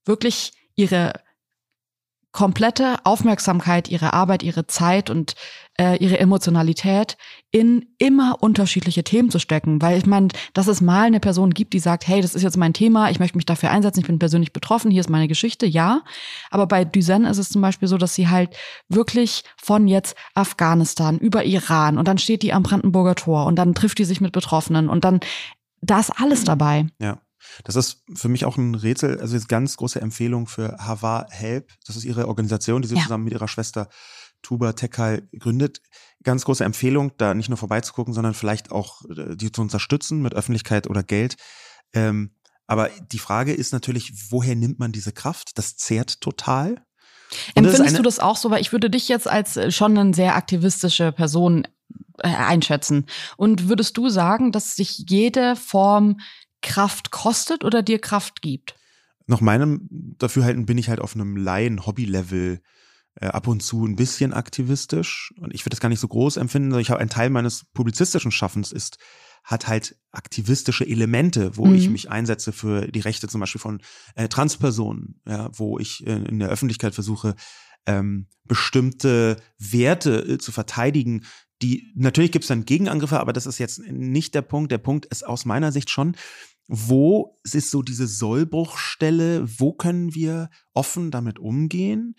wirklich 0.04 0.52
ihre 0.74 1.12
komplette 2.32 2.98
Aufmerksamkeit, 3.04 3.88
ihre 3.88 4.12
Arbeit, 4.12 4.42
ihre 4.42 4.66
Zeit 4.66 5.10
und 5.10 5.34
äh, 5.78 5.96
ihre 5.96 6.18
Emotionalität 6.18 7.16
in 7.52 7.86
immer 7.98 8.42
unterschiedliche 8.42 9.02
Themen 9.02 9.30
zu 9.30 9.38
stecken. 9.38 9.82
Weil 9.82 9.98
ich 9.98 10.06
meine, 10.06 10.28
dass 10.54 10.68
es 10.68 10.80
mal 10.80 11.06
eine 11.06 11.20
Person 11.20 11.50
gibt, 11.50 11.72
die 11.72 11.80
sagt, 11.80 12.06
hey, 12.06 12.20
das 12.20 12.34
ist 12.34 12.42
jetzt 12.42 12.56
mein 12.56 12.72
Thema, 12.72 13.10
ich 13.10 13.18
möchte 13.18 13.36
mich 13.36 13.46
dafür 13.46 13.70
einsetzen, 13.70 14.00
ich 14.00 14.06
bin 14.06 14.18
persönlich 14.18 14.52
betroffen, 14.52 14.90
hier 14.90 15.00
ist 15.00 15.10
meine 15.10 15.28
Geschichte, 15.28 15.66
ja. 15.66 16.02
Aber 16.50 16.66
bei 16.66 16.84
Duzen 16.84 17.24
ist 17.24 17.38
es 17.38 17.48
zum 17.48 17.62
Beispiel 17.62 17.88
so, 17.88 17.98
dass 17.98 18.14
sie 18.14 18.28
halt 18.28 18.56
wirklich 18.88 19.42
von 19.56 19.88
jetzt 19.88 20.16
Afghanistan 20.34 21.18
über 21.18 21.44
Iran 21.44 21.98
und 21.98 22.06
dann 22.06 22.18
steht 22.18 22.42
die 22.42 22.52
am 22.52 22.62
Brandenburger 22.62 23.16
Tor 23.16 23.46
und 23.46 23.56
dann 23.56 23.74
trifft 23.74 23.98
die 23.98 24.04
sich 24.04 24.20
mit 24.20 24.32
Betroffenen 24.32 24.88
und 24.88 25.04
dann 25.04 25.20
da 25.82 25.98
ist 25.98 26.10
alles 26.10 26.44
dabei. 26.44 26.86
Ja. 27.00 27.20
Das 27.64 27.74
ist 27.74 28.04
für 28.14 28.28
mich 28.28 28.44
auch 28.44 28.58
ein 28.58 28.74
Rätsel, 28.74 29.18
also 29.18 29.34
jetzt 29.34 29.48
ganz 29.48 29.76
große 29.76 30.00
Empfehlung 30.00 30.46
für 30.46 30.76
Hava 30.78 31.26
Help. 31.30 31.70
Das 31.86 31.96
ist 31.96 32.04
ihre 32.04 32.28
Organisation, 32.28 32.82
die 32.82 32.88
sie 32.88 32.96
ja. 32.96 33.02
zusammen 33.02 33.24
mit 33.24 33.32
ihrer 33.32 33.48
Schwester 33.48 33.88
Tuba 34.42 34.72
Tekal 34.72 35.28
gründet. 35.38 35.80
Ganz 36.22 36.44
große 36.44 36.64
Empfehlung, 36.64 37.12
da 37.16 37.34
nicht 37.34 37.48
nur 37.48 37.58
vorbeizugucken, 37.58 38.14
sondern 38.14 38.34
vielleicht 38.34 38.72
auch 38.72 39.02
äh, 39.10 39.36
die 39.36 39.52
zu 39.52 39.62
unterstützen 39.62 40.22
mit 40.22 40.34
Öffentlichkeit 40.34 40.88
oder 40.88 41.02
Geld. 41.02 41.36
Ähm, 41.92 42.34
aber 42.66 42.88
die 43.12 43.18
Frage 43.18 43.52
ist 43.52 43.72
natürlich, 43.72 44.12
woher 44.30 44.54
nimmt 44.54 44.78
man 44.78 44.92
diese 44.92 45.12
Kraft? 45.12 45.58
Das 45.58 45.76
zehrt 45.76 46.20
total. 46.20 46.76
Und 47.54 47.64
Empfindest 47.64 47.98
du 47.98 48.02
das 48.02 48.18
auch 48.18 48.36
so? 48.36 48.50
Weil 48.50 48.60
ich 48.60 48.72
würde 48.72 48.90
dich 48.90 49.08
jetzt 49.08 49.28
als 49.28 49.56
äh, 49.56 49.70
schon 49.70 49.96
eine 49.98 50.14
sehr 50.14 50.36
aktivistische 50.36 51.12
Person 51.12 51.66
äh, 52.18 52.28
einschätzen. 52.28 53.06
Und 53.36 53.68
würdest 53.68 53.96
du 53.96 54.08
sagen, 54.08 54.52
dass 54.52 54.76
sich 54.76 55.04
jede 55.08 55.56
Form 55.56 56.20
Kraft 56.62 57.10
kostet 57.10 57.64
oder 57.64 57.82
dir 57.82 57.98
Kraft 57.98 58.42
gibt? 58.42 58.74
Nach 59.26 59.40
meinem 59.40 59.88
Dafürhalten 60.18 60.66
bin 60.66 60.78
ich 60.78 60.88
halt 60.88 61.00
auf 61.00 61.14
einem 61.14 61.36
Laien-Hobby-Level 61.36 62.60
äh, 63.16 63.26
ab 63.26 63.46
und 63.46 63.62
zu 63.62 63.84
ein 63.84 63.96
bisschen 63.96 64.32
aktivistisch. 64.32 65.32
Und 65.38 65.54
ich 65.54 65.64
würde 65.64 65.70
das 65.70 65.80
gar 65.80 65.88
nicht 65.88 66.00
so 66.00 66.08
groß 66.08 66.36
empfinden, 66.36 66.70
sondern 66.70 66.82
ich 66.82 66.90
habe 66.90 67.00
einen 67.00 67.10
Teil 67.10 67.30
meines 67.30 67.64
publizistischen 67.72 68.30
Schaffens 68.30 68.72
ist, 68.72 68.98
hat 69.44 69.68
halt 69.68 69.96
aktivistische 70.10 70.86
Elemente, 70.86 71.56
wo 71.56 71.66
mhm. 71.66 71.74
ich 71.74 71.88
mich 71.88 72.10
einsetze 72.10 72.52
für 72.52 72.88
die 72.88 73.00
Rechte 73.00 73.28
zum 73.28 73.40
Beispiel 73.40 73.60
von 73.60 73.80
äh, 74.14 74.28
Transpersonen, 74.28 75.20
ja, 75.26 75.48
wo 75.52 75.78
ich 75.78 76.06
äh, 76.06 76.24
in 76.24 76.38
der 76.38 76.50
Öffentlichkeit 76.50 76.94
versuche, 76.94 77.34
ähm, 77.86 78.28
bestimmte 78.44 79.36
Werte 79.58 80.20
äh, 80.20 80.38
zu 80.38 80.52
verteidigen, 80.52 81.24
die 81.62 81.92
natürlich 81.94 82.32
gibt 82.32 82.44
es 82.44 82.48
dann 82.48 82.64
Gegenangriffe, 82.64 83.20
aber 83.20 83.32
das 83.32 83.46
ist 83.46 83.58
jetzt 83.58 83.80
nicht 83.80 84.34
der 84.34 84.42
Punkt. 84.42 84.72
Der 84.72 84.78
Punkt 84.78 85.06
ist 85.06 85.26
aus 85.26 85.44
meiner 85.44 85.72
Sicht 85.72 85.90
schon, 85.90 86.16
wo 86.68 87.36
ist 87.42 87.70
so 87.70 87.82
diese 87.82 88.06
Sollbruchstelle, 88.06 89.44
wo 89.58 89.72
können 89.72 90.14
wir 90.14 90.50
offen 90.72 91.10
damit 91.10 91.38
umgehen? 91.38 92.14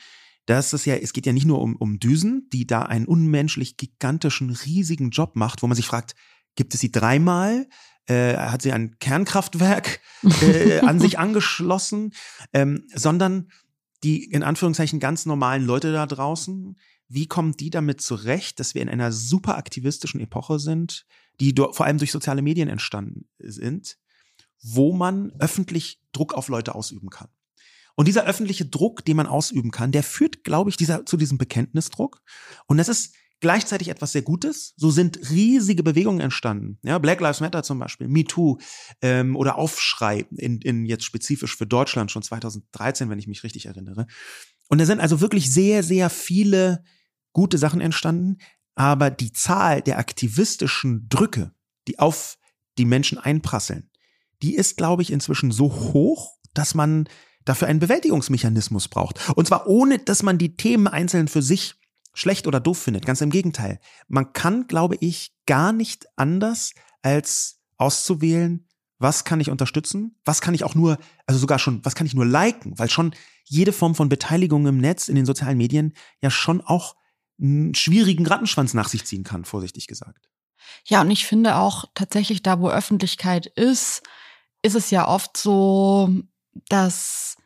Das 0.46 0.74
ist 0.74 0.86
ja, 0.86 0.96
es 0.96 1.14
geht 1.14 1.26
ja 1.26 1.34
nicht 1.34 1.46
nur 1.46 1.62
um, 1.62 1.76
um 1.76 2.00
Düsen, 2.00 2.50
die 2.52 2.66
da 2.66 2.82
einen 2.84 3.06
unmenschlich 3.06 3.78
gigantischen, 3.78 4.50
riesigen 4.50 5.12
Job 5.12 5.36
macht, 5.36 5.62
wo 5.62 5.68
man 5.68 5.76
sich 5.76 5.86
fragt, 5.88 6.16
gibt 6.56 6.74
es 6.74 6.80
sie 6.80 6.92
dreimal? 6.92 7.68
Äh, 8.08 8.36
hat 8.36 8.62
sie 8.64 8.72
ein 8.72 8.98
Kernkraftwerk 9.00 10.00
äh, 10.42 10.80
an 10.82 11.00
sich 11.00 11.20
angeschlossen? 11.20 12.14
Ähm, 12.54 12.86
sondern 12.94 13.50
die 14.04 14.24
in 14.24 14.44
Anführungszeichen 14.44 15.00
ganz 15.00 15.26
normalen 15.26 15.64
Leute 15.64 15.92
da 15.92 16.08
draußen, 16.08 16.76
wie 17.08 17.28
kommen 17.28 17.56
die 17.58 17.70
damit 17.70 18.02
zurecht, 18.02 18.60
dass 18.60 18.74
wir 18.74 18.82
in 18.82 18.90
einer 18.90 19.12
super 19.12 19.58
aktivistischen 19.58 20.22
Epoche 20.22 20.60
sind, 20.60 21.06
die 21.40 21.54
vor 21.56 21.86
allem 21.86 21.98
durch 21.98 22.12
soziale 22.12 22.42
Medien 22.42 22.70
entstanden 22.70 23.28
sind, 23.38 23.98
wo 24.64 24.94
man 24.94 25.32
öffentlich 25.40 26.02
Druck 26.14 26.34
auf 26.34 26.48
Leute 26.48 26.74
ausüben 26.74 27.10
kann? 27.10 27.28
Und 27.96 28.08
dieser 28.08 28.26
öffentliche 28.26 28.66
Druck, 28.66 29.06
den 29.06 29.18
man 29.18 29.28
ausüben 29.28 29.72
kann, 29.72 29.92
der 29.92 30.04
führt, 30.04 30.44
glaube 30.44 30.70
ich, 30.70 30.78
dieser, 30.78 31.06
zu 31.06 31.18
diesem 31.18 31.38
Bekenntnisdruck. 31.38 32.22
Und 32.68 32.78
das 32.78 32.90
ist 32.90 33.14
gleichzeitig 33.42 33.90
etwas 33.90 34.14
sehr 34.14 34.22
Gutes. 34.22 34.74
So 34.78 34.92
sind 34.92 35.30
riesige 35.30 35.84
Bewegungen 35.84 36.22
entstanden. 36.22 36.80
Ja, 36.84 37.00
Black 37.00 37.20
Lives 37.20 37.42
Matter 37.42 37.64
zum 37.64 37.80
Beispiel, 37.80 38.08
Me 38.08 38.24
Too 38.24 38.60
ähm, 39.02 39.36
oder 39.36 39.58
Aufschrei 39.58 40.26
in, 40.38 40.62
in 40.62 40.86
jetzt 40.86 41.04
spezifisch 41.04 41.58
für 41.58 41.68
Deutschland 41.68 42.12
schon 42.12 42.24
2013, 42.24 43.10
wenn 43.10 43.20
ich 43.20 43.28
mich 43.28 43.44
richtig 43.44 43.66
erinnere. 43.66 44.08
Und 44.70 44.78
da 44.78 44.86
sind 44.86 45.02
also 45.02 45.20
wirklich 45.20 45.52
sehr, 45.54 45.84
sehr 45.84 46.10
viele 46.10 46.84
gute 47.34 47.58
Sachen 47.58 47.82
entstanden, 47.82 48.38
aber 48.76 49.10
die 49.10 49.34
Zahl 49.34 49.82
der 49.82 49.98
aktivistischen 49.98 51.08
Drücke, 51.10 51.52
die 51.88 52.00
auf 52.00 52.38
die 52.78 52.86
Menschen 52.86 53.18
einprasseln, 53.18 53.90
die 54.42 54.56
ist, 54.56 54.78
glaube 54.78 55.02
ich, 55.02 55.12
inzwischen 55.12 55.52
so 55.52 55.72
hoch, 55.72 56.38
dass 56.54 56.74
man 56.74 57.08
dafür 57.46 57.68
einen 57.68 57.80
Bewältigungsmechanismus 57.80 58.88
braucht. 58.88 59.30
Und 59.36 59.48
zwar 59.48 59.68
ohne, 59.68 60.00
dass 60.00 60.24
man 60.24 60.38
die 60.38 60.56
Themen 60.56 60.88
einzeln 60.88 61.28
für 61.28 61.42
sich 61.42 61.76
schlecht 62.14 62.48
oder 62.48 62.60
doof 62.60 62.78
findet. 62.78 63.06
Ganz 63.06 63.22
im 63.22 63.30
Gegenteil. 63.30 63.80
Man 64.08 64.34
kann, 64.34 64.68
glaube 64.68 64.98
ich, 65.00 65.34
gar 65.46 65.72
nicht 65.72 66.06
anders 66.16 66.74
als 67.02 67.60
auszuwählen, 67.78 68.68
was 69.00 69.24
kann 69.24 69.40
ich 69.40 69.50
unterstützen, 69.50 70.16
was 70.26 70.42
kann 70.42 70.54
ich 70.54 70.64
auch 70.64 70.76
nur, 70.76 71.00
also 71.26 71.40
sogar 71.40 71.58
schon, 71.58 71.84
was 71.84 71.96
kann 71.96 72.06
ich 72.06 72.14
nur 72.14 72.26
liken, 72.26 72.78
weil 72.78 72.90
schon 72.90 73.16
jede 73.46 73.74
Form 73.74 73.96
von 73.96 74.10
Beteiligung 74.10 74.68
im 74.68 74.78
Netz, 74.78 75.08
in 75.08 75.16
den 75.16 75.26
sozialen 75.26 75.58
Medien 75.58 75.94
ja 76.22 76.30
schon 76.30 76.62
auch 76.62 76.96
einen 77.42 77.74
schwierigen 77.74 78.28
Rattenschwanz 78.28 78.76
nach 78.76 78.88
sich 78.88 79.06
ziehen 79.06 79.24
kann, 79.24 79.46
vorsichtig 79.46 79.88
gesagt. 79.88 80.30
Ja, 80.86 81.02
und 81.02 81.10
ich 81.10 81.26
finde 81.26 81.56
auch 81.56 81.86
tatsächlich 81.96 82.44
da, 82.44 82.60
wo 82.60 82.70
Öffentlichkeit 82.70 83.48
ist, 83.48 84.04
ist 84.62 84.76
es 84.76 84.92
ja 84.92 85.08
oft 85.08 85.36
so, 85.36 86.14
dass 86.70 87.38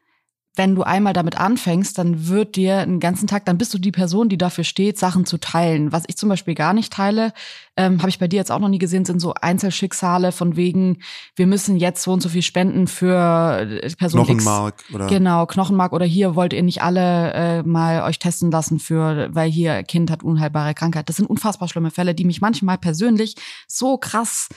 wenn 0.55 0.75
du 0.75 0.83
einmal 0.83 1.13
damit 1.13 1.37
anfängst, 1.37 1.97
dann 1.97 2.27
wird 2.27 2.55
dir 2.55 2.79
einen 2.79 2.99
ganzen 2.99 3.27
Tag, 3.27 3.45
dann 3.45 3.57
bist 3.57 3.73
du 3.73 3.77
die 3.77 3.91
Person, 3.91 4.29
die 4.29 4.37
dafür 4.37 4.63
steht, 4.63 4.97
Sachen 4.97 5.25
zu 5.25 5.37
teilen. 5.37 5.91
Was 5.91 6.03
ich 6.07 6.17
zum 6.17 6.29
Beispiel 6.29 6.55
gar 6.55 6.73
nicht 6.73 6.93
teile, 6.93 7.33
ähm, 7.75 7.99
habe 7.99 8.09
ich 8.09 8.19
bei 8.19 8.27
dir 8.27 8.37
jetzt 8.37 8.51
auch 8.51 8.59
noch 8.59 8.69
nie 8.69 8.77
gesehen, 8.77 9.05
sind 9.05 9.19
so 9.19 9.33
Einzelschicksale 9.33 10.31
von 10.31 10.55
wegen, 10.55 10.99
wir 11.35 11.47
müssen 11.47 11.75
jetzt 11.75 12.03
so 12.03 12.13
und 12.13 12.21
so 12.21 12.29
viel 12.29 12.41
spenden 12.41 12.87
für 12.87 13.59
äh, 13.61 13.95
Person 13.95 14.23
Knochenmark 14.23 14.81
X. 14.81 14.95
oder 14.95 15.07
genau 15.07 15.45
Knochenmark 15.45 15.91
oder 15.93 16.05
hier 16.05 16.35
wollt 16.35 16.53
ihr 16.53 16.63
nicht 16.63 16.81
alle 16.81 17.33
äh, 17.33 17.63
mal 17.63 18.03
euch 18.03 18.19
testen 18.19 18.51
lassen 18.51 18.79
für, 18.79 19.29
weil 19.33 19.49
hier 19.49 19.83
Kind 19.83 20.09
hat 20.09 20.23
unheilbare 20.23 20.73
Krankheit. 20.73 21.09
Das 21.09 21.17
sind 21.17 21.29
unfassbar 21.29 21.67
schlimme 21.67 21.91
Fälle, 21.91 22.15
die 22.15 22.25
mich 22.25 22.39
manchmal 22.39 22.77
persönlich 22.77 23.35
so 23.67 23.97
krass 23.97 24.47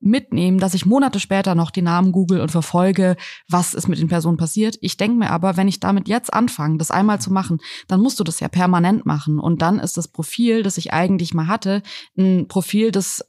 mitnehmen, 0.00 0.58
dass 0.58 0.74
ich 0.74 0.86
Monate 0.86 1.20
später 1.20 1.54
noch 1.54 1.70
die 1.70 1.82
Namen 1.82 2.12
google 2.12 2.40
und 2.40 2.50
verfolge, 2.50 3.16
was 3.48 3.74
ist 3.74 3.88
mit 3.88 3.98
den 3.98 4.08
Personen 4.08 4.36
passiert. 4.36 4.76
Ich 4.80 4.96
denke 4.96 5.18
mir 5.18 5.30
aber, 5.30 5.56
wenn 5.56 5.68
ich 5.68 5.80
damit 5.80 6.08
jetzt 6.08 6.32
anfange, 6.32 6.78
das 6.78 6.90
einmal 6.90 7.20
zu 7.20 7.32
machen, 7.32 7.58
dann 7.88 8.00
musst 8.00 8.20
du 8.20 8.24
das 8.24 8.40
ja 8.40 8.48
permanent 8.48 9.06
machen. 9.06 9.38
Und 9.38 9.62
dann 9.62 9.78
ist 9.78 9.96
das 9.96 10.08
Profil, 10.08 10.62
das 10.62 10.76
ich 10.76 10.92
eigentlich 10.92 11.34
mal 11.34 11.48
hatte, 11.48 11.82
ein 12.16 12.46
Profil, 12.48 12.90
das 12.90 13.24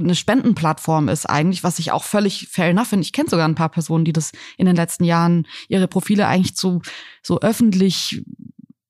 eine 0.00 0.14
Spendenplattform 0.14 1.08
ist 1.08 1.26
eigentlich, 1.26 1.64
was 1.64 1.78
ich 1.78 1.92
auch 1.92 2.04
völlig 2.04 2.48
fair 2.48 2.70
enough 2.70 2.88
finde. 2.88 3.04
Ich 3.04 3.12
kenne 3.12 3.28
sogar 3.28 3.48
ein 3.48 3.56
paar 3.56 3.70
Personen, 3.70 4.04
die 4.04 4.12
das 4.12 4.32
in 4.56 4.66
den 4.66 4.76
letzten 4.76 5.04
Jahren 5.04 5.46
ihre 5.68 5.88
Profile 5.88 6.28
eigentlich 6.28 6.56
zu 6.56 6.82
so 7.22 7.40
öffentlich 7.40 8.22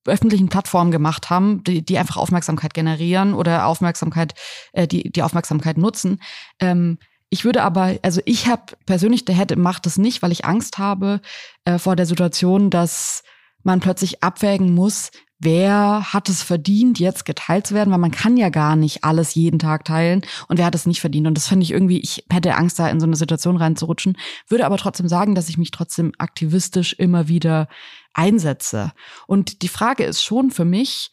öffentlichen 0.04 0.48
Plattformen 0.48 0.90
gemacht 0.90 1.30
haben, 1.30 1.62
die, 1.62 1.84
die 1.84 1.96
einfach 1.96 2.16
Aufmerksamkeit 2.16 2.74
generieren 2.74 3.34
oder 3.34 3.66
Aufmerksamkeit, 3.66 4.34
äh, 4.72 4.88
die 4.88 5.12
die 5.12 5.22
Aufmerksamkeit 5.22 5.78
nutzen. 5.78 6.20
Ähm, 6.58 6.98
ich 7.32 7.46
würde 7.46 7.62
aber, 7.62 7.96
also 8.02 8.20
ich 8.26 8.46
habe 8.46 8.76
persönlich, 8.84 9.24
der 9.24 9.34
hätte 9.34 9.56
macht 9.56 9.86
das 9.86 9.96
nicht, 9.96 10.20
weil 10.20 10.32
ich 10.32 10.44
Angst 10.44 10.76
habe 10.76 11.22
äh, 11.64 11.78
vor 11.78 11.96
der 11.96 12.04
Situation, 12.04 12.68
dass 12.68 13.22
man 13.62 13.80
plötzlich 13.80 14.22
abwägen 14.22 14.74
muss, 14.74 15.10
wer 15.38 16.12
hat 16.12 16.28
es 16.28 16.42
verdient, 16.42 16.98
jetzt 16.98 17.24
geteilt 17.24 17.66
zu 17.66 17.74
werden, 17.74 17.90
weil 17.90 17.98
man 17.98 18.10
kann 18.10 18.36
ja 18.36 18.50
gar 18.50 18.76
nicht 18.76 19.02
alles 19.04 19.34
jeden 19.34 19.58
Tag 19.58 19.86
teilen 19.86 20.20
und 20.48 20.58
wer 20.58 20.66
hat 20.66 20.74
es 20.74 20.84
nicht 20.84 21.00
verdient. 21.00 21.26
Und 21.26 21.38
das 21.38 21.48
finde 21.48 21.64
ich 21.64 21.70
irgendwie, 21.70 22.00
ich 22.00 22.22
hätte 22.30 22.54
Angst, 22.54 22.78
da 22.78 22.90
in 22.90 23.00
so 23.00 23.06
eine 23.06 23.16
Situation 23.16 23.56
reinzurutschen, 23.56 24.18
würde 24.48 24.66
aber 24.66 24.76
trotzdem 24.76 25.08
sagen, 25.08 25.34
dass 25.34 25.48
ich 25.48 25.56
mich 25.56 25.70
trotzdem 25.70 26.12
aktivistisch 26.18 26.92
immer 26.92 27.28
wieder 27.28 27.66
einsetze. 28.12 28.92
Und 29.26 29.62
die 29.62 29.68
Frage 29.68 30.04
ist 30.04 30.22
schon 30.22 30.50
für 30.50 30.66
mich, 30.66 31.12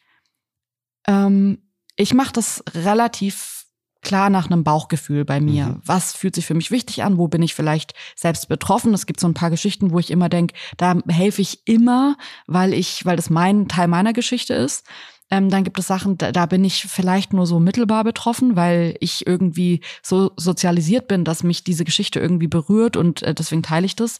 ähm, 1.07 1.59
ich 1.95 2.13
mache 2.13 2.33
das 2.33 2.61
relativ 2.73 3.58
klar 4.01 4.29
nach 4.29 4.49
einem 4.49 4.63
Bauchgefühl 4.63 5.25
bei 5.25 5.41
mir. 5.41 5.67
Mhm. 5.67 5.81
Was 5.85 6.13
fühlt 6.13 6.35
sich 6.35 6.45
für 6.45 6.53
mich 6.53 6.71
wichtig 6.71 7.03
an? 7.03 7.17
Wo 7.17 7.27
bin 7.27 7.41
ich 7.41 7.53
vielleicht 7.53 7.93
selbst 8.15 8.47
betroffen? 8.47 8.93
Es 8.93 9.05
gibt 9.05 9.19
so 9.19 9.27
ein 9.27 9.33
paar 9.33 9.49
Geschichten, 9.49 9.91
wo 9.91 9.99
ich 9.99 10.11
immer 10.11 10.29
denke, 10.29 10.55
da 10.77 10.95
helfe 11.07 11.41
ich 11.41 11.67
immer, 11.67 12.17
weil 12.47 12.73
ich, 12.73 13.05
weil 13.05 13.15
das 13.15 13.29
mein 13.29 13.67
Teil 13.67 13.87
meiner 13.87 14.13
Geschichte 14.13 14.53
ist. 14.53 14.85
Ähm, 15.31 15.49
dann 15.49 15.63
gibt 15.63 15.77
es 15.77 15.87
Sachen, 15.87 16.17
da, 16.17 16.31
da 16.31 16.45
bin 16.47 16.63
ich 16.63 16.83
vielleicht 16.85 17.33
nur 17.33 17.45
so 17.45 17.59
mittelbar 17.59 18.03
betroffen, 18.03 18.55
weil 18.55 18.95
ich 18.99 19.27
irgendwie 19.27 19.81
so 20.01 20.31
sozialisiert 20.37 21.07
bin, 21.07 21.23
dass 21.23 21.43
mich 21.43 21.63
diese 21.63 21.85
Geschichte 21.85 22.19
irgendwie 22.19 22.47
berührt 22.47 22.97
und 22.97 23.21
äh, 23.21 23.35
deswegen 23.35 23.61
teile 23.61 23.85
ich 23.85 23.95
das. 23.95 24.19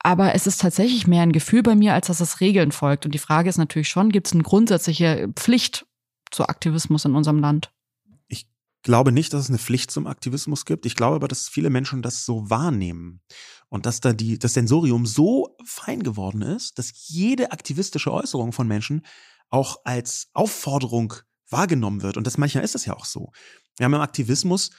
Aber 0.00 0.34
es 0.34 0.46
ist 0.46 0.60
tatsächlich 0.60 1.06
mehr 1.06 1.22
ein 1.22 1.32
Gefühl 1.32 1.62
bei 1.62 1.74
mir, 1.74 1.94
als 1.94 2.08
dass 2.08 2.20
es 2.20 2.40
Regeln 2.40 2.72
folgt. 2.72 3.04
Und 3.06 3.12
die 3.12 3.18
Frage 3.18 3.48
ist 3.48 3.58
natürlich 3.58 3.88
schon, 3.88 4.10
gibt 4.10 4.28
es 4.28 4.32
eine 4.32 4.44
grundsätzliche 4.44 5.28
Pflicht 5.34 5.86
zu 6.30 6.48
Aktivismus 6.48 7.04
in 7.04 7.14
unserem 7.14 7.40
Land? 7.40 7.70
Glaube 8.86 9.10
nicht, 9.10 9.32
dass 9.32 9.42
es 9.42 9.48
eine 9.48 9.58
Pflicht 9.58 9.90
zum 9.90 10.06
Aktivismus 10.06 10.64
gibt. 10.64 10.86
Ich 10.86 10.94
glaube 10.94 11.16
aber, 11.16 11.28
dass 11.28 11.48
viele 11.48 11.70
Menschen 11.70 12.02
das 12.02 12.24
so 12.24 12.48
wahrnehmen 12.48 13.20
und 13.68 13.84
dass 13.84 14.00
da 14.00 14.12
die, 14.12 14.38
das 14.38 14.54
Sensorium 14.54 15.06
so 15.06 15.56
fein 15.64 16.04
geworden 16.04 16.40
ist, 16.40 16.78
dass 16.78 17.08
jede 17.08 17.50
aktivistische 17.50 18.12
Äußerung 18.12 18.52
von 18.52 18.68
Menschen 18.68 19.02
auch 19.50 19.80
als 19.84 20.28
Aufforderung 20.34 21.14
wahrgenommen 21.50 22.02
wird. 22.02 22.16
Und 22.16 22.28
das 22.28 22.38
manchmal 22.38 22.62
ist 22.62 22.76
es 22.76 22.84
ja 22.84 22.94
auch 22.94 23.04
so. 23.04 23.32
Wir 23.76 23.86
haben 23.86 23.94
im 23.94 24.00
Aktivismus 24.00 24.70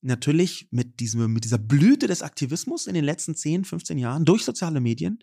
natürlich 0.00 0.66
mit 0.72 0.98
diesem, 0.98 1.32
mit 1.32 1.44
dieser 1.44 1.58
Blüte 1.58 2.08
des 2.08 2.22
Aktivismus 2.22 2.88
in 2.88 2.94
den 2.94 3.04
letzten 3.04 3.36
10, 3.36 3.64
15 3.64 3.96
Jahren 3.96 4.24
durch 4.24 4.44
soziale 4.44 4.80
Medien 4.80 5.20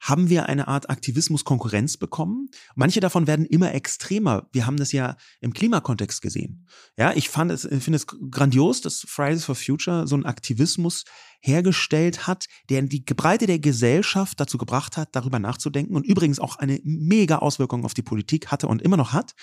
haben 0.00 0.28
wir 0.28 0.46
eine 0.48 0.68
Art 0.68 0.90
Aktivismus-Konkurrenz 0.90 1.96
bekommen. 1.96 2.48
Manche 2.74 3.00
davon 3.00 3.26
werden 3.26 3.46
immer 3.46 3.74
extremer. 3.74 4.48
Wir 4.52 4.66
haben 4.66 4.76
das 4.76 4.92
ja 4.92 5.16
im 5.40 5.52
Klimakontext 5.52 6.22
gesehen. 6.22 6.66
Ja, 6.96 7.12
ich 7.14 7.28
fand 7.28 7.50
es, 7.50 7.62
finde 7.62 7.96
es 7.96 8.06
grandios, 8.06 8.80
dass 8.80 9.04
Fridays 9.08 9.44
for 9.44 9.54
Future 9.54 10.06
so 10.06 10.14
einen 10.14 10.26
Aktivismus 10.26 11.04
hergestellt 11.40 12.26
hat, 12.26 12.46
der 12.68 12.82
die 12.82 13.00
Breite 13.00 13.46
der 13.46 13.58
Gesellschaft 13.58 14.40
dazu 14.40 14.58
gebracht 14.58 14.96
hat, 14.96 15.10
darüber 15.12 15.38
nachzudenken 15.38 15.96
und 15.96 16.06
übrigens 16.06 16.38
auch 16.38 16.56
eine 16.56 16.80
mega 16.84 17.38
Auswirkung 17.38 17.84
auf 17.84 17.94
die 17.94 18.02
Politik 18.02 18.48
hatte 18.48 18.68
und 18.68 18.82
immer 18.82 18.96
noch 18.96 19.12
hat. 19.12 19.34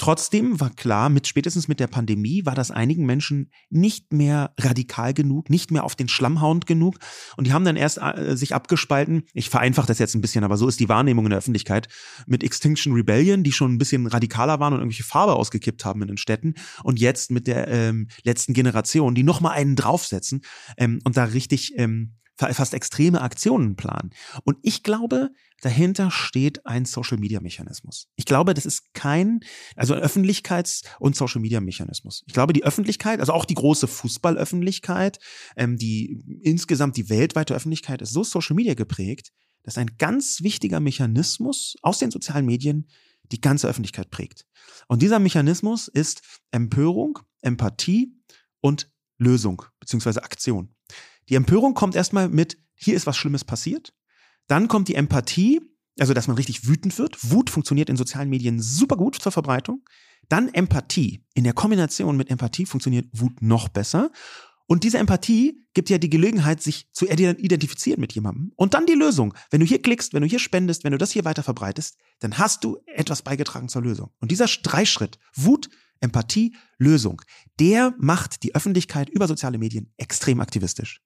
Trotzdem 0.00 0.58
war 0.58 0.70
klar, 0.70 1.10
mit 1.10 1.26
spätestens 1.26 1.68
mit 1.68 1.78
der 1.78 1.86
Pandemie 1.86 2.46
war 2.46 2.54
das 2.54 2.70
einigen 2.70 3.04
Menschen 3.04 3.50
nicht 3.68 4.14
mehr 4.14 4.54
radikal 4.58 5.12
genug, 5.12 5.50
nicht 5.50 5.70
mehr 5.70 5.84
auf 5.84 5.94
den 5.94 6.08
Schlammhound 6.08 6.64
genug. 6.64 6.96
Und 7.36 7.46
die 7.46 7.52
haben 7.52 7.66
dann 7.66 7.76
erst 7.76 7.98
äh, 7.98 8.34
sich 8.34 8.54
abgespalten. 8.54 9.24
Ich 9.34 9.50
vereinfache 9.50 9.88
das 9.88 9.98
jetzt 9.98 10.14
ein 10.14 10.22
bisschen, 10.22 10.42
aber 10.42 10.56
so 10.56 10.68
ist 10.68 10.80
die 10.80 10.88
Wahrnehmung 10.88 11.26
in 11.26 11.30
der 11.30 11.38
Öffentlichkeit 11.38 11.88
mit 12.26 12.42
Extinction 12.42 12.94
Rebellion, 12.94 13.42
die 13.42 13.52
schon 13.52 13.74
ein 13.74 13.78
bisschen 13.78 14.06
radikaler 14.06 14.58
waren 14.58 14.72
und 14.72 14.78
irgendwelche 14.78 15.04
Farbe 15.04 15.34
ausgekippt 15.34 15.84
haben 15.84 16.00
in 16.00 16.08
den 16.08 16.16
Städten. 16.16 16.54
Und 16.82 16.98
jetzt 16.98 17.30
mit 17.30 17.46
der 17.46 17.68
ähm, 17.68 18.08
letzten 18.22 18.54
Generation, 18.54 19.14
die 19.14 19.22
nochmal 19.22 19.52
einen 19.52 19.76
draufsetzen 19.76 20.40
ähm, 20.78 21.00
und 21.04 21.18
da 21.18 21.24
richtig 21.32 21.76
ähm, 21.76 22.16
fast 22.36 22.74
extreme 22.74 23.20
Aktionen 23.20 23.76
planen. 23.76 24.10
Und 24.44 24.56
ich 24.62 24.82
glaube, 24.82 25.30
dahinter 25.60 26.10
steht 26.10 26.64
ein 26.64 26.84
Social-Media-Mechanismus. 26.86 28.08
Ich 28.16 28.24
glaube, 28.24 28.54
das 28.54 28.64
ist 28.64 28.94
kein, 28.94 29.40
also 29.76 29.94
ein 29.94 30.02
Öffentlichkeits- 30.02 30.84
und 30.98 31.16
Social-Media-Mechanismus. 31.16 32.24
Ich 32.26 32.32
glaube, 32.32 32.52
die 32.52 32.64
Öffentlichkeit, 32.64 33.20
also 33.20 33.32
auch 33.32 33.44
die 33.44 33.54
große 33.54 33.86
Fußballöffentlichkeit, 33.86 35.18
ähm, 35.56 35.76
die 35.76 36.40
insgesamt 36.42 36.96
die 36.96 37.10
weltweite 37.10 37.54
Öffentlichkeit 37.54 38.00
ist 38.00 38.12
so 38.12 38.24
Social-Media 38.24 38.74
geprägt, 38.74 39.32
dass 39.62 39.76
ein 39.76 39.98
ganz 39.98 40.42
wichtiger 40.42 40.80
Mechanismus 40.80 41.76
aus 41.82 41.98
den 41.98 42.10
sozialen 42.10 42.46
Medien 42.46 42.88
die 43.30 43.40
ganze 43.40 43.68
Öffentlichkeit 43.68 44.10
prägt. 44.10 44.46
Und 44.88 45.02
dieser 45.02 45.18
Mechanismus 45.18 45.88
ist 45.88 46.22
Empörung, 46.50 47.18
Empathie 47.42 48.14
und 48.60 48.90
Lösung 49.18 49.62
beziehungsweise 49.78 50.24
Aktion. 50.24 50.74
Die 51.28 51.34
Empörung 51.34 51.74
kommt 51.74 51.94
erstmal 51.94 52.28
mit, 52.28 52.58
hier 52.74 52.94
ist 52.94 53.06
was 53.06 53.16
Schlimmes 53.16 53.44
passiert. 53.44 53.92
Dann 54.46 54.68
kommt 54.68 54.88
die 54.88 54.94
Empathie, 54.94 55.60
also 55.98 56.14
dass 56.14 56.26
man 56.26 56.36
richtig 56.36 56.66
wütend 56.66 56.98
wird. 56.98 57.30
Wut 57.30 57.50
funktioniert 57.50 57.88
in 57.88 57.96
sozialen 57.96 58.30
Medien 58.30 58.60
super 58.60 58.96
gut 58.96 59.16
zur 59.16 59.32
Verbreitung. 59.32 59.84
Dann 60.28 60.48
Empathie. 60.48 61.24
In 61.34 61.44
der 61.44 61.52
Kombination 61.52 62.16
mit 62.16 62.30
Empathie 62.30 62.66
funktioniert 62.66 63.06
Wut 63.12 63.42
noch 63.42 63.68
besser. 63.68 64.10
Und 64.66 64.84
diese 64.84 64.98
Empathie 64.98 65.66
gibt 65.74 65.90
ja 65.90 65.98
die 65.98 66.10
Gelegenheit, 66.10 66.62
sich 66.62 66.88
zu 66.92 67.06
identifizieren 67.06 68.00
mit 68.00 68.12
jemandem. 68.12 68.52
Und 68.56 68.74
dann 68.74 68.86
die 68.86 68.94
Lösung. 68.94 69.34
Wenn 69.50 69.60
du 69.60 69.66
hier 69.66 69.82
klickst, 69.82 70.14
wenn 70.14 70.22
du 70.22 70.28
hier 70.28 70.38
spendest, 70.38 70.84
wenn 70.84 70.92
du 70.92 70.98
das 70.98 71.10
hier 71.10 71.24
weiter 71.24 71.42
verbreitest, 71.42 71.96
dann 72.20 72.38
hast 72.38 72.62
du 72.62 72.78
etwas 72.86 73.22
beigetragen 73.22 73.68
zur 73.68 73.82
Lösung. 73.82 74.10
Und 74.20 74.30
dieser 74.30 74.46
Dreischritt, 74.46 75.18
Wut, 75.34 75.68
Empathie, 76.00 76.54
Lösung, 76.78 77.20
der 77.58 77.94
macht 77.98 78.44
die 78.44 78.54
Öffentlichkeit 78.54 79.10
über 79.10 79.26
soziale 79.26 79.58
Medien 79.58 79.92
extrem 79.96 80.40
aktivistisch. 80.40 81.02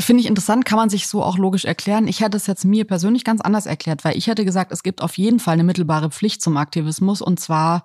Finde 0.00 0.22
ich 0.22 0.26
interessant, 0.26 0.64
kann 0.64 0.76
man 0.76 0.90
sich 0.90 1.06
so 1.06 1.22
auch 1.22 1.38
logisch 1.38 1.64
erklären. 1.64 2.08
Ich 2.08 2.20
hätte 2.20 2.36
es 2.36 2.48
jetzt 2.48 2.64
mir 2.64 2.84
persönlich 2.84 3.24
ganz 3.24 3.40
anders 3.40 3.66
erklärt, 3.66 4.04
weil 4.04 4.16
ich 4.16 4.26
hätte 4.26 4.44
gesagt, 4.44 4.72
es 4.72 4.82
gibt 4.82 5.00
auf 5.00 5.16
jeden 5.16 5.38
Fall 5.38 5.54
eine 5.54 5.64
mittelbare 5.64 6.10
Pflicht 6.10 6.42
zum 6.42 6.56
Aktivismus 6.56 7.22
und 7.22 7.38
zwar 7.38 7.84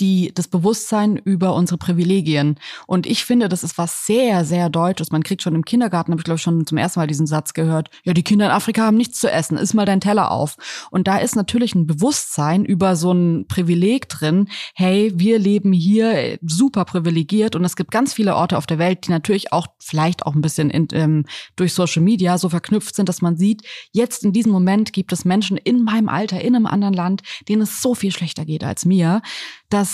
die, 0.00 0.32
das 0.34 0.48
Bewusstsein 0.48 1.16
über 1.16 1.54
unsere 1.54 1.78
Privilegien. 1.78 2.58
Und 2.86 3.06
ich 3.06 3.24
finde, 3.24 3.48
das 3.48 3.64
ist 3.64 3.78
was 3.78 4.06
sehr, 4.06 4.44
sehr 4.44 4.70
Deutsches. 4.70 5.10
Man 5.10 5.22
kriegt 5.22 5.42
schon 5.42 5.54
im 5.54 5.64
Kindergarten, 5.64 6.12
habe 6.12 6.20
ich 6.20 6.24
glaube 6.24 6.36
ich 6.36 6.42
schon 6.42 6.66
zum 6.66 6.78
ersten 6.78 7.00
Mal 7.00 7.06
diesen 7.06 7.26
Satz 7.26 7.54
gehört, 7.54 7.90
ja, 8.04 8.12
die 8.12 8.22
Kinder 8.22 8.46
in 8.46 8.52
Afrika 8.52 8.82
haben 8.82 8.96
nichts 8.96 9.20
zu 9.20 9.30
essen, 9.30 9.58
iss 9.58 9.74
mal 9.74 9.86
dein 9.86 10.00
Teller 10.00 10.30
auf. 10.30 10.56
Und 10.90 11.08
da 11.08 11.18
ist 11.18 11.36
natürlich 11.36 11.74
ein 11.74 11.86
Bewusstsein 11.86 12.64
über 12.64 12.96
so 12.96 13.12
ein 13.12 13.46
Privileg 13.48 14.08
drin, 14.08 14.48
hey, 14.74 15.12
wir 15.14 15.38
leben 15.38 15.72
hier 15.72 16.38
super 16.42 16.84
privilegiert 16.84 17.56
und 17.56 17.64
es 17.64 17.76
gibt 17.76 17.90
ganz 17.90 18.14
viele 18.14 18.36
Orte 18.36 18.56
auf 18.56 18.66
der 18.66 18.78
Welt, 18.78 19.06
die 19.06 19.10
natürlich 19.10 19.52
auch 19.52 19.66
vielleicht 19.78 20.26
auch 20.26 20.34
ein 20.34 20.40
bisschen 20.40 20.70
in, 20.70 20.88
ähm, 20.92 21.24
durch 21.56 21.72
Social 21.74 22.02
Media 22.02 22.38
so 22.38 22.48
verknüpft 22.48 22.94
sind, 22.94 23.08
dass 23.08 23.22
man 23.22 23.36
sieht, 23.36 23.62
jetzt 23.92 24.24
in 24.24 24.32
diesem 24.32 24.52
Moment 24.52 24.92
gibt 24.92 25.12
es 25.12 25.24
Menschen 25.24 25.56
in 25.56 25.82
meinem 25.82 26.08
Alter, 26.08 26.40
in 26.40 26.54
einem 26.54 26.66
anderen 26.66 26.94
Land, 26.94 27.22
denen 27.48 27.62
es 27.62 27.82
so 27.82 27.94
viel 27.94 28.12
schlechter 28.12 28.44
geht 28.44 28.64
als 28.64 28.84
mir 28.84 29.22
dass 29.70 29.87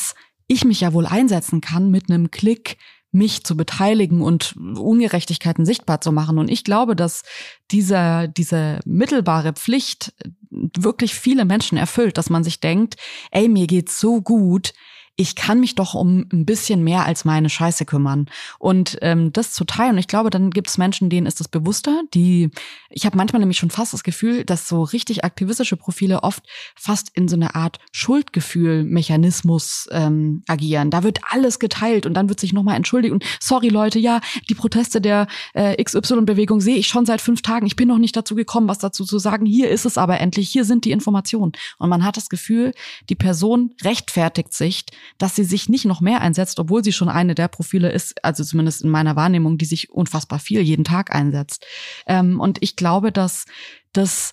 ich 0.46 0.64
mich 0.64 0.80
ja 0.80 0.92
wohl 0.92 1.06
einsetzen 1.06 1.60
kann, 1.60 1.90
mit 1.90 2.10
einem 2.10 2.30
Klick 2.30 2.76
mich 3.14 3.44
zu 3.44 3.56
beteiligen 3.56 4.20
und 4.20 4.56
Ungerechtigkeiten 4.56 5.64
sichtbar 5.64 6.00
zu 6.00 6.10
machen. 6.10 6.36
Und 6.36 6.50
ich 6.50 6.64
glaube, 6.64 6.96
dass 6.96 7.22
dieser, 7.70 8.26
diese 8.26 8.80
mittelbare 8.84 9.52
Pflicht 9.52 10.12
wirklich 10.50 11.14
viele 11.14 11.44
Menschen 11.44 11.78
erfüllt, 11.78 12.18
dass 12.18 12.28
man 12.28 12.42
sich 12.42 12.60
denkt, 12.60 12.96
ey, 13.30 13.48
mir 13.48 13.68
geht's 13.68 14.00
so 14.00 14.20
gut, 14.20 14.72
ich 15.16 15.36
kann 15.36 15.60
mich 15.60 15.76
doch 15.76 15.94
um 15.94 16.26
ein 16.32 16.44
bisschen 16.44 16.82
mehr 16.82 17.04
als 17.04 17.24
meine 17.24 17.48
Scheiße 17.48 17.84
kümmern. 17.84 18.26
Und 18.58 18.98
ähm, 19.00 19.32
das 19.32 19.52
zu 19.52 19.64
teilen, 19.64 19.96
ich 19.96 20.08
glaube, 20.08 20.30
dann 20.30 20.50
gibt 20.50 20.68
es 20.68 20.76
Menschen, 20.76 21.08
denen 21.08 21.28
ist 21.28 21.38
das 21.38 21.46
bewusster, 21.46 22.02
die, 22.12 22.50
ich 22.90 23.06
habe 23.06 23.16
manchmal 23.16 23.38
nämlich 23.38 23.58
schon 23.58 23.70
fast 23.70 23.92
das 23.92 24.02
Gefühl, 24.02 24.44
dass 24.44 24.66
so 24.68 24.82
richtig 24.82 25.24
aktivistische 25.24 25.76
Profile 25.76 26.24
oft 26.24 26.42
fast 26.74 27.10
in 27.14 27.28
so 27.28 27.36
eine 27.36 27.54
Art 27.54 27.78
Schuldgefühl-Mechanismus 27.92 29.88
ähm, 29.92 30.42
agieren. 30.48 30.90
Da 30.90 31.04
wird 31.04 31.20
alles 31.30 31.60
geteilt 31.60 32.06
und 32.06 32.14
dann 32.14 32.28
wird 32.28 32.40
sich 32.40 32.52
nochmal 32.52 32.76
entschuldigt 32.76 33.12
und 33.12 33.24
sorry 33.40 33.68
Leute, 33.68 34.00
ja, 34.00 34.20
die 34.48 34.54
Proteste 34.54 35.00
der 35.00 35.28
äh, 35.52 35.82
XY-Bewegung 35.82 36.60
sehe 36.60 36.76
ich 36.76 36.88
schon 36.88 37.06
seit 37.06 37.20
fünf 37.20 37.42
Tagen. 37.42 37.66
Ich 37.66 37.76
bin 37.76 37.86
noch 37.86 37.98
nicht 37.98 38.16
dazu 38.16 38.34
gekommen, 38.34 38.66
was 38.66 38.78
dazu 38.78 39.04
zu 39.04 39.20
sagen. 39.20 39.46
Hier 39.46 39.70
ist 39.70 39.86
es 39.86 39.96
aber 39.96 40.20
endlich, 40.20 40.48
hier 40.48 40.64
sind 40.64 40.84
die 40.84 40.90
Informationen. 40.90 41.52
Und 41.78 41.88
man 41.88 42.02
hat 42.04 42.16
das 42.16 42.28
Gefühl, 42.28 42.72
die 43.08 43.14
Person 43.14 43.74
rechtfertigt 43.84 44.52
sich 44.52 44.84
dass 45.18 45.36
sie 45.36 45.44
sich 45.44 45.68
nicht 45.68 45.84
noch 45.84 46.00
mehr 46.00 46.20
einsetzt, 46.20 46.58
obwohl 46.58 46.84
sie 46.84 46.92
schon 46.92 47.08
eine 47.08 47.34
der 47.34 47.48
Profile 47.48 47.90
ist, 47.90 48.24
also 48.24 48.44
zumindest 48.44 48.82
in 48.82 48.90
meiner 48.90 49.16
Wahrnehmung, 49.16 49.58
die 49.58 49.64
sich 49.64 49.90
unfassbar 49.90 50.38
viel 50.38 50.60
jeden 50.60 50.84
Tag 50.84 51.14
einsetzt. 51.14 51.64
Ähm, 52.06 52.40
und 52.40 52.58
ich 52.60 52.76
glaube, 52.76 53.12
dass 53.12 53.44
das 53.92 54.32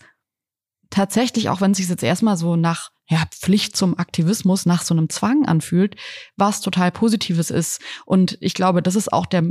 tatsächlich, 0.90 1.50
auch 1.50 1.62
wenn 1.62 1.72
es 1.72 1.78
sich 1.78 1.90
jetzt 1.90 2.04
erstmal 2.04 2.38
so 2.38 2.56
nach 2.56 2.92
ja, 3.08 3.24
Pflicht 3.32 3.76
zum 3.76 3.98
Aktivismus, 4.00 4.66
nach 4.66 4.84
so 4.84 4.94
einem 4.94 5.10
Zwang 5.10 5.46
anfühlt, 5.46 5.96
was 6.38 6.62
total 6.62 6.92
Positives 6.92 7.50
ist. 7.50 7.82
Und 8.06 8.38
ich 8.40 8.54
glaube, 8.54 8.82
das 8.82 8.96
ist 8.96 9.12
auch 9.12 9.26
der 9.26 9.44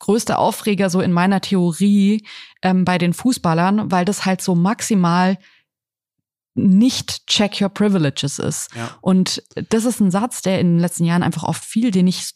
größte 0.00 0.36
Aufreger 0.36 0.90
so 0.90 1.00
in 1.00 1.12
meiner 1.12 1.40
Theorie 1.40 2.26
ähm, 2.60 2.84
bei 2.84 2.98
den 2.98 3.14
Fußballern, 3.14 3.90
weil 3.90 4.04
das 4.04 4.26
halt 4.26 4.42
so 4.42 4.54
maximal 4.54 5.38
nicht 6.54 7.26
check 7.26 7.60
your 7.60 7.68
privileges 7.68 8.38
ist. 8.38 8.68
Ja. 8.74 8.90
Und 9.00 9.42
das 9.70 9.84
ist 9.84 10.00
ein 10.00 10.10
Satz, 10.10 10.42
der 10.42 10.60
in 10.60 10.74
den 10.74 10.78
letzten 10.78 11.04
Jahren 11.04 11.22
einfach 11.22 11.44
oft 11.44 11.64
fiel, 11.64 11.90
den 11.90 12.06
ich 12.06 12.32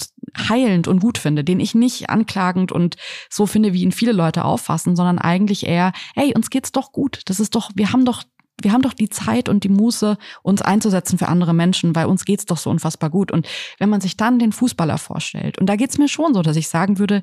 heilend 0.48 0.88
und 0.88 1.00
gut 1.00 1.18
finde, 1.18 1.44
den 1.44 1.60
ich 1.60 1.74
nicht 1.74 2.10
anklagend 2.10 2.72
und 2.72 2.96
so 3.30 3.46
finde, 3.46 3.72
wie 3.72 3.82
ihn 3.82 3.92
viele 3.92 4.12
Leute 4.12 4.44
auffassen, 4.44 4.96
sondern 4.96 5.18
eigentlich 5.18 5.66
eher, 5.66 5.92
hey, 6.14 6.34
uns 6.34 6.50
geht's 6.50 6.72
doch 6.72 6.92
gut. 6.92 7.20
Das 7.26 7.40
ist 7.40 7.54
doch, 7.54 7.70
wir 7.74 7.92
haben 7.92 8.04
doch 8.04 8.22
wir 8.62 8.72
haben 8.72 8.80
doch 8.80 8.94
die 8.94 9.10
Zeit 9.10 9.50
und 9.50 9.64
die 9.64 9.68
Muße, 9.68 10.16
uns 10.42 10.62
einzusetzen 10.62 11.18
für 11.18 11.28
andere 11.28 11.52
Menschen, 11.52 11.94
weil 11.94 12.06
uns 12.06 12.24
geht's 12.24 12.46
doch 12.46 12.56
so 12.56 12.70
unfassbar 12.70 13.10
gut. 13.10 13.30
Und 13.30 13.46
wenn 13.78 13.90
man 13.90 14.00
sich 14.00 14.16
dann 14.16 14.38
den 14.38 14.50
Fußballer 14.50 14.96
vorstellt, 14.96 15.58
und 15.58 15.66
da 15.66 15.76
geht's 15.76 15.98
mir 15.98 16.08
schon 16.08 16.32
so, 16.32 16.40
dass 16.40 16.56
ich 16.56 16.68
sagen 16.68 16.98
würde, 16.98 17.22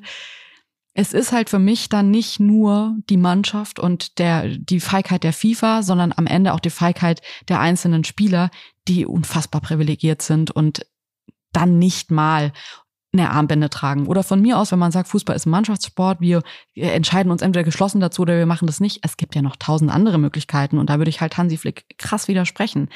es 0.94 1.12
ist 1.12 1.32
halt 1.32 1.50
für 1.50 1.58
mich 1.58 1.88
dann 1.88 2.10
nicht 2.10 2.38
nur 2.38 2.96
die 3.10 3.16
Mannschaft 3.16 3.80
und 3.80 4.18
der, 4.20 4.46
die 4.46 4.78
Feigheit 4.78 5.24
der 5.24 5.32
FIFA, 5.32 5.82
sondern 5.82 6.14
am 6.16 6.26
Ende 6.26 6.54
auch 6.54 6.60
die 6.60 6.70
Feigheit 6.70 7.20
der 7.48 7.58
einzelnen 7.58 8.04
Spieler, 8.04 8.50
die 8.86 9.04
unfassbar 9.04 9.60
privilegiert 9.60 10.22
sind 10.22 10.52
und 10.52 10.86
dann 11.52 11.78
nicht 11.78 12.12
mal 12.12 12.52
eine 13.12 13.30
Armbände 13.30 13.70
tragen. 13.70 14.06
Oder 14.06 14.22
von 14.22 14.40
mir 14.40 14.58
aus, 14.58 14.70
wenn 14.72 14.78
man 14.78 14.92
sagt, 14.92 15.08
Fußball 15.08 15.34
ist 15.34 15.46
ein 15.46 15.50
Mannschaftssport, 15.50 16.20
wir 16.20 16.42
entscheiden 16.74 17.32
uns 17.32 17.42
entweder 17.42 17.64
geschlossen 17.64 18.00
dazu 18.00 18.22
oder 18.22 18.36
wir 18.36 18.46
machen 18.46 18.66
das 18.66 18.80
nicht. 18.80 19.00
Es 19.02 19.16
gibt 19.16 19.34
ja 19.34 19.42
noch 19.42 19.56
tausend 19.56 19.90
andere 19.90 20.18
Möglichkeiten 20.18 20.78
und 20.78 20.90
da 20.90 20.98
würde 20.98 21.10
ich 21.10 21.20
halt 21.20 21.36
Hansi 21.36 21.56
Flick 21.56 21.86
krass 21.98 22.28
widersprechen. 22.28 22.88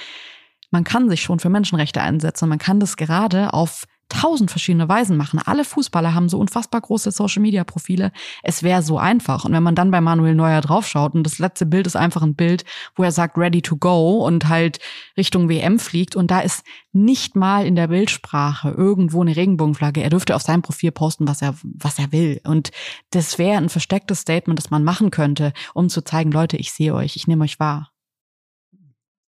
Man 0.71 0.85
kann 0.85 1.09
sich 1.09 1.23
schon 1.23 1.41
für 1.41 1.49
Menschenrechte 1.49 2.01
einsetzen. 2.01 2.49
Man 2.49 2.59
kann 2.59 2.79
das 2.79 2.97
gerade 2.97 3.53
auf 3.55 3.87
tausend 4.09 4.51
verschiedene 4.51 4.89
Weisen 4.89 5.17
machen. 5.17 5.41
Alle 5.45 5.65
Fußballer 5.65 6.15
haben 6.15 6.29
so 6.29 6.39
unfassbar 6.39 6.81
große 6.81 7.11
Social-Media-Profile. 7.11 8.13
Es 8.43 8.63
wäre 8.63 8.83
so 8.83 8.99
einfach. 8.99 9.45
Und 9.45 9.53
wenn 9.53 9.63
man 9.63 9.75
dann 9.75 9.91
bei 9.91 10.01
Manuel 10.01 10.35
Neuer 10.35 10.61
draufschaut 10.61 11.15
und 11.15 11.25
das 11.25 11.39
letzte 11.39 11.67
Bild 11.67 11.87
ist 11.87 11.97
einfach 11.97 12.23
ein 12.23 12.35
Bild, 12.35 12.65
wo 12.97 13.03
er 13.03 13.13
sagt 13.13 13.37
ready 13.37 13.63
to 13.63 13.77
go 13.77 14.25
und 14.25 14.49
halt 14.49 14.79
Richtung 15.17 15.49
WM 15.49 15.79
fliegt 15.79 16.17
und 16.17 16.31
da 16.31 16.41
ist 16.41 16.65
nicht 16.93 17.37
mal 17.37 17.67
in 17.67 17.77
der 17.77 17.89
Bildsprache 17.89 18.71
irgendwo 18.71 19.21
eine 19.21 19.37
Regenbogenflagge. 19.37 20.03
Er 20.03 20.11
dürfte 20.11 20.35
auf 20.35 20.43
seinem 20.43 20.63
Profil 20.63 20.91
posten, 20.91 21.29
was 21.29 21.43
er, 21.43 21.55
was 21.63 21.99
er 21.99 22.13
will. 22.13 22.41
Und 22.45 22.71
das 23.11 23.39
wäre 23.39 23.59
ein 23.59 23.69
verstecktes 23.69 24.21
Statement, 24.21 24.59
das 24.59 24.71
man 24.71 24.85
machen 24.85 25.11
könnte, 25.11 25.53
um 25.75 25.89
zu 25.89 26.03
zeigen, 26.03 26.33
Leute, 26.33 26.57
ich 26.57 26.73
sehe 26.73 26.95
euch, 26.95 27.17
ich 27.17 27.27
nehme 27.27 27.45
euch 27.45 27.61
wahr 27.61 27.91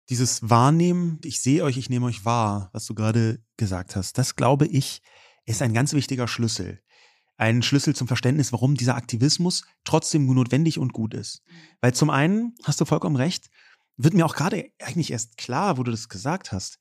dieses 0.08 0.48
Wahrnehmen, 0.48 1.18
ich 1.24 1.40
sehe 1.40 1.62
euch, 1.64 1.76
ich 1.76 1.90
nehme 1.90 2.06
euch 2.06 2.24
wahr, 2.24 2.70
was 2.72 2.86
du 2.86 2.94
gerade 2.94 3.42
gesagt 3.56 3.96
hast, 3.96 4.18
das 4.18 4.36
glaube 4.36 4.66
ich, 4.66 5.02
ist 5.44 5.62
ein 5.62 5.74
ganz 5.74 5.92
wichtiger 5.92 6.28
Schlüssel. 6.28 6.80
Ein 7.36 7.62
Schlüssel 7.62 7.94
zum 7.94 8.08
Verständnis, 8.08 8.52
warum 8.52 8.74
dieser 8.74 8.96
Aktivismus 8.96 9.64
trotzdem 9.84 10.26
notwendig 10.26 10.78
und 10.78 10.92
gut 10.92 11.14
ist. 11.14 11.42
Weil 11.80 11.94
zum 11.94 12.10
einen, 12.10 12.54
hast 12.64 12.80
du 12.80 12.84
vollkommen 12.84 13.16
recht, 13.16 13.48
wird 13.96 14.14
mir 14.14 14.26
auch 14.26 14.34
gerade 14.34 14.70
eigentlich 14.82 15.12
erst 15.12 15.36
klar, 15.36 15.78
wo 15.78 15.82
du 15.82 15.90
das 15.90 16.08
gesagt 16.08 16.52
hast, 16.52 16.78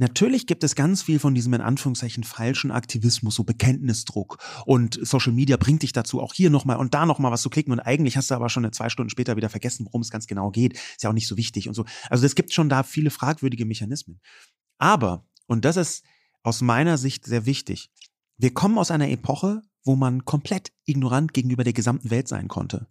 Natürlich 0.00 0.46
gibt 0.46 0.62
es 0.62 0.76
ganz 0.76 1.02
viel 1.02 1.18
von 1.18 1.34
diesem 1.34 1.52
in 1.54 1.60
Anführungszeichen 1.60 2.22
falschen 2.22 2.70
Aktivismus, 2.70 3.34
so 3.34 3.42
Bekenntnisdruck. 3.42 4.38
Und 4.64 4.98
Social 5.02 5.32
Media 5.32 5.56
bringt 5.56 5.82
dich 5.82 5.92
dazu, 5.92 6.20
auch 6.20 6.34
hier 6.34 6.50
nochmal 6.50 6.76
und 6.76 6.94
da 6.94 7.04
nochmal 7.04 7.32
was 7.32 7.42
zu 7.42 7.50
klicken. 7.50 7.72
Und 7.72 7.80
eigentlich 7.80 8.16
hast 8.16 8.30
du 8.30 8.34
aber 8.34 8.48
schon 8.48 8.72
zwei 8.72 8.88
Stunden 8.88 9.10
später 9.10 9.36
wieder 9.36 9.50
vergessen, 9.50 9.86
worum 9.86 10.00
es 10.00 10.10
ganz 10.10 10.28
genau 10.28 10.50
geht. 10.50 10.74
Ist 10.74 11.02
ja 11.02 11.10
auch 11.10 11.14
nicht 11.14 11.26
so 11.26 11.36
wichtig 11.36 11.68
und 11.68 11.74
so. 11.74 11.84
Also 12.10 12.24
es 12.24 12.36
gibt 12.36 12.52
schon 12.52 12.68
da 12.68 12.84
viele 12.84 13.10
fragwürdige 13.10 13.64
Mechanismen. 13.64 14.20
Aber, 14.78 15.26
und 15.46 15.64
das 15.64 15.76
ist 15.76 16.04
aus 16.44 16.60
meiner 16.60 16.96
Sicht 16.96 17.26
sehr 17.26 17.44
wichtig, 17.44 17.90
wir 18.36 18.54
kommen 18.54 18.78
aus 18.78 18.92
einer 18.92 19.08
Epoche, 19.08 19.62
wo 19.84 19.96
man 19.96 20.24
komplett 20.24 20.70
ignorant 20.84 21.34
gegenüber 21.34 21.64
der 21.64 21.72
gesamten 21.72 22.10
Welt 22.10 22.28
sein 22.28 22.46
konnte. 22.46 22.86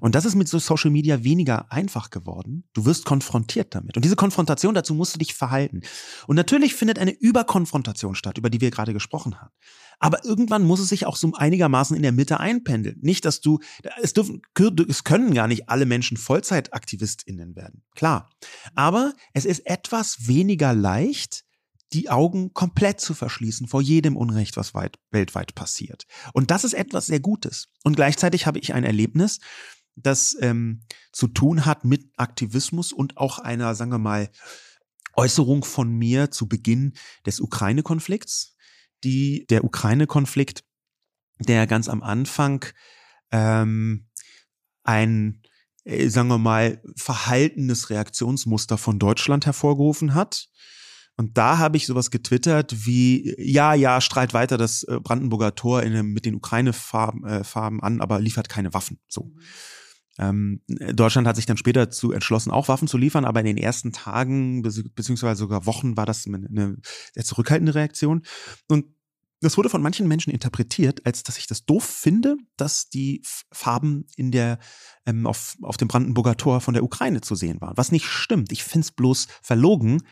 Und 0.00 0.14
das 0.14 0.24
ist 0.24 0.34
mit 0.34 0.48
so 0.48 0.58
Social 0.58 0.90
Media 0.90 1.24
weniger 1.24 1.70
einfach 1.72 2.10
geworden. 2.10 2.64
Du 2.72 2.84
wirst 2.84 3.04
konfrontiert 3.04 3.74
damit. 3.74 3.96
Und 3.96 4.04
diese 4.04 4.16
Konfrontation 4.16 4.74
dazu 4.74 4.94
musst 4.94 5.14
du 5.14 5.18
dich 5.18 5.34
verhalten. 5.34 5.82
Und 6.26 6.36
natürlich 6.36 6.74
findet 6.74 6.98
eine 6.98 7.12
Überkonfrontation 7.12 8.14
statt, 8.14 8.38
über 8.38 8.50
die 8.50 8.60
wir 8.60 8.70
gerade 8.70 8.92
gesprochen 8.92 9.40
haben. 9.40 9.52
Aber 9.98 10.24
irgendwann 10.24 10.64
muss 10.64 10.80
es 10.80 10.88
sich 10.88 11.06
auch 11.06 11.16
so 11.16 11.32
einigermaßen 11.34 11.96
in 11.96 12.02
der 12.02 12.12
Mitte 12.12 12.38
einpendeln. 12.38 12.98
Nicht, 13.00 13.24
dass 13.24 13.40
du, 13.40 13.58
es 14.00 14.12
dürfen, 14.12 14.42
es 14.88 15.04
können 15.04 15.34
gar 15.34 15.48
nicht 15.48 15.68
alle 15.68 15.86
Menschen 15.86 16.16
VollzeitaktivistInnen 16.16 17.56
werden. 17.56 17.82
Klar. 17.94 18.30
Aber 18.74 19.12
es 19.32 19.44
ist 19.44 19.66
etwas 19.66 20.28
weniger 20.28 20.72
leicht, 20.72 21.44
die 21.92 22.10
Augen 22.10 22.52
komplett 22.52 23.00
zu 23.00 23.14
verschließen 23.14 23.66
vor 23.66 23.80
jedem 23.80 24.16
Unrecht, 24.16 24.56
was 24.56 24.74
weit, 24.74 24.98
weltweit 25.10 25.54
passiert. 25.54 26.04
Und 26.32 26.50
das 26.50 26.64
ist 26.64 26.74
etwas 26.74 27.06
sehr 27.06 27.20
Gutes. 27.20 27.68
Und 27.82 27.96
gleichzeitig 27.96 28.46
habe 28.46 28.58
ich 28.58 28.74
ein 28.74 28.84
Erlebnis, 28.84 29.40
das 29.96 30.36
ähm, 30.40 30.82
zu 31.12 31.28
tun 31.28 31.64
hat 31.64 31.84
mit 31.84 32.06
Aktivismus 32.16 32.92
und 32.92 33.16
auch 33.16 33.38
einer, 33.38 33.74
sagen 33.74 33.90
wir 33.90 33.98
mal, 33.98 34.30
Äußerung 35.14 35.64
von 35.64 35.90
mir 35.90 36.30
zu 36.30 36.46
Beginn 36.46 36.92
des 37.26 37.40
Ukraine-Konflikts. 37.40 38.54
Die, 39.04 39.46
der 39.48 39.64
Ukraine-Konflikt, 39.64 40.64
der 41.40 41.66
ganz 41.66 41.88
am 41.88 42.02
Anfang 42.02 42.64
ähm, 43.30 44.08
ein, 44.82 45.42
äh, 45.84 46.08
sagen 46.08 46.28
wir 46.28 46.38
mal, 46.38 46.82
verhaltenes 46.96 47.90
Reaktionsmuster 47.90 48.76
von 48.76 48.98
Deutschland 48.98 49.46
hervorgerufen 49.46 50.14
hat 50.14 50.48
und 51.18 51.36
da 51.36 51.58
habe 51.58 51.76
ich 51.76 51.86
sowas 51.86 52.12
getwittert 52.12 52.86
wie, 52.86 53.34
ja, 53.38 53.74
ja, 53.74 54.00
strahlt 54.00 54.34
weiter 54.34 54.56
das 54.56 54.84
äh, 54.84 55.00
Brandenburger 55.02 55.56
Tor 55.56 55.82
in, 55.82 56.12
mit 56.12 56.24
den 56.24 56.36
Ukraine-Farben 56.36 57.24
äh, 57.26 57.42
Farben 57.42 57.82
an, 57.82 58.00
aber 58.00 58.20
liefert 58.20 58.48
keine 58.48 58.72
Waffen. 58.72 59.00
So. 59.08 59.32
Ähm, 60.16 60.62
Deutschland 60.68 61.26
hat 61.26 61.34
sich 61.34 61.46
dann 61.46 61.56
später 61.56 61.90
zu 61.90 62.12
entschlossen, 62.12 62.52
auch 62.52 62.68
Waffen 62.68 62.86
zu 62.86 62.98
liefern, 62.98 63.24
aber 63.24 63.40
in 63.40 63.46
den 63.46 63.56
ersten 63.56 63.92
Tagen 63.92 64.62
beziehungsweise 64.62 65.40
sogar 65.40 65.66
Wochen 65.66 65.96
war 65.96 66.06
das 66.06 66.24
eine, 66.24 66.46
eine 66.48 66.76
sehr 67.14 67.24
zurückhaltende 67.24 67.74
Reaktion. 67.74 68.22
Und 68.68 68.86
das 69.40 69.56
wurde 69.56 69.70
von 69.70 69.82
manchen 69.82 70.06
Menschen 70.06 70.32
interpretiert, 70.32 71.04
als 71.04 71.24
dass 71.24 71.38
ich 71.38 71.48
das 71.48 71.64
doof 71.64 71.84
finde, 71.84 72.36
dass 72.56 72.90
die 72.90 73.22
Farben 73.50 74.06
in 74.16 74.30
der 74.30 74.60
ähm, 75.04 75.26
auf, 75.26 75.56
auf 75.62 75.76
dem 75.76 75.88
Brandenburger 75.88 76.36
Tor 76.36 76.60
von 76.60 76.74
der 76.74 76.84
Ukraine 76.84 77.22
zu 77.22 77.34
sehen 77.34 77.60
waren. 77.60 77.76
Was 77.76 77.90
nicht 77.90 78.06
stimmt. 78.06 78.52
Ich 78.52 78.62
finde 78.62 78.84
es 78.84 78.92
bloß 78.92 79.26
verlogen, 79.42 80.02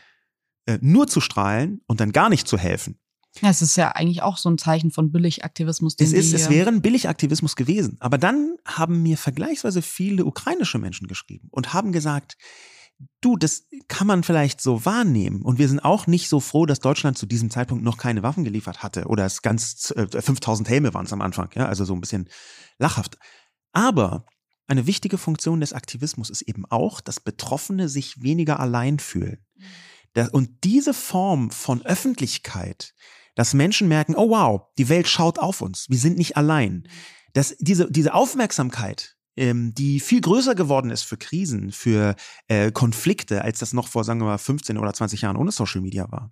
äh, 0.67 0.77
nur 0.81 1.07
zu 1.07 1.21
strahlen 1.21 1.81
und 1.87 1.99
dann 1.99 2.11
gar 2.11 2.29
nicht 2.29 2.47
zu 2.47 2.57
helfen. 2.57 2.99
Ja, 3.41 3.49
es 3.49 3.61
ist 3.61 3.77
ja 3.77 3.91
eigentlich 3.91 4.21
auch 4.21 4.37
so 4.37 4.49
ein 4.49 4.57
Zeichen 4.57 4.91
von 4.91 5.11
Billigaktivismus. 5.11 5.95
Es 5.97 6.11
ist, 6.11 6.33
es 6.33 6.49
wäre 6.49 6.69
ein 6.69 6.81
Billigaktivismus 6.81 7.55
gewesen. 7.55 7.97
Aber 7.99 8.17
dann 8.17 8.57
haben 8.65 9.01
mir 9.03 9.17
vergleichsweise 9.17 9.81
viele 9.81 10.25
ukrainische 10.25 10.79
Menschen 10.79 11.07
geschrieben 11.07 11.47
und 11.51 11.73
haben 11.73 11.91
gesagt, 11.91 12.37
du, 13.21 13.37
das 13.37 13.67
kann 13.87 14.07
man 14.07 14.23
vielleicht 14.23 14.59
so 14.59 14.85
wahrnehmen. 14.85 15.41
Und 15.43 15.59
wir 15.59 15.67
sind 15.67 15.79
auch 15.79 16.07
nicht 16.07 16.29
so 16.29 16.39
froh, 16.39 16.65
dass 16.65 16.79
Deutschland 16.79 17.17
zu 17.17 17.25
diesem 17.25 17.49
Zeitpunkt 17.49 17.83
noch 17.83 17.97
keine 17.97 18.23
Waffen 18.23 18.43
geliefert 18.43 18.83
hatte. 18.83 19.05
Oder 19.05 19.25
es 19.25 19.41
ganz, 19.41 19.93
äh, 19.95 20.21
5000 20.21 20.67
Helme 20.67 20.93
waren 20.93 21.05
es 21.05 21.13
am 21.13 21.21
Anfang. 21.21 21.49
Ja, 21.55 21.67
also 21.67 21.85
so 21.85 21.93
ein 21.93 22.01
bisschen 22.01 22.27
lachhaft. 22.79 23.17
Aber 23.71 24.25
eine 24.67 24.87
wichtige 24.87 25.17
Funktion 25.17 25.61
des 25.61 25.73
Aktivismus 25.73 26.29
ist 26.29 26.41
eben 26.41 26.65
auch, 26.65 27.01
dass 27.01 27.19
Betroffene 27.19 27.87
sich 27.87 28.21
weniger 28.21 28.59
allein 28.59 28.99
fühlen. 28.99 29.45
Mhm. 29.55 29.63
Und 30.31 30.63
diese 30.63 30.93
Form 30.93 31.51
von 31.51 31.85
Öffentlichkeit, 31.85 32.93
dass 33.35 33.53
Menschen 33.53 33.87
merken, 33.87 34.15
oh 34.15 34.29
wow, 34.29 34.61
die 34.77 34.89
Welt 34.89 35.07
schaut 35.07 35.39
auf 35.39 35.61
uns, 35.61 35.87
wir 35.89 35.97
sind 35.97 36.17
nicht 36.17 36.37
allein. 36.37 36.87
Dass 37.33 37.55
diese, 37.59 37.91
diese 37.91 38.13
Aufmerksamkeit, 38.15 39.15
ähm, 39.35 39.73
die 39.75 39.99
viel 39.99 40.21
größer 40.21 40.55
geworden 40.55 40.89
ist 40.89 41.03
für 41.03 41.17
Krisen, 41.17 41.71
für 41.71 42.15
äh, 42.47 42.71
Konflikte, 42.71 43.43
als 43.43 43.59
das 43.59 43.73
noch 43.73 43.87
vor, 43.87 44.03
sagen 44.03 44.19
wir 44.19 44.25
mal, 44.25 44.39
15 44.39 44.77
oder 44.77 44.93
20 44.93 45.21
Jahren 45.21 45.37
ohne 45.37 45.51
Social 45.51 45.81
Media 45.81 46.11
war, 46.11 46.31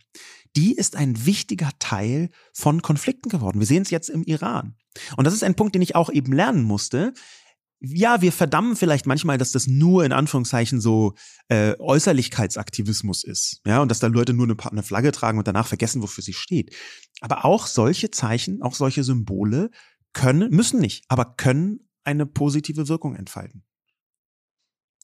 die 0.56 0.74
ist 0.74 0.96
ein 0.96 1.26
wichtiger 1.26 1.70
Teil 1.80 2.30
von 2.54 2.82
Konflikten 2.82 3.30
geworden. 3.30 3.60
Wir 3.60 3.68
sehen 3.68 3.84
es 3.84 3.92
jetzt 3.92 4.10
im 4.10 4.24
Iran. 4.24 4.76
Und 5.16 5.26
das 5.26 5.34
ist 5.34 5.44
ein 5.44 5.56
Punkt, 5.56 5.76
den 5.76 5.82
ich 5.82 5.96
auch 5.96 6.10
eben 6.10 6.32
lernen 6.32 6.64
musste 6.64 7.14
ja, 7.88 8.22
wir 8.22 8.32
verdammen 8.32 8.76
vielleicht 8.76 9.06
manchmal, 9.06 9.38
dass 9.38 9.52
das 9.52 9.68
nur 9.68 10.06
in 10.06 10.12
Anführungszeichen 10.12 10.82
so 10.82 11.14
äh, 11.48 11.76
Äußerlichkeitsaktivismus 11.80 13.24
ist, 13.24 13.62
ja, 13.66 13.82
und 13.82 13.90
dass 13.90 14.00
da 14.00 14.08
Leute 14.08 14.34
nur 14.34 14.48
eine, 14.48 14.56
eine 14.72 14.84
Flagge 14.84 15.12
tragen 15.12 15.38
und 15.38 15.48
danach 15.48 15.68
vergessen, 15.68 16.02
wofür 16.02 16.24
sie 16.24 16.34
steht. 16.34 16.76
Aber 17.22 17.46
auch 17.46 17.68
solche 17.68 18.12
Zeichen, 18.12 18.62
auch 18.62 18.76
solche 18.76 19.04
Symbole 19.04 19.70
können, 20.14 20.50
müssen 20.50 20.80
nicht, 20.80 21.06
aber 21.08 21.36
können 21.38 21.90
eine 22.04 22.26
positive 22.26 22.88
Wirkung 22.88 23.16
entfalten. 23.16 23.64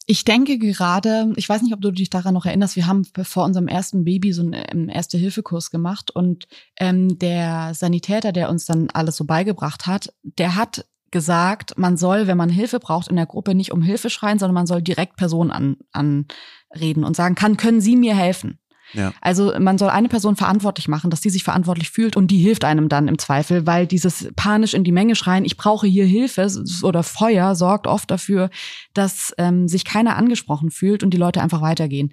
Ich 0.08 0.26
denke 0.26 0.58
gerade, 0.58 1.32
ich 1.36 1.48
weiß 1.48 1.62
nicht, 1.62 1.74
ob 1.74 1.82
du 1.82 1.92
dich 1.92 2.10
daran 2.10 2.34
noch 2.34 2.46
erinnerst, 2.46 2.76
wir 2.76 2.88
haben 2.88 3.06
vor 3.24 3.46
unserem 3.46 3.68
ersten 3.68 4.04
Baby 4.04 4.34
so 4.34 4.42
einen 4.42 4.54
ähm, 4.54 4.90
Erste-Hilfe-Kurs 4.90 5.70
gemacht 5.70 6.12
und 6.12 6.48
ähm, 6.80 7.20
der 7.20 7.74
Sanitäter, 7.76 8.32
der 8.32 8.50
uns 8.50 8.66
dann 8.66 8.90
alles 8.90 9.16
so 9.16 9.26
beigebracht 9.26 9.86
hat, 9.86 10.14
der 10.24 10.56
hat 10.56 10.86
gesagt, 11.12 11.78
man 11.78 11.98
soll, 11.98 12.28
wenn 12.28 12.38
man 12.38 12.50
Hilfe 12.50 12.80
braucht 12.80 13.08
in 13.08 13.16
der 13.16 13.26
Gruppe, 13.26 13.54
nicht 13.56 13.72
um 13.72 13.82
Hilfe 13.82 14.10
schreien, 14.10 14.40
sondern 14.40 14.56
man 14.56 14.68
soll 14.68 14.82
direkt 14.82 15.18
Personen 15.18 15.52
an, 15.52 15.78
anreden 15.92 17.04
und 17.04 17.16
sagen, 17.16 17.36
kann, 17.36 17.58
können 17.58 17.82
Sie 17.82 17.96
mir 17.96 18.16
helfen? 18.16 18.60
Ja. 18.94 19.14
Also 19.22 19.54
man 19.60 19.78
soll 19.78 19.90
eine 19.90 20.10
Person 20.10 20.36
verantwortlich 20.36 20.88
machen, 20.88 21.10
dass 21.10 21.22
die 21.22 21.30
sich 21.30 21.44
verantwortlich 21.44 21.90
fühlt 21.90 22.16
und 22.18 22.28
die 22.28 22.40
hilft 22.40 22.66
einem 22.66 22.90
dann 22.90 23.08
im 23.08 23.18
Zweifel, 23.18 23.66
weil 23.66 23.88
dieses 23.88 24.30
panisch 24.36 24.74
in 24.74 24.84
die 24.84 24.92
Menge 24.92 25.16
schreien, 25.16 25.46
ich 25.46 25.58
brauche 25.58 25.88
hier 25.88 26.06
Hilfe 26.06 26.48
oder 26.84 27.04
Feuer 27.04 27.56
sorgt 27.56 27.88
oft 27.88 28.12
dafür, 28.12 28.50
dass 28.94 29.34
ähm, 29.38 29.68
sich 29.68 29.86
keiner 29.86 30.18
angesprochen 30.18 30.72
fühlt 30.72 31.04
und 31.04 31.12
die 31.12 31.18
Leute 31.18 31.42
einfach 31.42 31.62
weitergehen. 31.62 32.12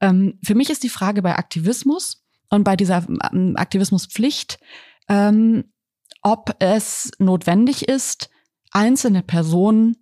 Ähm, 0.00 0.38
für 0.42 0.54
mich 0.54 0.70
ist 0.70 0.82
die 0.82 0.90
Frage 0.90 1.22
bei 1.22 1.36
Aktivismus 1.36 2.24
und 2.50 2.64
bei 2.64 2.76
dieser 2.76 3.06
ähm, 3.32 3.54
Aktivismuspflicht, 3.56 4.58
ähm, 5.08 5.64
ob 6.22 6.56
es 6.58 7.10
notwendig 7.18 7.88
ist, 7.88 8.28
einzelne 8.78 9.22
Personen 9.22 9.96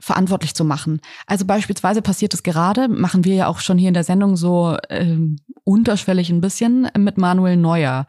verantwortlich 0.00 0.54
zu 0.54 0.64
machen. 0.64 1.00
Also 1.26 1.46
beispielsweise 1.46 2.00
passiert 2.00 2.34
es 2.34 2.42
gerade, 2.42 2.88
machen 2.88 3.24
wir 3.24 3.34
ja 3.34 3.46
auch 3.48 3.58
schon 3.58 3.78
hier 3.78 3.88
in 3.88 3.94
der 3.94 4.04
Sendung 4.04 4.36
so 4.36 4.76
ähm, 4.88 5.36
unterschwellig 5.64 6.30
ein 6.30 6.40
bisschen 6.40 6.88
mit 6.96 7.18
Manuel 7.18 7.56
Neuer. 7.56 8.06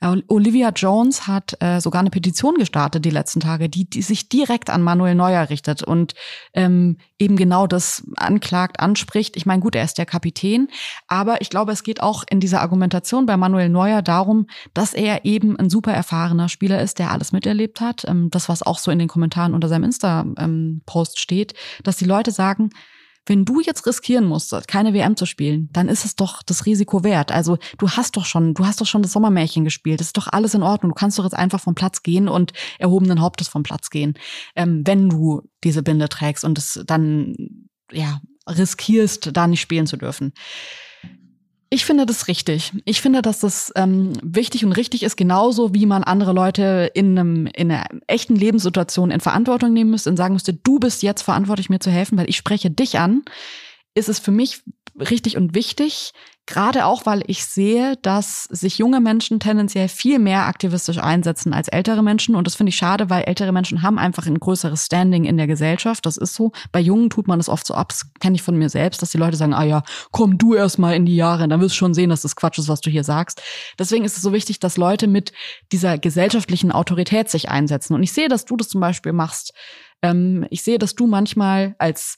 Olivia 0.00 0.70
Jones 0.70 1.26
hat 1.26 1.60
äh, 1.60 1.80
sogar 1.80 2.00
eine 2.00 2.10
Petition 2.10 2.54
gestartet 2.54 3.04
die 3.04 3.10
letzten 3.10 3.40
Tage, 3.40 3.68
die, 3.68 3.90
die 3.90 4.02
sich 4.02 4.28
direkt 4.28 4.70
an 4.70 4.80
Manuel 4.80 5.16
Neuer 5.16 5.50
richtet 5.50 5.82
und 5.82 6.14
ähm, 6.54 6.98
eben 7.18 7.34
genau 7.34 7.66
das 7.66 8.04
anklagt, 8.16 8.78
anspricht. 8.78 9.36
Ich 9.36 9.44
meine, 9.44 9.60
gut, 9.60 9.74
er 9.74 9.82
ist 9.82 9.98
der 9.98 10.06
Kapitän, 10.06 10.68
aber 11.08 11.40
ich 11.40 11.50
glaube, 11.50 11.72
es 11.72 11.82
geht 11.82 12.00
auch 12.00 12.22
in 12.30 12.38
dieser 12.38 12.60
Argumentation 12.60 13.26
bei 13.26 13.36
Manuel 13.36 13.70
Neuer 13.70 14.02
darum, 14.02 14.46
dass 14.72 14.94
er 14.94 15.24
eben 15.24 15.58
ein 15.58 15.68
super 15.68 15.92
erfahrener 15.92 16.48
Spieler 16.48 16.80
ist, 16.80 17.00
der 17.00 17.10
alles 17.10 17.32
miterlebt 17.32 17.80
hat. 17.80 18.04
Ähm, 18.06 18.30
das, 18.30 18.48
was 18.48 18.62
auch 18.62 18.78
so 18.78 18.92
in 18.92 19.00
den 19.00 19.08
Kommentaren 19.08 19.52
unter 19.52 19.68
seinem 19.68 19.84
Insta-Post 19.84 21.16
ähm, 21.16 21.20
steht, 21.20 21.54
dass 21.82 21.96
die 21.96 22.04
Leute 22.04 22.30
sagen, 22.30 22.70
wenn 23.28 23.44
du 23.44 23.60
jetzt 23.60 23.86
riskieren 23.86 24.24
musst, 24.24 24.54
keine 24.68 24.94
WM 24.94 25.16
zu 25.16 25.26
spielen, 25.26 25.68
dann 25.72 25.88
ist 25.88 26.04
es 26.04 26.16
doch 26.16 26.42
das 26.42 26.66
Risiko 26.66 27.04
wert. 27.04 27.30
Also 27.30 27.58
du 27.78 27.90
hast 27.90 28.16
doch 28.16 28.24
schon, 28.24 28.54
du 28.54 28.66
hast 28.66 28.80
doch 28.80 28.86
schon 28.86 29.02
das 29.02 29.12
Sommermärchen 29.12 29.64
gespielt. 29.64 30.00
Das 30.00 30.08
ist 30.08 30.16
doch 30.16 30.28
alles 30.28 30.54
in 30.54 30.62
Ordnung. 30.62 30.92
Du 30.92 30.94
kannst 30.94 31.18
doch 31.18 31.24
jetzt 31.24 31.36
einfach 31.36 31.60
vom 31.60 31.74
Platz 31.74 32.02
gehen 32.02 32.28
und 32.28 32.52
erhobenen 32.78 33.20
Hauptes 33.20 33.48
vom 33.48 33.62
Platz 33.62 33.90
gehen, 33.90 34.14
ähm, 34.56 34.82
wenn 34.86 35.08
du 35.08 35.42
diese 35.64 35.82
Binde 35.82 36.08
trägst 36.08 36.44
und 36.44 36.58
es 36.58 36.80
dann 36.86 37.34
ja 37.92 38.20
riskierst, 38.48 39.30
da 39.32 39.46
nicht 39.46 39.60
spielen 39.60 39.86
zu 39.86 39.96
dürfen. 39.96 40.32
Ich 41.70 41.84
finde 41.84 42.06
das 42.06 42.28
richtig. 42.28 42.72
Ich 42.86 43.02
finde, 43.02 43.20
dass 43.20 43.40
das 43.40 43.72
ähm, 43.76 44.14
wichtig 44.22 44.64
und 44.64 44.72
richtig 44.72 45.02
ist, 45.02 45.16
genauso 45.16 45.74
wie 45.74 45.84
man 45.84 46.02
andere 46.02 46.32
Leute 46.32 46.90
in, 46.94 47.18
einem, 47.18 47.46
in 47.46 47.70
einer 47.70 47.84
echten 48.06 48.36
Lebenssituation 48.36 49.10
in 49.10 49.20
Verantwortung 49.20 49.74
nehmen 49.74 49.90
müsste 49.90 50.08
und 50.08 50.16
sagen 50.16 50.32
müsste, 50.32 50.54
du 50.54 50.78
bist 50.78 51.02
jetzt 51.02 51.22
verantwortlich, 51.22 51.68
mir 51.68 51.78
zu 51.78 51.90
helfen, 51.90 52.16
weil 52.16 52.30
ich 52.30 52.38
spreche 52.38 52.70
dich 52.70 52.98
an, 52.98 53.22
ist 53.94 54.08
es 54.08 54.18
für 54.18 54.30
mich 54.30 54.62
richtig 54.98 55.36
und 55.36 55.54
wichtig, 55.54 56.12
Gerade 56.48 56.86
auch, 56.86 57.04
weil 57.04 57.22
ich 57.26 57.44
sehe, 57.44 57.96
dass 58.00 58.44
sich 58.44 58.78
junge 58.78 59.00
Menschen 59.00 59.38
tendenziell 59.38 59.86
viel 59.86 60.18
mehr 60.18 60.46
aktivistisch 60.46 60.96
einsetzen 60.96 61.52
als 61.52 61.68
ältere 61.68 62.02
Menschen. 62.02 62.34
Und 62.34 62.46
das 62.46 62.54
finde 62.54 62.70
ich 62.70 62.76
schade, 62.76 63.10
weil 63.10 63.24
ältere 63.24 63.52
Menschen 63.52 63.82
haben 63.82 63.98
einfach 63.98 64.26
ein 64.26 64.40
größeres 64.40 64.86
Standing 64.86 65.24
in 65.24 65.36
der 65.36 65.46
Gesellschaft. 65.46 66.06
Das 66.06 66.16
ist 66.16 66.32
so. 66.32 66.52
Bei 66.72 66.80
Jungen 66.80 67.10
tut 67.10 67.28
man 67.28 67.38
das 67.38 67.50
oft 67.50 67.66
so 67.66 67.74
ab. 67.74 67.90
Das 67.90 68.10
kenne 68.18 68.36
ich 68.36 68.42
von 68.42 68.56
mir 68.56 68.70
selbst, 68.70 69.02
dass 69.02 69.10
die 69.10 69.18
Leute 69.18 69.36
sagen, 69.36 69.52
ah 69.52 69.62
ja, 69.62 69.82
komm 70.10 70.38
du 70.38 70.54
erst 70.54 70.78
mal 70.78 70.96
in 70.96 71.04
die 71.04 71.16
Jahre, 71.16 71.46
dann 71.48 71.60
wirst 71.60 71.74
du 71.74 71.80
schon 71.80 71.92
sehen, 71.92 72.08
dass 72.08 72.22
das 72.22 72.34
Quatsch 72.34 72.56
ist, 72.56 72.68
was 72.68 72.80
du 72.80 72.88
hier 72.88 73.04
sagst. 73.04 73.42
Deswegen 73.78 74.06
ist 74.06 74.16
es 74.16 74.22
so 74.22 74.32
wichtig, 74.32 74.58
dass 74.58 74.78
Leute 74.78 75.06
mit 75.06 75.32
dieser 75.70 75.98
gesellschaftlichen 75.98 76.72
Autorität 76.72 77.28
sich 77.28 77.50
einsetzen. 77.50 77.92
Und 77.92 78.02
ich 78.02 78.12
sehe, 78.12 78.28
dass 78.28 78.46
du 78.46 78.56
das 78.56 78.70
zum 78.70 78.80
Beispiel 78.80 79.12
machst. 79.12 79.52
Ähm, 80.00 80.46
ich 80.48 80.62
sehe, 80.62 80.78
dass 80.78 80.94
du 80.94 81.06
manchmal 81.06 81.74
als 81.78 82.16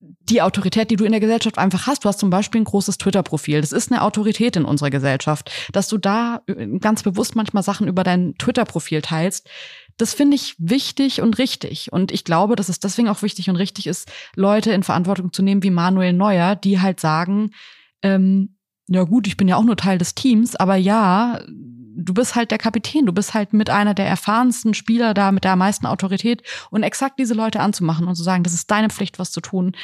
die 0.00 0.40
Autorität, 0.40 0.90
die 0.90 0.96
du 0.96 1.04
in 1.04 1.12
der 1.12 1.20
Gesellschaft 1.20 1.58
einfach 1.58 1.86
hast. 1.86 2.04
Du 2.04 2.08
hast 2.08 2.18
zum 2.18 2.30
Beispiel 2.30 2.60
ein 2.60 2.64
großes 2.64 2.98
Twitter-Profil. 2.98 3.60
Das 3.60 3.72
ist 3.72 3.92
eine 3.92 4.02
Autorität 4.02 4.56
in 4.56 4.64
unserer 4.64 4.90
Gesellschaft. 4.90 5.50
Dass 5.72 5.88
du 5.88 5.98
da 5.98 6.42
äh, 6.46 6.66
ganz 6.78 7.02
bewusst 7.02 7.36
manchmal 7.36 7.62
Sachen 7.62 7.86
über 7.86 8.02
dein 8.02 8.34
Twitter-Profil 8.36 9.02
teilst, 9.02 9.48
das 9.98 10.14
finde 10.14 10.36
ich 10.36 10.54
wichtig 10.58 11.20
und 11.20 11.38
richtig. 11.38 11.92
Und 11.92 12.12
ich 12.12 12.24
glaube, 12.24 12.56
dass 12.56 12.70
es 12.70 12.80
deswegen 12.80 13.08
auch 13.08 13.22
wichtig 13.22 13.50
und 13.50 13.56
richtig 13.56 13.86
ist, 13.86 14.10
Leute 14.34 14.72
in 14.72 14.82
Verantwortung 14.82 15.32
zu 15.32 15.42
nehmen 15.42 15.62
wie 15.62 15.70
Manuel 15.70 16.14
Neuer, 16.14 16.56
die 16.56 16.80
halt 16.80 17.00
sagen, 17.00 17.50
ähm, 18.02 18.56
ja 18.90 19.04
gut, 19.04 19.26
ich 19.28 19.36
bin 19.36 19.46
ja 19.46 19.56
auch 19.56 19.64
nur 19.64 19.76
Teil 19.76 19.98
des 19.98 20.16
Teams, 20.16 20.56
aber 20.56 20.74
ja, 20.74 21.40
du 21.46 22.12
bist 22.12 22.34
halt 22.34 22.50
der 22.50 22.58
Kapitän, 22.58 23.06
du 23.06 23.12
bist 23.12 23.34
halt 23.34 23.52
mit 23.52 23.70
einer 23.70 23.94
der 23.94 24.06
erfahrensten 24.06 24.74
Spieler 24.74 25.14
da, 25.14 25.30
mit 25.30 25.44
der 25.44 25.54
meisten 25.54 25.86
Autorität 25.86 26.42
und 26.70 26.82
exakt 26.82 27.18
diese 27.20 27.34
Leute 27.34 27.60
anzumachen 27.60 28.08
und 28.08 28.16
zu 28.16 28.24
sagen, 28.24 28.42
das 28.42 28.52
ist 28.52 28.70
deine 28.70 28.90
Pflicht, 28.90 29.20
was 29.20 29.30
zu 29.30 29.40
tun, 29.40 29.76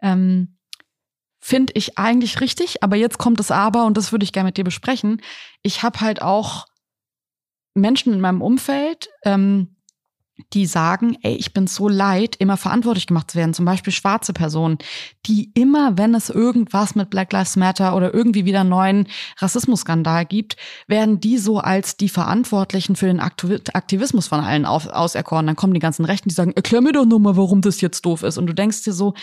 ähm, 0.00 0.56
finde 1.38 1.74
ich 1.76 1.98
eigentlich 1.98 2.40
richtig. 2.40 2.82
Aber 2.82 2.96
jetzt 2.96 3.18
kommt 3.18 3.40
es 3.40 3.50
aber, 3.50 3.84
und 3.84 3.96
das 3.98 4.10
würde 4.10 4.24
ich 4.24 4.32
gerne 4.32 4.48
mit 4.48 4.56
dir 4.56 4.64
besprechen. 4.64 5.20
Ich 5.62 5.82
habe 5.82 6.00
halt 6.00 6.22
auch 6.22 6.66
Menschen 7.74 8.14
in 8.14 8.20
meinem 8.20 8.40
Umfeld, 8.40 9.10
ähm, 9.22 9.75
die 10.52 10.66
sagen, 10.66 11.16
ey, 11.22 11.34
ich 11.34 11.54
bin 11.54 11.66
so 11.66 11.88
leid, 11.88 12.36
immer 12.36 12.56
verantwortlich 12.56 13.06
gemacht 13.06 13.30
zu 13.30 13.38
werden. 13.38 13.54
Zum 13.54 13.64
Beispiel 13.64 13.92
schwarze 13.92 14.32
Personen, 14.32 14.78
die 15.24 15.50
immer, 15.54 15.96
wenn 15.96 16.14
es 16.14 16.28
irgendwas 16.28 16.94
mit 16.94 17.10
Black 17.10 17.32
Lives 17.32 17.56
Matter 17.56 17.96
oder 17.96 18.12
irgendwie 18.12 18.44
wieder 18.44 18.60
einen 18.60 18.68
neuen 18.68 19.08
Rassismusskandal 19.38 20.26
gibt, 20.26 20.56
werden 20.86 21.20
die 21.20 21.38
so 21.38 21.58
als 21.58 21.96
die 21.96 22.10
Verantwortlichen 22.10 22.96
für 22.96 23.06
den 23.06 23.20
Aktivismus 23.20 24.28
von 24.28 24.40
allen 24.40 24.66
auserkoren. 24.66 25.46
Dann 25.46 25.56
kommen 25.56 25.74
die 25.74 25.80
ganzen 25.80 26.04
Rechten, 26.04 26.28
die 26.28 26.34
sagen, 26.34 26.52
erklär 26.52 26.82
mir 26.82 26.92
doch 26.92 27.06
nur 27.06 27.20
mal, 27.20 27.36
warum 27.36 27.62
das 27.62 27.80
jetzt 27.80 28.04
doof 28.04 28.22
ist. 28.22 28.36
Und 28.36 28.46
du 28.46 28.52
denkst 28.52 28.82
dir 28.82 28.92
so, 28.92 29.14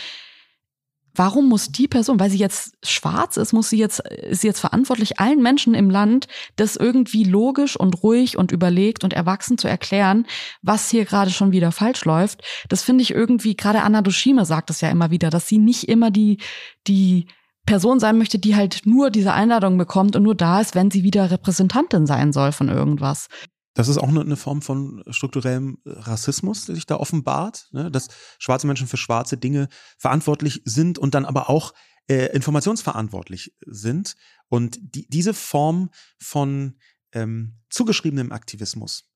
Warum 1.15 1.47
muss 1.47 1.71
die 1.71 1.87
Person, 1.87 2.19
weil 2.19 2.31
sie 2.31 2.37
jetzt 2.37 2.75
schwarz 2.83 3.37
ist, 3.37 3.53
muss 3.53 3.69
sie 3.69 3.77
jetzt, 3.77 3.99
ist 3.99 4.41
sie 4.41 4.47
jetzt 4.47 4.59
verantwortlich, 4.59 5.19
allen 5.19 5.41
Menschen 5.41 5.75
im 5.75 5.89
Land 5.89 6.27
das 6.55 6.75
irgendwie 6.75 7.23
logisch 7.23 7.75
und 7.75 8.01
ruhig 8.01 8.37
und 8.37 8.51
überlegt 8.51 9.03
und 9.03 9.13
erwachsen 9.13 9.57
zu 9.57 9.67
erklären, 9.67 10.25
was 10.61 10.89
hier 10.89 11.05
gerade 11.05 11.31
schon 11.31 11.51
wieder 11.51 11.71
falsch 11.71 12.05
läuft? 12.05 12.41
Das 12.67 12.81
finde 12.81 13.03
ich 13.03 13.11
irgendwie, 13.11 13.55
gerade 13.55 13.83
Anna 13.83 14.01
Dushime 14.01 14.45
sagt 14.45 14.69
es 14.71 14.81
ja 14.81 14.89
immer 14.89 15.11
wieder, 15.11 15.29
dass 15.29 15.47
sie 15.47 15.59
nicht 15.59 15.87
immer 15.87 16.09
die, 16.09 16.39
die 16.87 17.27
Person 17.65 17.99
sein 17.99 18.17
möchte, 18.17 18.39
die 18.39 18.55
halt 18.55 18.81
nur 18.85 19.09
diese 19.09 19.33
Einladung 19.33 19.77
bekommt 19.77 20.15
und 20.15 20.23
nur 20.23 20.35
da 20.35 20.59
ist, 20.59 20.75
wenn 20.75 20.91
sie 20.91 21.03
wieder 21.03 21.31
Repräsentantin 21.31 22.05
sein 22.05 22.33
soll 22.33 22.51
von 22.51 22.69
irgendwas. 22.69 23.27
Das 23.73 23.87
ist 23.87 23.97
auch 23.97 24.07
eine 24.07 24.35
Form 24.35 24.61
von 24.61 25.03
strukturellem 25.09 25.79
Rassismus, 25.85 26.65
der 26.65 26.75
sich 26.75 26.85
da 26.85 26.97
offenbart, 26.97 27.69
ne? 27.71 27.89
dass 27.89 28.09
schwarze 28.37 28.67
Menschen 28.67 28.87
für 28.87 28.97
schwarze 28.97 29.37
Dinge 29.37 29.67
verantwortlich 29.97 30.61
sind 30.65 30.99
und 30.99 31.15
dann 31.15 31.25
aber 31.25 31.49
auch 31.49 31.73
äh, 32.07 32.27
informationsverantwortlich 32.35 33.55
sind. 33.65 34.15
Und 34.47 34.77
die, 34.81 35.07
diese 35.07 35.33
Form 35.33 35.89
von 36.19 36.77
ähm, 37.13 37.59
zugeschriebenem 37.69 38.31
Aktivismus, 38.31 39.09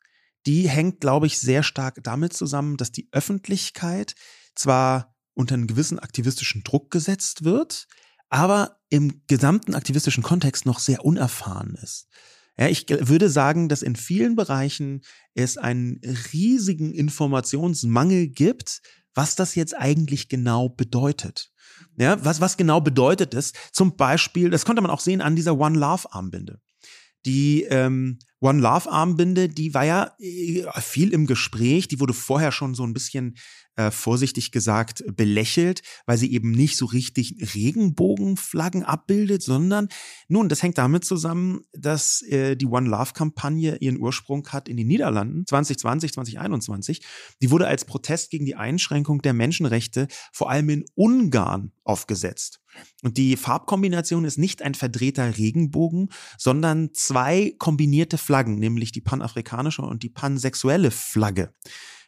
die 0.47 0.67
hängt, 0.69 1.01
glaube 1.01 1.27
ich, 1.27 1.39
sehr 1.39 1.61
stark 1.61 1.99
damit 2.03 2.33
zusammen, 2.33 2.77
dass 2.77 2.91
die 2.91 3.09
Öffentlichkeit 3.11 4.15
zwar 4.55 5.15
unter 5.33 5.53
einen 5.53 5.67
gewissen 5.67 5.99
aktivistischen 5.99 6.63
Druck 6.63 6.89
gesetzt 6.89 7.43
wird, 7.43 7.87
aber 8.29 8.79
im 8.89 9.21
gesamten 9.27 9.75
aktivistischen 9.75 10.23
Kontext 10.23 10.65
noch 10.65 10.79
sehr 10.79 11.05
unerfahren 11.05 11.75
ist. 11.75 12.07
Ja, 12.59 12.67
ich 12.67 12.85
würde 12.89 13.29
sagen, 13.29 13.69
dass 13.69 13.83
in 13.83 13.95
vielen 13.95 14.35
Bereichen 14.35 15.01
es 15.35 15.57
einen 15.57 16.01
riesigen 16.33 16.93
Informationsmangel 16.93 18.27
gibt, 18.27 18.81
was 19.13 19.35
das 19.35 19.55
jetzt 19.55 19.77
eigentlich 19.77 20.27
genau 20.29 20.69
bedeutet. 20.69 21.51
Ja, 21.97 22.23
was, 22.23 22.41
was 22.41 22.57
genau 22.57 22.81
bedeutet 22.81 23.33
es? 23.33 23.53
Zum 23.71 23.95
Beispiel, 23.95 24.49
das 24.49 24.65
konnte 24.65 24.81
man 24.81 24.91
auch 24.91 24.99
sehen 24.99 25.21
an 25.21 25.35
dieser 25.35 25.57
One 25.57 25.77
Love 25.77 26.11
Armbinde. 26.11 26.59
Die 27.27 27.63
ähm, 27.63 28.19
One 28.39 28.61
Love 28.61 28.89
Armbinde, 28.89 29.49
die 29.49 29.73
war 29.73 29.83
ja 29.83 30.15
äh, 30.17 30.63
viel 30.79 31.11
im 31.11 31.27
Gespräch, 31.27 31.89
die 31.89 31.99
wurde 31.99 32.13
vorher 32.13 32.53
schon 32.53 32.73
so 32.73 32.83
ein 32.83 32.93
bisschen 32.93 33.35
äh, 33.75 33.91
vorsichtig 33.91 34.51
gesagt 34.51 35.03
belächelt, 35.13 35.81
weil 36.05 36.17
sie 36.17 36.31
eben 36.31 36.51
nicht 36.51 36.77
so 36.77 36.85
richtig 36.85 37.53
Regenbogenflaggen 37.53 38.83
abbildet, 38.83 39.43
sondern 39.43 39.89
nun, 40.29 40.47
das 40.47 40.63
hängt 40.63 40.77
damit 40.77 41.03
zusammen, 41.03 41.61
dass 41.73 42.21
äh, 42.21 42.55
die 42.55 42.65
One 42.65 42.89
Love 42.89 43.11
Kampagne 43.13 43.75
ihren 43.81 43.99
Ursprung 43.99 44.47
hat 44.49 44.69
in 44.69 44.77
den 44.77 44.87
Niederlanden 44.87 45.45
2020, 45.45 46.13
2021. 46.13 47.01
Die 47.41 47.51
wurde 47.51 47.67
als 47.67 47.83
Protest 47.83 48.31
gegen 48.31 48.45
die 48.45 48.55
Einschränkung 48.55 49.21
der 49.21 49.33
Menschenrechte 49.33 50.07
vor 50.31 50.49
allem 50.49 50.69
in 50.69 50.85
Ungarn 50.95 51.73
aufgesetzt. 51.83 52.61
Und 53.03 53.17
die 53.17 53.35
Farbkombination 53.35 54.25
ist 54.25 54.37
nicht 54.37 54.61
ein 54.61 54.75
verdrehter 54.75 55.37
Regenbogen, 55.37 56.09
sondern 56.37 56.93
zwei 56.93 57.55
kombinierte 57.57 58.17
Flaggen, 58.17 58.55
nämlich 58.55 58.91
die 58.91 59.01
panafrikanische 59.01 59.81
und 59.81 60.03
die 60.03 60.09
pansexuelle 60.09 60.91
Flagge. 60.91 61.53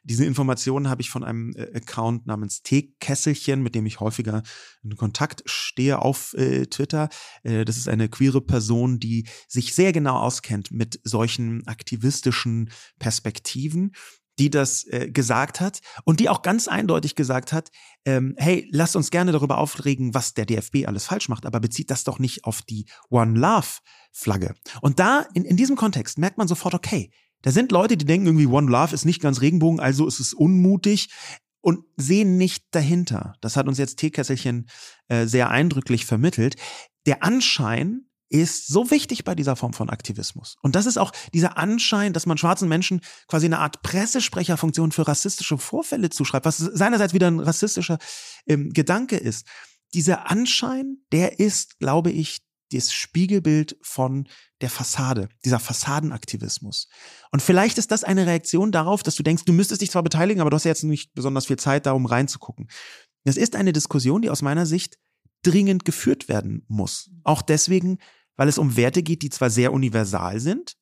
Diese 0.04 0.26
Informationen 0.26 0.90
habe 0.90 1.02
ich 1.02 1.10
von 1.10 1.24
einem 1.24 1.54
äh, 1.56 1.76
Account 1.76 2.26
namens 2.26 2.64
Teekesselchen, 2.64 3.62
mit 3.62 3.76
dem 3.76 3.86
ich 3.86 4.00
häufiger 4.00 4.44
in 4.82 4.96
Kontakt 4.96 5.44
stehe 5.46 6.00
auf 6.00 6.34
äh, 6.36 6.66
Twitter. 6.68 7.10
Äh, 7.44 7.66
das 7.66 7.78
ist 7.78 7.90
eine 7.90 8.08
queere 8.08 8.42
Person, 8.42 9.00
die 9.00 9.28
sich 9.48 9.76
sehr 9.76 9.92
genau 9.92 10.18
auskennt 10.18 10.72
mit 10.72 11.00
solchen 11.04 11.68
aktivistischen 11.68 12.72
Perspektiven 12.98 13.92
die 14.40 14.50
das 14.50 14.86
äh, 14.88 15.12
gesagt 15.12 15.60
hat 15.60 15.80
und 16.06 16.20
die 16.20 16.30
auch 16.30 16.42
ganz 16.42 16.68
eindeutig 16.68 17.16
gesagt 17.16 17.54
hat, 17.54 17.70
ähm, 18.06 18.36
hey, 18.38 18.68
lasst 18.72 18.96
uns 18.96 19.12
gerne 19.12 19.32
darüber 19.32 19.58
aufregen, 19.58 20.14
was 20.14 20.34
der 20.34 20.46
DFB 20.46 20.88
alles 20.88 21.06
falsch 21.06 21.30
macht, 21.30 21.46
aber 21.46 21.60
bezieht 21.60 21.92
das 21.92 22.04
doch 22.04 22.18
nicht 22.18 22.46
auf 22.46 22.62
die 22.62 22.86
One 23.10 23.38
Love 23.38 23.68
Flagge. 24.12 24.56
Und 24.82 25.00
da, 25.00 25.26
in, 25.34 25.46
in 25.46 25.58
diesem 25.58 25.76
Kontext, 25.76 26.18
merkt 26.18 26.38
man 26.38 26.48
sofort, 26.48 26.74
okay, 26.74 27.12
da 27.42 27.52
sind 27.52 27.72
Leute, 27.72 27.98
die 27.98 28.06
denken 28.06 28.28
irgendwie, 28.28 28.48
One 28.48 28.72
Love 28.72 28.94
ist 28.94 29.06
nicht 29.06 29.22
ganz 29.22 29.42
Regenbogen, 29.42 29.80
also 29.80 30.08
ist 30.08 30.20
es 30.20 30.34
unmutig 30.34 31.10
und 31.62 31.84
sehen 31.98 32.38
nicht 32.38 32.66
dahinter. 32.72 33.36
Das 33.42 33.56
hat 33.56 33.68
uns 33.68 33.78
jetzt 33.78 33.98
Teekesselchen 33.98 34.70
äh, 35.08 35.26
sehr 35.26 35.50
eindrücklich 35.50 36.06
vermittelt. 36.06 36.56
Der 37.06 37.24
Anschein 37.24 38.09
ist 38.30 38.68
so 38.68 38.92
wichtig 38.92 39.24
bei 39.24 39.36
dieser 39.36 39.56
Form 39.56 39.74
von 39.74 39.90
Aktivismus. 39.90 40.56
Und 40.62 40.76
das 40.76 40.86
ist 40.86 40.98
auch 40.98 41.12
dieser 41.34 41.58
Anschein, 41.58 42.14
dass 42.14 42.26
man 42.26 42.38
schwarzen 42.38 42.70
Menschen 42.70 43.02
quasi 43.28 43.48
eine 43.48 43.60
Art 43.60 43.82
Pressesprecherfunktion 43.82 44.92
für 44.92 45.08
rassistische 45.08 45.58
Vorfälle 45.58 46.10
zuschreibt, 46.10 46.46
was 46.46 46.58
seinerseits 46.58 47.14
wieder 47.14 47.28
ein 47.28 47.40
rassistischer 47.40 47.98
ähm, 48.48 48.72
Gedanke 48.72 49.18
ist. 49.18 49.48
Dieser 49.94 50.30
Anschein, 50.30 50.98
der 51.12 51.40
ist, 51.40 51.80
glaube 51.80 52.12
ich, 52.12 52.40
das 52.72 52.94
Spiegelbild 52.94 53.78
von 53.82 54.28
der 54.62 54.70
Fassade, 54.70 55.30
dieser 55.44 55.60
Fassadenaktivismus. 55.60 56.88
Und 57.32 57.42
vielleicht 57.42 57.78
ist 57.78 57.92
das 57.92 58.04
eine 58.04 58.28
Reaktion 58.28 58.72
darauf, 58.72 59.02
dass 59.02 59.16
du 59.16 59.24
denkst, 59.24 59.46
du 59.46 59.54
müsstest 59.54 59.82
dich 59.82 59.92
zwar 59.92 60.04
beteiligen, 60.04 60.42
aber 60.42 60.52
du 60.52 60.56
hast 60.56 60.66
ja 60.66 60.70
jetzt 60.70 60.84
nicht 60.84 61.14
besonders 61.14 61.48
viel 61.48 61.58
Zeit, 61.58 61.88
da 61.88 61.94
um 61.94 62.06
reinzugucken. 62.06 62.70
Das 63.26 63.38
ist 63.38 63.56
eine 63.56 63.74
Diskussion, 63.74 64.22
die 64.22 64.30
aus 64.30 64.42
meiner 64.42 64.68
Sicht 64.68 64.98
dringend 65.44 65.86
geführt 65.86 66.28
werden 66.28 66.66
muss. 66.68 67.10
Auch 67.24 67.42
deswegen, 67.42 67.98
weil 68.40 68.48
es 68.48 68.58
um 68.58 68.78
Werte 68.78 69.04
geht, 69.04 69.22
die 69.22 69.30
zwar 69.30 69.50
sehr 69.50 69.74
universal 69.74 70.40
sind, 70.40 70.78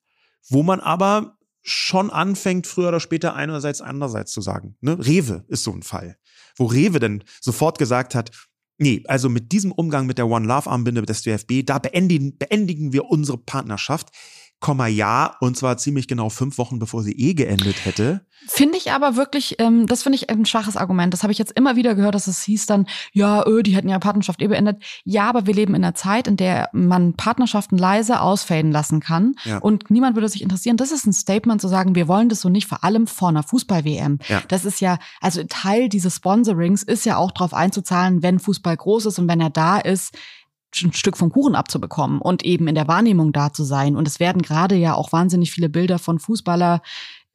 wo 0.48 0.62
man 0.62 0.80
aber 0.80 1.40
schon 1.64 2.12
anfängt, 2.12 2.68
früher 2.68 2.90
oder 2.90 3.00
später 3.00 3.36
einerseits, 3.36 3.82
andererseits 3.82 4.32
zu 4.32 4.42
sagen. 4.42 4.78
Ne? 4.80 4.96
Rewe 5.04 5.44
ist 5.48 5.64
so 5.64 5.72
ein 5.72 5.82
Fall, 5.82 6.20
wo 6.56 6.66
Rewe 6.66 7.00
dann 7.00 7.24
sofort 7.42 7.80
gesagt 7.80 8.14
hat, 8.14 8.30
Nee, 8.80 9.02
also 9.08 9.28
mit 9.28 9.54
diesem 9.54 9.72
Umgang 9.72 10.06
mit 10.06 10.20
der 10.20 10.28
One 10.28 10.46
Love 10.46 10.70
Armbinde 10.70 11.02
des 11.02 11.24
DFB, 11.24 11.66
da 11.66 11.80
beendigen, 11.80 12.38
beendigen 12.38 12.94
wir 12.94 13.06
unsere 13.06 13.40
Partnerschaft. 13.40 14.10
Komma 14.60 14.88
ja, 14.88 15.36
und 15.40 15.56
zwar 15.56 15.78
ziemlich 15.78 16.08
genau 16.08 16.30
fünf 16.30 16.58
Wochen, 16.58 16.80
bevor 16.80 17.04
sie 17.04 17.12
eh 17.12 17.36
geendet 17.36 17.86
hätte. 17.86 18.26
Finde 18.48 18.78
ich 18.78 18.92
aber 18.92 19.16
wirklich, 19.16 19.56
ähm, 19.60 19.86
das 19.86 20.04
finde 20.04 20.16
ich 20.16 20.30
ein 20.30 20.46
schwaches 20.46 20.78
Argument. 20.78 21.14
Das 21.14 21.22
habe 21.22 21.32
ich 21.32 21.38
jetzt 21.38 21.52
immer 21.52 21.76
wieder 21.76 21.94
gehört, 21.94 22.16
dass 22.16 22.28
es 22.28 22.42
hieß 22.44 22.66
dann, 22.66 22.88
ja, 23.12 23.46
öh, 23.46 23.62
die 23.62 23.76
hätten 23.76 23.90
ja 23.90 24.00
Partnerschaft 24.00 24.42
eh 24.42 24.48
beendet. 24.48 24.82
Ja, 25.04 25.30
aber 25.30 25.46
wir 25.46 25.54
leben 25.54 25.76
in 25.76 25.84
einer 25.84 25.94
Zeit, 25.94 26.28
in 26.28 26.38
der 26.38 26.70
man 26.72 27.14
Partnerschaften 27.14 27.78
leise 27.78 28.20
ausfaden 28.20 28.72
lassen 28.72 29.00
kann 29.00 29.36
ja. 29.44 29.60
und 29.60 29.92
niemand 29.92 30.16
würde 30.16 30.30
sich 30.30 30.42
interessieren. 30.42 30.78
Das 30.78 30.92
ist 30.92 31.06
ein 31.06 31.14
Statement 31.14 31.62
zu 31.62 31.68
sagen, 31.68 31.94
wir 31.94 32.08
wollen 32.08 32.30
das 32.30 32.42
so 32.42 32.50
nicht, 32.50 32.68
vor 32.68 32.84
allem 32.84 33.06
vor 33.06 33.30
einer 33.30 33.44
Fußball-WM. 33.44 34.20
Ja. 34.28 34.42
Das 34.48 34.66
ist 34.66 34.82
ja, 34.82 34.98
also 35.22 35.44
Teil 35.44 35.90
dieses 35.90 36.16
Sponsorings 36.16 36.84
ist 36.84 37.06
ja 37.06 37.18
auch 37.18 37.32
darauf 37.32 37.54
einzuzahlen, 37.54 38.24
wenn 38.24 38.40
Fußball 38.40 38.78
groß 38.78 39.08
ist 39.08 39.20
und 39.20 39.28
wenn 39.28 39.42
er 39.42 39.52
da 39.52 39.78
ist, 39.78 40.18
ein 40.84 40.94
Stück 40.94 41.18
vom 41.18 41.32
Kuchen 41.32 41.56
abzubekommen 41.56 42.20
und 42.20 42.44
eben 42.44 42.68
in 42.68 42.76
der 42.76 42.88
Wahrnehmung 42.88 43.32
da 43.32 43.54
zu 43.54 43.64
sein. 43.64 43.96
Und 43.96 44.08
es 44.08 44.20
werden 44.20 44.42
gerade 44.42 44.76
ja 44.76 44.94
auch 44.94 45.12
wahnsinnig 45.12 45.52
viele 45.52 45.70
Bilder 45.70 46.00
von 46.00 46.20
Fußballer 46.20 46.82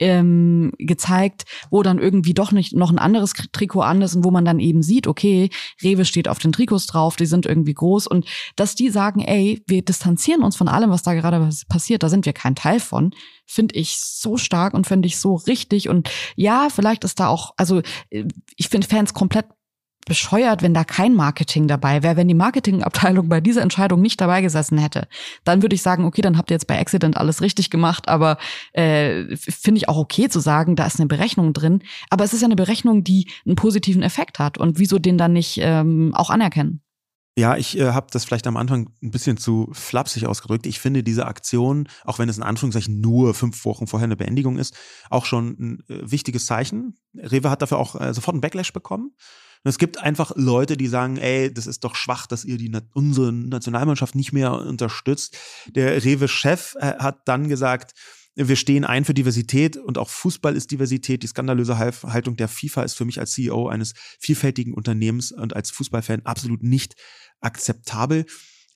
ähm, 0.02 0.72
gezeigt, 0.78 1.44
wo 1.70 1.82
dann 1.82 1.98
irgendwie 1.98 2.34
doch 2.34 2.50
nicht 2.50 2.74
noch 2.74 2.90
ein 2.90 2.98
anderes 2.98 3.34
Trikot 3.52 3.82
an 3.82 4.02
ist 4.02 4.16
und 4.16 4.24
wo 4.24 4.32
man 4.32 4.44
dann 4.44 4.58
eben 4.58 4.82
sieht, 4.82 5.06
okay, 5.06 5.48
Rewe 5.82 6.04
steht 6.04 6.28
auf 6.28 6.40
den 6.40 6.50
Trikots 6.50 6.86
drauf, 6.86 7.14
die 7.14 7.26
sind 7.26 7.46
irgendwie 7.46 7.74
groß 7.74 8.08
und 8.08 8.26
dass 8.56 8.74
die 8.74 8.90
sagen, 8.90 9.20
ey, 9.20 9.62
wir 9.68 9.82
distanzieren 9.82 10.42
uns 10.42 10.56
von 10.56 10.66
allem, 10.66 10.90
was 10.90 11.04
da 11.04 11.14
gerade 11.14 11.48
passiert, 11.68 12.02
da 12.02 12.08
sind 12.08 12.26
wir 12.26 12.32
kein 12.32 12.56
Teil 12.56 12.80
von, 12.80 13.12
finde 13.46 13.76
ich 13.76 13.96
so 13.98 14.36
stark 14.36 14.74
und 14.74 14.88
finde 14.88 15.06
ich 15.06 15.18
so 15.18 15.36
richtig 15.36 15.88
und 15.88 16.10
ja, 16.34 16.68
vielleicht 16.68 17.04
ist 17.04 17.20
da 17.20 17.28
auch, 17.28 17.52
also 17.56 17.80
äh, 18.10 18.24
ich 18.56 18.68
finde 18.68 18.88
Fans 18.88 19.14
komplett 19.14 19.46
bescheuert, 20.06 20.62
wenn 20.62 20.74
da 20.74 20.84
kein 20.84 21.14
Marketing 21.14 21.68
dabei 21.68 22.02
wäre. 22.02 22.16
Wenn 22.16 22.28
die 22.28 22.34
Marketingabteilung 22.34 23.28
bei 23.28 23.40
dieser 23.40 23.62
Entscheidung 23.62 24.00
nicht 24.00 24.20
dabei 24.20 24.42
gesessen 24.42 24.78
hätte, 24.78 25.06
dann 25.44 25.62
würde 25.62 25.74
ich 25.74 25.82
sagen, 25.82 26.04
okay, 26.04 26.22
dann 26.22 26.36
habt 26.38 26.50
ihr 26.50 26.54
jetzt 26.54 26.66
bei 26.66 26.78
Accident 26.78 27.16
alles 27.16 27.40
richtig 27.40 27.70
gemacht, 27.70 28.08
aber 28.08 28.38
äh, 28.72 29.36
finde 29.36 29.78
ich 29.78 29.88
auch 29.88 29.96
okay 29.96 30.28
zu 30.28 30.40
sagen, 30.40 30.76
da 30.76 30.86
ist 30.86 30.98
eine 30.98 31.08
Berechnung 31.08 31.52
drin. 31.52 31.82
Aber 32.10 32.24
es 32.24 32.32
ist 32.32 32.40
ja 32.40 32.46
eine 32.46 32.56
Berechnung, 32.56 33.04
die 33.04 33.28
einen 33.46 33.56
positiven 33.56 34.02
Effekt 34.02 34.38
hat. 34.38 34.58
Und 34.58 34.78
wieso 34.78 34.98
den 34.98 35.18
dann 35.18 35.32
nicht 35.32 35.58
ähm, 35.60 36.12
auch 36.14 36.30
anerkennen? 36.30 36.82
Ja, 37.34 37.56
ich 37.56 37.78
äh, 37.78 37.92
habe 37.92 38.08
das 38.10 38.26
vielleicht 38.26 38.46
am 38.46 38.58
Anfang 38.58 38.90
ein 39.02 39.10
bisschen 39.10 39.38
zu 39.38 39.70
flapsig 39.72 40.26
ausgedrückt. 40.26 40.66
Ich 40.66 40.80
finde 40.80 41.02
diese 41.02 41.26
Aktion, 41.26 41.88
auch 42.04 42.18
wenn 42.18 42.28
es 42.28 42.36
in 42.36 42.42
Anführungszeichen 42.42 43.00
nur 43.00 43.32
fünf 43.32 43.64
Wochen 43.64 43.86
vorher 43.86 44.04
eine 44.04 44.16
Beendigung 44.16 44.58
ist, 44.58 44.76
auch 45.08 45.24
schon 45.24 45.56
ein 45.58 45.82
äh, 45.88 46.10
wichtiges 46.10 46.44
Zeichen. 46.44 46.98
Rewe 47.14 47.48
hat 47.48 47.62
dafür 47.62 47.78
auch 47.78 47.98
äh, 47.98 48.12
sofort 48.12 48.34
einen 48.34 48.42
Backlash 48.42 48.74
bekommen. 48.74 49.12
Und 49.64 49.68
es 49.68 49.78
gibt 49.78 49.98
einfach 49.98 50.32
Leute, 50.34 50.76
die 50.76 50.88
sagen, 50.88 51.16
ey, 51.16 51.52
das 51.52 51.66
ist 51.66 51.84
doch 51.84 51.94
schwach, 51.94 52.26
dass 52.26 52.44
ihr 52.44 52.58
die 52.58 52.70
unsere 52.92 53.32
Nationalmannschaft 53.32 54.14
nicht 54.14 54.32
mehr 54.32 54.52
unterstützt. 54.52 55.38
Der 55.68 56.04
Rewe-Chef 56.04 56.74
äh, 56.80 56.96
hat 56.98 57.20
dann 57.26 57.48
gesagt, 57.48 57.94
wir 58.34 58.56
stehen 58.56 58.84
ein 58.84 59.04
für 59.04 59.12
Diversität 59.12 59.76
und 59.76 59.98
auch 59.98 60.08
Fußball 60.08 60.56
ist 60.56 60.70
Diversität. 60.70 61.22
Die 61.22 61.26
skandalöse 61.26 61.76
Haltung 61.78 62.36
der 62.36 62.48
FIFA 62.48 62.82
ist 62.82 62.94
für 62.94 63.04
mich 63.04 63.20
als 63.20 63.32
CEO 63.32 63.68
eines 63.68 63.92
vielfältigen 64.18 64.72
Unternehmens 64.72 65.32
und 65.32 65.54
als 65.54 65.70
Fußballfan 65.70 66.22
absolut 66.24 66.62
nicht 66.62 66.94
akzeptabel. 67.42 68.26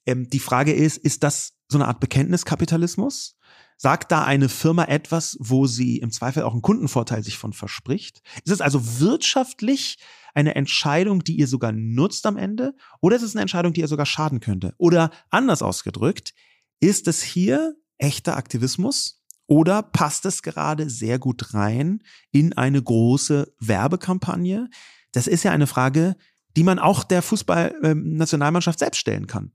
Ähm, 0.05 0.29
die 0.29 0.39
Frage 0.39 0.73
ist, 0.73 0.97
ist 0.97 1.23
das 1.23 1.53
so 1.67 1.77
eine 1.77 1.87
Art 1.87 1.99
Bekenntniskapitalismus? 1.99 3.37
Sagt 3.79 4.11
da 4.11 4.23
eine 4.23 4.49
Firma 4.49 4.85
etwas, 4.85 5.37
wo 5.39 5.67
sie 5.67 5.97
im 5.97 6.11
Zweifel 6.11 6.43
auch 6.43 6.53
einen 6.53 6.63
Kundenvorteil 6.63 7.23
sich 7.23 7.37
von 7.37 7.53
verspricht? 7.53 8.21
Ist 8.43 8.51
es 8.51 8.61
also 8.61 8.99
wirtschaftlich 8.99 9.97
eine 10.33 10.55
Entscheidung, 10.55 11.23
die 11.23 11.35
ihr 11.35 11.47
sogar 11.47 11.71
nutzt 11.71 12.25
am 12.25 12.37
Ende? 12.37 12.75
Oder 13.01 13.17
ist 13.17 13.21
es 13.21 13.35
eine 13.35 13.41
Entscheidung, 13.41 13.73
die 13.73 13.81
ihr 13.81 13.87
sogar 13.87 14.07
schaden 14.07 14.39
könnte? 14.39 14.73
Oder 14.77 15.11
anders 15.29 15.61
ausgedrückt, 15.61 16.33
ist 16.79 17.07
es 17.07 17.21
hier 17.21 17.75
echter 17.97 18.35
Aktivismus? 18.37 19.23
Oder 19.47 19.81
passt 19.81 20.25
es 20.25 20.41
gerade 20.41 20.89
sehr 20.89 21.19
gut 21.19 21.53
rein 21.53 22.03
in 22.31 22.53
eine 22.53 22.81
große 22.81 23.53
Werbekampagne? 23.59 24.69
Das 25.11 25.27
ist 25.27 25.43
ja 25.43 25.51
eine 25.51 25.67
Frage, 25.67 26.15
die 26.57 26.63
man 26.63 26.79
auch 26.79 27.03
der 27.03 27.21
Fußballnationalmannschaft 27.21 28.79
selbst 28.79 28.97
stellen 28.97 29.27
kann. 29.27 29.51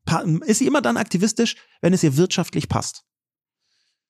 Ist 0.47 0.59
sie 0.59 0.69
immer 0.69 0.81
dann 0.81 0.97
aktivistisch, 0.97 1.57
wenn 1.81 1.93
es 1.93 2.05
ihr 2.05 2.17
wirtschaftlich 2.17 2.69
passt? 2.69 3.03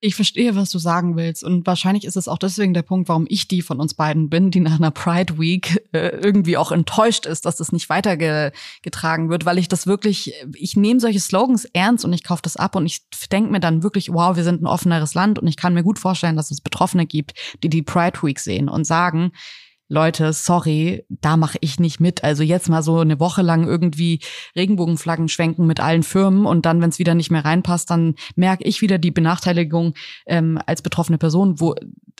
Ich 0.04 0.14
verstehe, 0.14 0.56
was 0.56 0.70
du 0.70 0.78
sagen 0.78 1.16
willst. 1.16 1.42
Und 1.42 1.66
wahrscheinlich 1.66 2.04
ist 2.04 2.16
es 2.16 2.28
auch 2.28 2.36
deswegen 2.36 2.74
der 2.74 2.82
Punkt, 2.82 3.08
warum 3.08 3.24
ich 3.28 3.48
die 3.48 3.62
von 3.62 3.80
uns 3.80 3.94
beiden 3.94 4.28
bin, 4.28 4.50
die 4.50 4.60
nach 4.60 4.74
einer 4.74 4.90
Pride 4.90 5.38
Week 5.38 5.82
äh, 5.92 6.08
irgendwie 6.08 6.58
auch 6.58 6.70
enttäuscht 6.70 7.24
ist, 7.24 7.46
dass 7.46 7.56
das 7.56 7.72
nicht 7.72 7.88
weitergetragen 7.88 9.30
wird, 9.30 9.46
weil 9.46 9.58
ich 9.58 9.68
das 9.68 9.86
wirklich, 9.86 10.34
ich 10.54 10.76
nehme 10.76 11.00
solche 11.00 11.20
Slogans 11.20 11.64
ernst 11.72 12.04
und 12.04 12.12
ich 12.12 12.24
kaufe 12.24 12.42
das 12.42 12.56
ab 12.56 12.76
und 12.76 12.84
ich 12.84 13.00
denke 13.30 13.52
mir 13.52 13.60
dann 13.60 13.82
wirklich, 13.82 14.12
wow, 14.12 14.36
wir 14.36 14.44
sind 14.44 14.60
ein 14.60 14.66
offeneres 14.66 15.14
Land 15.14 15.38
und 15.38 15.46
ich 15.46 15.56
kann 15.56 15.72
mir 15.72 15.84
gut 15.84 15.98
vorstellen, 15.98 16.36
dass 16.36 16.50
es 16.50 16.60
Betroffene 16.60 17.06
gibt, 17.06 17.32
die 17.62 17.70
die 17.70 17.82
Pride 17.82 18.22
Week 18.22 18.40
sehen 18.40 18.68
und 18.68 18.84
sagen, 18.84 19.32
Leute, 19.92 20.32
sorry, 20.32 21.04
da 21.10 21.36
mache 21.36 21.58
ich 21.60 21.78
nicht 21.78 22.00
mit. 22.00 22.24
Also 22.24 22.42
jetzt 22.42 22.70
mal 22.70 22.82
so 22.82 23.00
eine 23.00 23.20
Woche 23.20 23.42
lang 23.42 23.66
irgendwie 23.66 24.20
Regenbogenflaggen 24.56 25.28
schwenken 25.28 25.66
mit 25.66 25.80
allen 25.80 26.02
Firmen 26.02 26.46
und 26.46 26.64
dann, 26.64 26.80
wenn 26.80 26.88
es 26.88 26.98
wieder 26.98 27.14
nicht 27.14 27.30
mehr 27.30 27.44
reinpasst, 27.44 27.90
dann 27.90 28.14
merke 28.34 28.64
ich 28.64 28.80
wieder 28.80 28.96
die 28.96 29.10
Benachteiligung 29.10 29.92
ähm, 30.24 30.58
als 30.64 30.80
betroffene 30.80 31.18
Person, 31.18 31.60
wo 31.60 31.74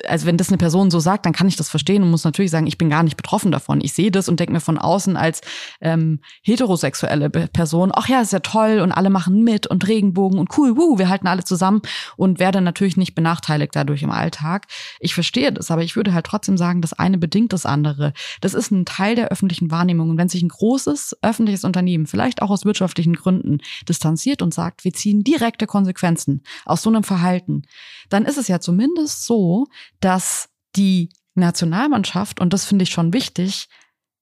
also 0.07 0.27
wenn 0.27 0.37
das 0.37 0.49
eine 0.49 0.59
Person 0.59 0.91
so 0.91 1.01
sagt, 1.01 1.27
dann 1.27 1.33
kann 1.33 1.49
ich 1.49 1.57
das 1.57 1.69
verstehen 1.69 2.03
und 2.03 2.11
muss 2.11 2.25
natürlich 2.25 2.51
sagen, 2.51 2.67
ich 2.67 2.79
bin 2.79 2.91
gar 2.91 3.03
nicht 3.03 3.17
betroffen 3.17 3.53
davon. 3.53 3.81
Ich 3.81 3.93
sehe 3.93 4.11
das 4.11 4.29
und 4.29 4.41
denke 4.41 4.53
mir 4.53 4.61
von 4.61 4.79
außen 4.79 5.17
als 5.17 5.43
ähm, 5.81 6.21
heterosexuelle 6.43 7.31
Person, 7.31 7.93
ach 7.95 8.09
ja, 8.09 8.21
ist 8.21 8.33
ja 8.33 8.41
toll 8.41 8.81
und 8.81 8.93
alle 8.93 9.11
machen 9.11 9.45
mit 9.45 9.67
und 9.67 9.87
Regenbogen 9.87 10.39
und 10.39 10.57
cool, 10.57 10.77
wuh, 10.77 10.99
wir 10.99 11.09
halten 11.09 11.27
alle 11.27 11.45
zusammen 11.45 11.83
und 12.17 12.39
werde 12.39 12.61
natürlich 12.61 12.97
nicht 12.97 13.15
benachteiligt 13.15 13.75
dadurch 13.75 14.03
im 14.03 14.11
Alltag. 14.11 14.67
Ich 15.01 15.15
verstehe 15.15 15.53
das, 15.53 15.71
aber 15.71 15.83
ich 15.83 15.97
würde 15.97 16.15
halt 16.15 16.27
trotzdem 16.27 16.57
sagen, 16.57 16.81
das 16.81 16.93
eine 16.93 17.19
bedingt 17.19 17.53
das 17.53 17.62
andere. 17.67 18.13
Das 18.41 18.55
ist 18.55 18.71
ein 18.71 18.85
Teil 18.85 19.15
der 19.15 19.29
öffentlichen 19.29 19.71
Wahrnehmung. 19.71 20.11
Und 20.11 20.19
wenn 20.19 20.29
sich 20.29 20.43
ein 20.43 20.49
großes 20.49 21.19
öffentliches 21.23 21.65
Unternehmen, 21.65 22.07
vielleicht 22.07 22.43
auch 22.43 22.51
aus 22.51 22.65
wirtschaftlichen 22.65 23.15
Gründen, 23.15 23.59
distanziert 23.89 24.43
und 24.43 24.55
sagt, 24.55 24.85
wir 24.85 24.93
ziehen 24.93 25.25
direkte 25.25 25.67
Konsequenzen 25.67 26.43
aus 26.65 26.83
so 26.83 26.91
einem 26.91 27.05
Verhalten, 27.05 27.63
dann 28.09 28.25
ist 28.25 28.39
es 28.39 28.49
ja 28.49 28.61
zumindest 28.61 29.25
so, 29.25 29.67
dass 30.01 30.49
die 30.77 31.11
Nationalmannschaft, 31.35 32.41
und 32.41 32.53
das 32.53 32.65
finde 32.65 32.83
ich 32.85 32.91
schon 32.91 33.13
wichtig, 33.13 33.69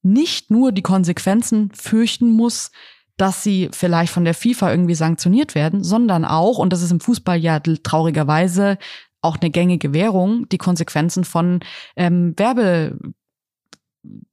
nicht 0.03 0.51
nur 0.51 0.73
die 0.73 0.83
Konsequenzen 0.83 1.71
fürchten 1.75 2.31
muss, 2.31 2.71
dass 3.17 3.43
sie 3.43 3.69
vielleicht 3.73 4.13
von 4.13 4.25
der 4.25 4.35
FIFA 4.35 4.71
irgendwie 4.71 4.95
sanktioniert 4.95 5.55
werden, 5.55 5.85
sondern 5.85 6.25
auch, 6.25 6.59
und 6.59 6.73
das 6.73 6.81
ist 6.83 6.91
im 6.91 7.01
Fußball 7.01 7.39
ja 7.39 7.61
traurigerweise 7.61 8.79
auch 9.21 9.37
eine 9.39 9.51
gängige 9.51 9.93
Währung 9.93 10.49
die 10.49 10.59
Konsequenzen 10.59 11.25
von 11.25 11.61
ähm, 11.97 12.33
Werbe 12.39 12.99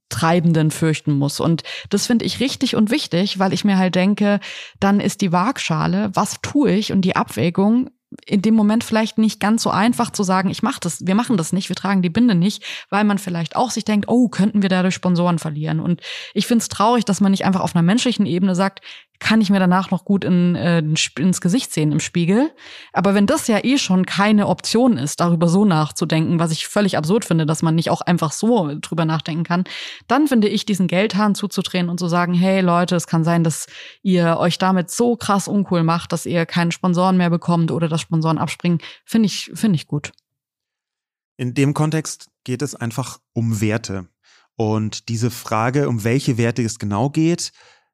Treibenden 0.09 0.71
fürchten 0.71 1.13
muss. 1.13 1.39
Und 1.39 1.63
das 1.89 2.07
finde 2.07 2.25
ich 2.25 2.39
richtig 2.39 2.75
und 2.75 2.91
wichtig, 2.91 3.39
weil 3.39 3.53
ich 3.53 3.63
mir 3.65 3.77
halt 3.77 3.95
denke, 3.95 4.39
dann 4.79 4.99
ist 4.99 5.21
die 5.21 5.31
Waagschale, 5.31 6.11
was 6.13 6.41
tue 6.41 6.71
ich 6.71 6.91
und 6.91 7.01
die 7.01 7.15
Abwägung 7.15 7.89
in 8.25 8.41
dem 8.41 8.55
Moment 8.55 8.83
vielleicht 8.83 9.17
nicht 9.17 9.39
ganz 9.39 9.63
so 9.63 9.69
einfach 9.69 10.11
zu 10.11 10.23
sagen, 10.23 10.49
ich 10.49 10.63
mache 10.63 10.79
das, 10.79 11.05
wir 11.05 11.15
machen 11.15 11.35
das 11.35 11.51
nicht, 11.51 11.67
wir 11.67 11.75
tragen 11.75 12.01
die 12.01 12.09
Binde 12.09 12.35
nicht, 12.35 12.63
weil 12.89 13.03
man 13.03 13.17
vielleicht 13.17 13.55
auch 13.55 13.69
sich 13.69 13.83
denkt, 13.83 14.07
oh, 14.07 14.29
könnten 14.29 14.61
wir 14.61 14.69
dadurch 14.69 14.95
Sponsoren 14.95 15.39
verlieren. 15.39 15.79
Und 15.79 16.01
ich 16.33 16.47
finde 16.47 16.61
es 16.61 16.69
traurig, 16.69 17.03
dass 17.03 17.19
man 17.19 17.31
nicht 17.31 17.45
einfach 17.45 17.61
auf 17.61 17.75
einer 17.75 17.83
menschlichen 17.83 18.25
Ebene 18.25 18.55
sagt, 18.55 18.79
kann 19.19 19.41
ich 19.41 19.49
mir 19.49 19.59
danach 19.59 19.91
noch 19.91 20.05
gut 20.05 20.23
in, 20.23 20.55
äh, 20.55 20.79
ins 20.79 21.41
Gesicht 21.41 21.73
sehen 21.73 21.91
im 21.91 21.99
Spiegel. 21.99 22.51
Aber 22.93 23.15
wenn 23.15 23.25
das 23.25 23.47
ja 23.47 23.63
eh 23.63 23.77
schon 23.77 24.05
keine 24.05 24.47
Option 24.47 24.97
ist, 24.97 25.19
darüber 25.19 25.47
so 25.47 25.65
nachzudenken, 25.65 26.39
was 26.39 26.51
ich 26.51 26.67
völlig 26.67 26.97
absurd 26.97 27.25
finde, 27.25 27.45
dass 27.45 27.61
man 27.61 27.75
nicht 27.75 27.89
auch 27.89 28.01
einfach 28.01 28.31
so 28.31 28.75
drüber 28.79 29.05
nachdenken 29.05 29.43
kann, 29.43 29.63
dann 30.07 30.27
finde 30.27 30.47
ich, 30.47 30.65
diesen 30.65 30.87
Geldhahn 30.87 31.35
zuzudrehen 31.35 31.89
und 31.89 31.99
zu 31.99 32.07
sagen, 32.07 32.33
hey 32.33 32.61
Leute, 32.61 32.95
es 32.95 33.07
kann 33.07 33.23
sein, 33.23 33.43
dass 33.43 33.67
ihr 34.03 34.37
euch 34.37 34.57
damit 34.57 34.91
so 34.91 35.15
krass 35.15 35.47
uncool 35.47 35.83
macht, 35.83 36.11
dass 36.11 36.25
ihr 36.25 36.45
keinen 36.45 36.71
Sponsoren 36.71 37.17
mehr 37.17 37.29
bekommt 37.29 37.71
oder 37.71 37.87
dass 37.87 38.01
Sponsoren 38.01 38.37
abspringen, 38.37 38.79
finde 39.05 39.27
ich, 39.27 39.51
finde 39.53 39.75
ich 39.75 39.87
gut. 39.87 40.11
In 41.37 41.53
dem 41.53 41.73
Kontext 41.73 42.29
geht 42.43 42.61
es 42.61 42.75
einfach 42.75 43.19
um 43.33 43.61
Werte. 43.61 44.07
Und 44.55 45.07
diese 45.07 45.29
Frage, 45.29 45.87
um 45.87 46.03
welche 46.03 46.39
Werte 46.39 46.63
es 46.63 46.79
genau 46.79 47.11
geht, 47.11 47.51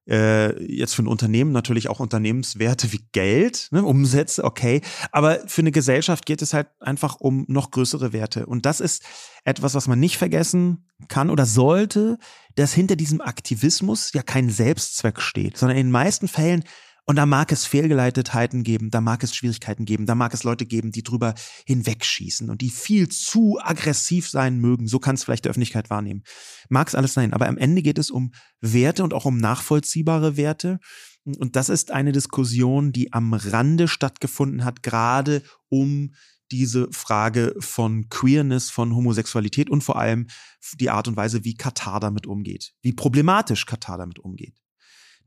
äh, 0.07 0.61
jetzt 0.63 0.95
für 0.95 1.03
ein 1.03 1.07
Unternehmen 1.07 1.51
natürlich 1.51 1.89
auch 1.89 1.99
Unternehmenswerte 1.99 2.91
wie 2.91 3.05
Geld, 3.11 3.69
ne, 3.71 3.83
Umsätze, 3.83 4.43
okay. 4.43 4.81
Aber 5.11 5.39
für 5.47 5.61
eine 5.61 5.71
Gesellschaft 5.71 6.25
geht 6.25 6.41
es 6.41 6.53
halt 6.53 6.67
einfach 6.79 7.15
um 7.19 7.45
noch 7.47 7.71
größere 7.71 8.13
Werte. 8.13 8.45
Und 8.45 8.65
das 8.65 8.79
ist 8.79 9.03
etwas, 9.45 9.75
was 9.75 9.87
man 9.87 9.99
nicht 9.99 10.17
vergessen 10.17 10.89
kann 11.07 11.29
oder 11.29 11.45
sollte, 11.45 12.17
dass 12.55 12.73
hinter 12.73 12.95
diesem 12.95 13.21
Aktivismus 13.21 14.11
ja 14.13 14.23
kein 14.23 14.49
Selbstzweck 14.49 15.19
steht, 15.21 15.57
sondern 15.57 15.77
in 15.77 15.87
den 15.87 15.91
meisten 15.91 16.27
Fällen 16.27 16.63
und 17.05 17.17
da 17.17 17.25
mag 17.25 17.51
es 17.51 17.65
Fehlgeleitetheiten 17.65 18.63
geben, 18.63 18.89
da 18.89 19.01
mag 19.01 19.23
es 19.23 19.35
Schwierigkeiten 19.35 19.83
geben, 19.83 20.05
da 20.05 20.15
mag 20.15 20.33
es 20.33 20.43
Leute 20.43 20.65
geben, 20.65 20.91
die 20.91 21.03
drüber 21.03 21.33
hinwegschießen 21.65 22.49
und 22.49 22.61
die 22.61 22.69
viel 22.69 23.09
zu 23.09 23.59
aggressiv 23.61 24.29
sein 24.29 24.57
mögen. 24.57 24.87
So 24.87 24.99
kann 24.99 25.15
es 25.15 25.23
vielleicht 25.25 25.43
die 25.43 25.49
Öffentlichkeit 25.49 25.89
wahrnehmen. 25.89 26.23
Mag 26.69 26.87
es 26.87 26.95
alles 26.95 27.13
sein, 27.13 27.33
aber 27.33 27.47
am 27.47 27.57
Ende 27.57 27.81
geht 27.81 27.97
es 27.97 28.09
um 28.09 28.31
Werte 28.61 29.03
und 29.03 29.13
auch 29.13 29.25
um 29.25 29.37
nachvollziehbare 29.37 30.37
Werte. 30.37 30.79
Und 31.25 31.57
das 31.57 31.67
ist 31.67 31.91
eine 31.91 32.13
Diskussion, 32.13 32.93
die 32.93 33.11
am 33.11 33.33
Rande 33.33 33.89
stattgefunden 33.89 34.63
hat, 34.63 34.81
gerade 34.81 35.43
um 35.67 36.13
diese 36.51 36.87
Frage 36.91 37.55
von 37.59 38.07
Queerness, 38.09 38.69
von 38.69 38.95
Homosexualität 38.95 39.69
und 39.69 39.83
vor 39.83 39.97
allem 39.97 40.27
die 40.79 40.89
Art 40.89 41.07
und 41.07 41.17
Weise, 41.17 41.43
wie 41.43 41.55
Katar 41.55 41.99
damit 41.99 42.27
umgeht, 42.27 42.73
wie 42.81 42.93
problematisch 42.93 43.65
Katar 43.65 43.97
damit 43.97 44.19
umgeht. 44.19 44.61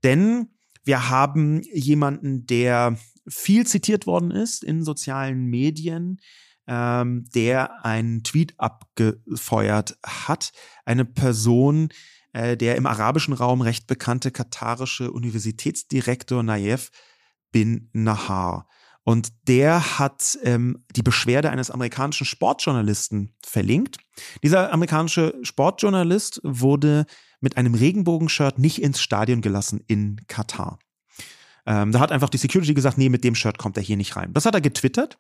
Denn 0.05 0.56
wir 0.87 1.11
haben 1.11 1.63
jemanden, 1.73 2.47
der 2.47 2.97
viel 3.29 3.67
zitiert 3.67 4.07
worden 4.07 4.31
ist 4.31 4.63
in 4.63 4.85
sozialen 4.85 5.47
Medien, 5.47 6.21
ähm, 6.69 7.25
der 7.35 7.85
einen 7.85 8.23
Tweet 8.23 8.55
abgefeuert 8.57 9.99
hat. 10.05 10.53
Eine 10.85 11.05
Person, 11.05 11.89
äh, 12.33 12.57
der 12.57 12.77
im 12.77 12.87
arabischen 12.87 13.35
Raum 13.35 13.63
recht 13.63 13.89
bekannte 13.89 14.31
katarische 14.31 15.11
Universitätsdirektor 15.11 16.45
Naif 16.45 16.91
bin 17.51 17.91
Nahar. 17.93 18.69
Und 19.03 19.33
der 19.49 19.99
hat 19.99 20.39
ähm, 20.43 20.85
die 20.95 21.03
Beschwerde 21.03 21.51
eines 21.51 21.71
amerikanischen 21.71 22.27
Sportjournalisten 22.27 23.35
verlinkt. 23.45 23.99
Dieser 24.43 24.73
amerikanische 24.73 25.35
Sportjournalist 25.43 26.41
wurde 26.45 27.07
mit 27.41 27.57
einem 27.57 27.75
Regenbogenshirt 27.75 28.59
nicht 28.59 28.83
ins 28.83 29.01
Stadion 29.01 29.41
gelassen 29.41 29.83
in 29.87 30.21
Katar. 30.29 30.79
Ähm, 31.67 31.93
da 31.93 32.01
hat 32.01 32.13
einfach 32.13 32.29
die 32.29 32.39
Security 32.39 32.75
gesagt, 32.75 32.99
nee, 32.99 33.09
mit 33.09 33.25
dem 33.25 33.35
Shirt 33.35 33.59
kommt 33.59 33.77
er 33.77 33.83
hier 33.83 33.97
nicht 33.97 34.17
rein. 34.17 34.33
Das 34.33 34.47
hat 34.47 34.55
er 34.55 34.61
getwittert. 34.61 35.19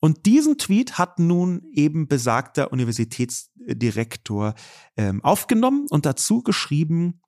Und 0.00 0.26
diesen 0.26 0.58
Tweet 0.58 0.98
hat 0.98 1.18
nun 1.18 1.62
eben 1.72 2.06
besagter 2.06 2.72
Universitätsdirektor 2.72 4.54
ähm, 4.96 5.24
aufgenommen 5.24 5.86
und 5.90 6.06
dazu 6.06 6.42
geschrieben, 6.42 7.20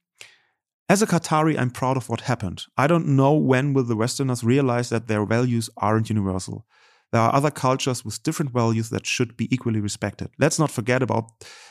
As 0.87 1.03
a 1.03 1.07
Qatari, 1.07 1.57
I'm 1.57 1.73
proud 1.73 1.97
of 1.97 2.09
what 2.09 2.29
happened. 2.29 2.69
I 2.77 2.87
don't 2.89 3.15
know 3.15 3.33
when 3.33 3.75
will 3.77 3.87
the 3.87 3.97
Westerners 3.97 4.45
realize 4.45 4.91
that 4.91 5.07
their 5.07 5.25
values 5.25 5.71
aren't 5.77 6.11
universal. 6.11 6.65
There 7.13 7.21
are 7.21 7.33
other 7.33 7.53
cultures 7.53 8.05
with 8.05 8.23
different 8.25 8.53
values 8.53 8.91
that 8.91 9.07
should 9.07 9.37
be 9.37 9.47
equally 9.55 9.81
respected. 9.81 10.31
Let's 10.39 10.59
not 10.59 10.71
forget 10.73 11.01
about 11.01 11.27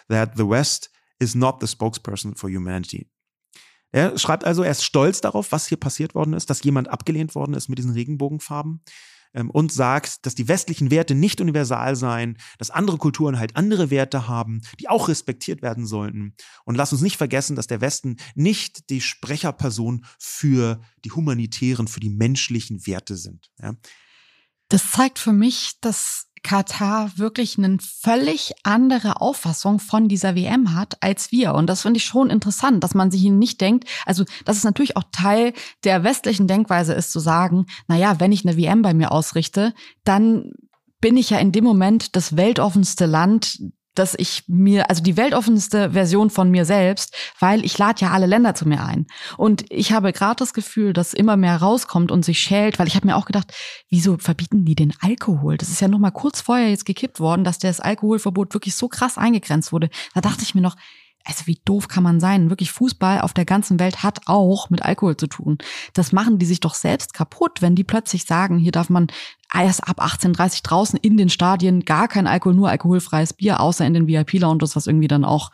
that 0.08 0.38
the 0.38 0.46
West 0.46 0.90
is 1.20 1.36
not 1.36 1.58
the 1.62 1.68
spokesperson 1.68 2.36
for 2.36 2.50
humanity. 2.50 3.10
Er 3.92 4.18
schreibt 4.18 4.44
also, 4.44 4.64
er 4.64 4.72
ist 4.72 4.84
stolz 4.84 5.22
darauf, 5.22 5.52
was 5.52 5.68
hier 5.68 5.80
passiert 5.80 6.14
worden 6.16 6.34
ist, 6.34 6.50
dass 6.50 6.64
jemand 6.64 6.90
abgelehnt 6.90 7.36
worden 7.36 7.56
ist 7.56 7.70
mit 7.70 7.80
diesen 7.80 7.92
Regenbogenfarben 7.92 8.84
ähm, 9.34 9.50
und 9.50 9.72
sagt, 9.72 10.26
dass 10.26 10.36
die 10.36 10.48
westlichen 10.48 10.92
Werte 10.92 11.16
nicht 11.16 11.42
universal 11.42 11.96
seien, 11.96 12.38
dass 12.58 12.70
andere 12.70 12.98
Kulturen 12.98 13.40
halt 13.40 13.56
andere 13.56 13.90
Werte 13.90 14.28
haben, 14.28 14.62
die 14.80 14.90
auch 14.90 15.08
respektiert 15.08 15.62
werden 15.62 15.86
sollten. 15.86 16.36
Und 16.66 16.76
lass 16.76 16.92
uns 16.92 17.02
nicht 17.02 17.18
vergessen, 17.18 17.56
dass 17.56 17.68
der 17.68 17.82
Westen 17.82 18.18
nicht 18.36 18.90
die 18.90 19.02
Sprecherperson 19.02 20.06
für 20.20 20.82
die 21.04 21.12
humanitären, 21.12 21.88
für 21.88 22.00
die 22.00 22.10
menschlichen 22.10 22.86
Werte 22.86 23.18
sind. 23.18 23.50
Ja. 23.60 23.74
Das 24.70 24.92
zeigt 24.92 25.18
für 25.18 25.34
mich, 25.34 25.80
dass 25.82 26.28
Katar 26.44 27.12
wirklich 27.18 27.58
eine 27.58 27.78
völlig 27.80 28.54
andere 28.64 29.22
Auffassung 29.22 29.80
von 29.80 30.08
dieser 30.08 30.36
WM 30.36 30.74
hat 30.74 30.98
als 31.02 31.32
wir. 31.32 31.54
Und 31.54 31.68
das 31.68 31.82
finde 31.82 31.98
ich 31.98 32.06
schon 32.06 32.30
interessant, 32.30 32.84
dass 32.84 32.96
man 32.96 33.12
sich 33.12 33.24
nicht 33.24 33.62
denkt, 33.62 33.88
also 34.06 34.24
dass 34.46 34.58
es 34.58 34.64
natürlich 34.64 34.98
auch 34.98 35.04
Teil 35.12 35.54
der 35.84 36.04
westlichen 36.04 36.48
Denkweise 36.48 36.94
ist 36.94 37.12
zu 37.12 37.20
sagen, 37.20 37.66
na 37.88 37.96
ja, 37.96 38.20
wenn 38.20 38.32
ich 38.32 38.46
eine 38.46 38.58
WM 38.58 38.82
bei 38.82 38.94
mir 38.94 39.12
ausrichte, 39.12 39.74
dann 40.04 40.52
bin 41.02 41.18
ich 41.18 41.30
ja 41.30 41.38
in 41.38 41.52
dem 41.52 41.64
Moment 41.64 42.16
das 42.16 42.36
weltoffenste 42.36 43.06
Land 43.06 43.60
dass 44.00 44.16
ich 44.18 44.44
mir, 44.48 44.90
also 44.90 45.04
die 45.04 45.18
weltoffenste 45.18 45.92
Version 45.92 46.30
von 46.30 46.50
mir 46.50 46.64
selbst, 46.64 47.14
weil 47.40 47.66
ich 47.66 47.78
lade 47.78 48.02
ja 48.02 48.12
alle 48.12 48.26
Länder 48.26 48.56
zu 48.56 48.68
mir 48.68 48.84
ein. 48.84 49.08
Und 49.38 49.66
ich 49.70 49.92
habe 49.92 50.14
gerade 50.14 50.38
das 50.38 50.54
Gefühl, 50.54 50.94
dass 50.94 51.14
immer 51.14 51.36
mehr 51.36 51.58
rauskommt 51.58 52.12
und 52.12 52.24
sich 52.24 52.40
schält, 52.40 52.80
weil 52.80 52.88
ich 52.88 52.96
habe 52.96 53.08
mir 53.08 53.18
auch 53.18 53.26
gedacht, 53.26 53.54
wieso 53.90 54.18
verbieten 54.18 54.64
die 54.64 54.76
den 54.76 54.94
Alkohol? 55.02 55.58
Das 55.58 55.70
ist 55.70 55.82
ja 55.82 55.90
noch 55.90 56.00
mal 56.00 56.12
kurz 56.12 56.40
vorher 56.42 56.70
jetzt 56.70 56.86
gekippt 56.86 57.20
worden, 57.20 57.44
dass 57.44 57.60
das 57.60 57.82
Alkoholverbot 57.82 58.54
wirklich 58.54 58.76
so 58.76 58.88
krass 58.88 59.18
eingegrenzt 59.18 59.74
wurde. 59.74 59.90
Da 60.16 60.22
dachte 60.22 60.44
ich 60.44 60.56
mir 60.56 60.62
noch, 60.62 60.78
also 61.26 61.48
wie 61.48 61.60
doof 61.66 61.88
kann 61.88 62.04
man 62.04 62.20
sein? 62.20 62.50
Wirklich 62.50 62.72
Fußball 62.72 63.22
auf 63.22 63.34
der 63.34 63.46
ganzen 63.46 63.80
Welt 63.80 64.04
hat 64.04 64.22
auch 64.26 64.70
mit 64.70 64.84
Alkohol 64.84 65.18
zu 65.18 65.28
tun. 65.28 65.58
Das 65.94 66.12
machen 66.12 66.40
die 66.40 66.46
sich 66.46 66.60
doch 66.60 66.74
selbst 66.74 67.14
kaputt, 67.14 67.62
wenn 67.62 67.76
die 67.76 67.84
plötzlich 67.84 68.26
sagen, 68.26 68.58
hier 68.58 68.72
darf 68.72 68.90
man 68.90 69.08
erst 69.54 69.88
ab 69.88 70.02
18.30 70.02 70.64
draußen 70.64 71.00
in 71.00 71.18
den 71.18 71.30
Stadien 71.30 71.86
gar 71.86 72.08
kein 72.08 72.28
Alkohol, 72.28 72.56
nur 72.56 72.70
alkoholfreies 72.70 73.34
Bier, 73.34 73.60
außer 73.60 73.86
in 73.86 73.94
den 73.94 74.08
VIP-Lounges, 74.08 74.76
was 74.76 74.88
irgendwie 74.88 75.08
dann 75.08 75.26
auch 75.26 75.52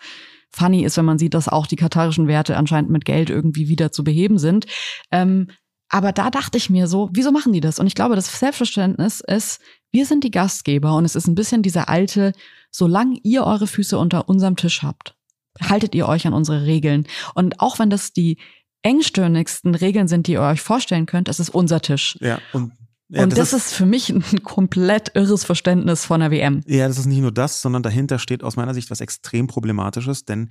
funny 0.49 0.83
ist, 0.83 0.97
wenn 0.97 1.05
man 1.05 1.17
sieht, 1.17 1.33
dass 1.33 1.49
auch 1.49 1.67
die 1.67 1.75
katarischen 1.75 2.27
Werte 2.27 2.55
anscheinend 2.55 2.89
mit 2.89 3.05
Geld 3.05 3.29
irgendwie 3.29 3.67
wieder 3.67 3.91
zu 3.91 4.03
beheben 4.03 4.37
sind. 4.37 4.67
Ähm, 5.11 5.47
aber 5.89 6.11
da 6.11 6.29
dachte 6.29 6.57
ich 6.57 6.69
mir 6.69 6.87
so, 6.87 7.09
wieso 7.13 7.31
machen 7.31 7.53
die 7.53 7.59
das? 7.59 7.79
Und 7.79 7.87
ich 7.87 7.95
glaube, 7.95 8.15
das 8.15 8.39
Selbstverständnis 8.39 9.21
ist, 9.21 9.61
wir 9.91 10.05
sind 10.05 10.23
die 10.23 10.31
Gastgeber 10.31 10.95
und 10.95 11.05
es 11.05 11.15
ist 11.15 11.27
ein 11.27 11.35
bisschen 11.35 11.61
dieser 11.61 11.89
alte, 11.89 12.33
solange 12.71 13.19
ihr 13.23 13.45
eure 13.45 13.67
Füße 13.67 13.97
unter 13.97 14.27
unserem 14.27 14.55
Tisch 14.55 14.81
habt, 14.83 15.14
haltet 15.61 15.95
ihr 15.95 16.07
euch 16.07 16.27
an 16.27 16.33
unsere 16.33 16.65
Regeln. 16.65 17.07
Und 17.33 17.59
auch 17.59 17.79
wenn 17.79 17.89
das 17.89 18.13
die 18.13 18.37
engstirnigsten 18.81 19.75
Regeln 19.75 20.07
sind, 20.07 20.27
die 20.27 20.33
ihr 20.33 20.41
euch 20.41 20.61
vorstellen 20.61 21.05
könnt, 21.05 21.27
es 21.29 21.39
ist 21.39 21.49
unser 21.49 21.81
Tisch. 21.81 22.17
Ja, 22.21 22.39
und 22.53 22.73
ja, 23.07 23.21
und 23.21 23.31
das, 23.31 23.51
das 23.51 23.53
ist, 23.53 23.65
ist, 23.67 23.73
für 23.73 23.85
mich 23.85 24.09
ein 24.09 24.43
komplett 24.43 25.11
irres 25.15 25.43
Verständnis 25.43 26.05
von 26.05 26.19
der 26.19 26.31
WM. 26.31 26.61
Ja, 26.65 26.87
das 26.87 26.97
ist 26.97 27.05
nicht 27.05 27.21
nur 27.21 27.31
das, 27.31 27.61
sondern 27.61 27.83
dahinter 27.83 28.19
steht 28.19 28.43
aus 28.43 28.55
meiner 28.55 28.73
Sicht 28.73 28.89
was 28.89 29.01
extrem 29.01 29.47
Problematisches, 29.47 30.25
denn 30.25 30.49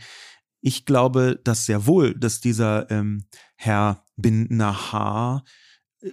ich 0.61 0.87
glaube, 0.87 1.41
dass 1.45 1.67
sehr 1.67 1.87
wohl, 1.87 2.15
dass 2.15 2.41
dieser 2.41 2.91
ähm, 2.91 3.25
Herr 3.57 4.05
Bin 4.17 4.47
Nahar 4.51 5.45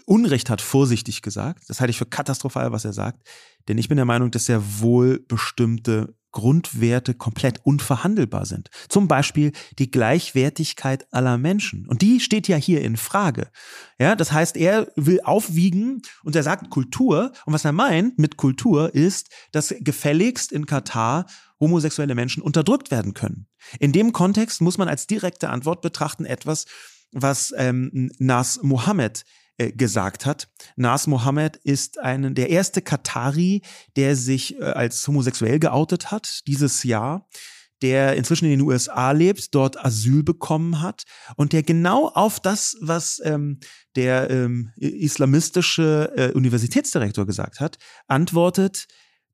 Unrecht 0.05 0.49
hat, 0.49 0.61
vorsichtig 0.61 1.21
gesagt. 1.21 1.65
Das 1.67 1.79
halte 1.79 1.91
ich 1.91 1.97
für 1.97 2.05
katastrophal, 2.05 2.71
was 2.71 2.85
er 2.85 2.93
sagt. 2.93 3.27
Denn 3.67 3.77
ich 3.77 3.89
bin 3.89 3.97
der 3.97 4.05
Meinung, 4.05 4.31
dass 4.31 4.49
er 4.49 4.79
wohl 4.79 5.19
bestimmte 5.27 6.15
Grundwerte 6.31 7.13
komplett 7.13 7.59
unverhandelbar 7.65 8.45
sind. 8.45 8.69
Zum 8.89 9.07
Beispiel 9.07 9.51
die 9.79 9.91
Gleichwertigkeit 9.91 11.05
aller 11.13 11.37
Menschen. 11.37 11.87
Und 11.87 12.01
die 12.01 12.19
steht 12.19 12.47
ja 12.47 12.57
hier 12.57 12.81
in 12.81 12.97
Frage. 12.97 13.49
Ja, 13.99 14.15
das 14.15 14.31
heißt, 14.31 14.57
er 14.57 14.91
will 14.95 15.21
aufwiegen 15.21 16.01
und 16.23 16.35
er 16.35 16.43
sagt 16.43 16.69
Kultur. 16.69 17.31
Und 17.45 17.53
was 17.53 17.65
er 17.65 17.73
meint 17.73 18.17
mit 18.17 18.37
Kultur 18.37 18.93
ist, 18.95 19.29
dass 19.51 19.73
gefälligst 19.79 20.51
in 20.51 20.65
Katar 20.65 21.25
homosexuelle 21.59 22.15
Menschen 22.15 22.41
unterdrückt 22.41 22.91
werden 22.91 23.13
können. 23.13 23.47
In 23.79 23.91
dem 23.91 24.13
Kontext 24.13 24.61
muss 24.61 24.77
man 24.77 24.87
als 24.87 25.07
direkte 25.07 25.49
Antwort 25.49 25.81
betrachten 25.81 26.25
etwas, 26.25 26.65
was 27.11 27.53
ähm, 27.55 28.11
Nas 28.17 28.59
Mohammed 28.63 29.23
äh, 29.61 29.71
gesagt 29.71 30.25
hat. 30.25 30.47
Nas 30.75 31.07
Mohammed 31.07 31.57
ist 31.57 31.99
ein, 31.99 32.33
der 32.35 32.49
erste 32.49 32.81
Katari, 32.81 33.61
der 33.95 34.15
sich 34.15 34.59
äh, 34.59 34.63
als 34.63 35.07
homosexuell 35.07 35.59
geoutet 35.59 36.11
hat 36.11 36.41
dieses 36.47 36.83
Jahr 36.83 37.27
der 37.81 38.15
inzwischen 38.15 38.45
in 38.45 38.51
den 38.51 38.61
USA 38.61 39.11
lebt, 39.11 39.55
dort 39.55 39.83
Asyl 39.83 40.23
bekommen 40.23 40.81
hat 40.81 41.03
und 41.35 41.51
der 41.51 41.63
genau 41.63 42.09
auf 42.09 42.39
das, 42.39 42.77
was 42.79 43.19
ähm, 43.23 43.59
der 43.95 44.29
ähm, 44.29 44.71
islamistische 44.75 46.11
äh, 46.15 46.31
Universitätsdirektor 46.33 47.25
gesagt 47.25 47.59
hat, 47.59 47.77
antwortet, 48.07 48.85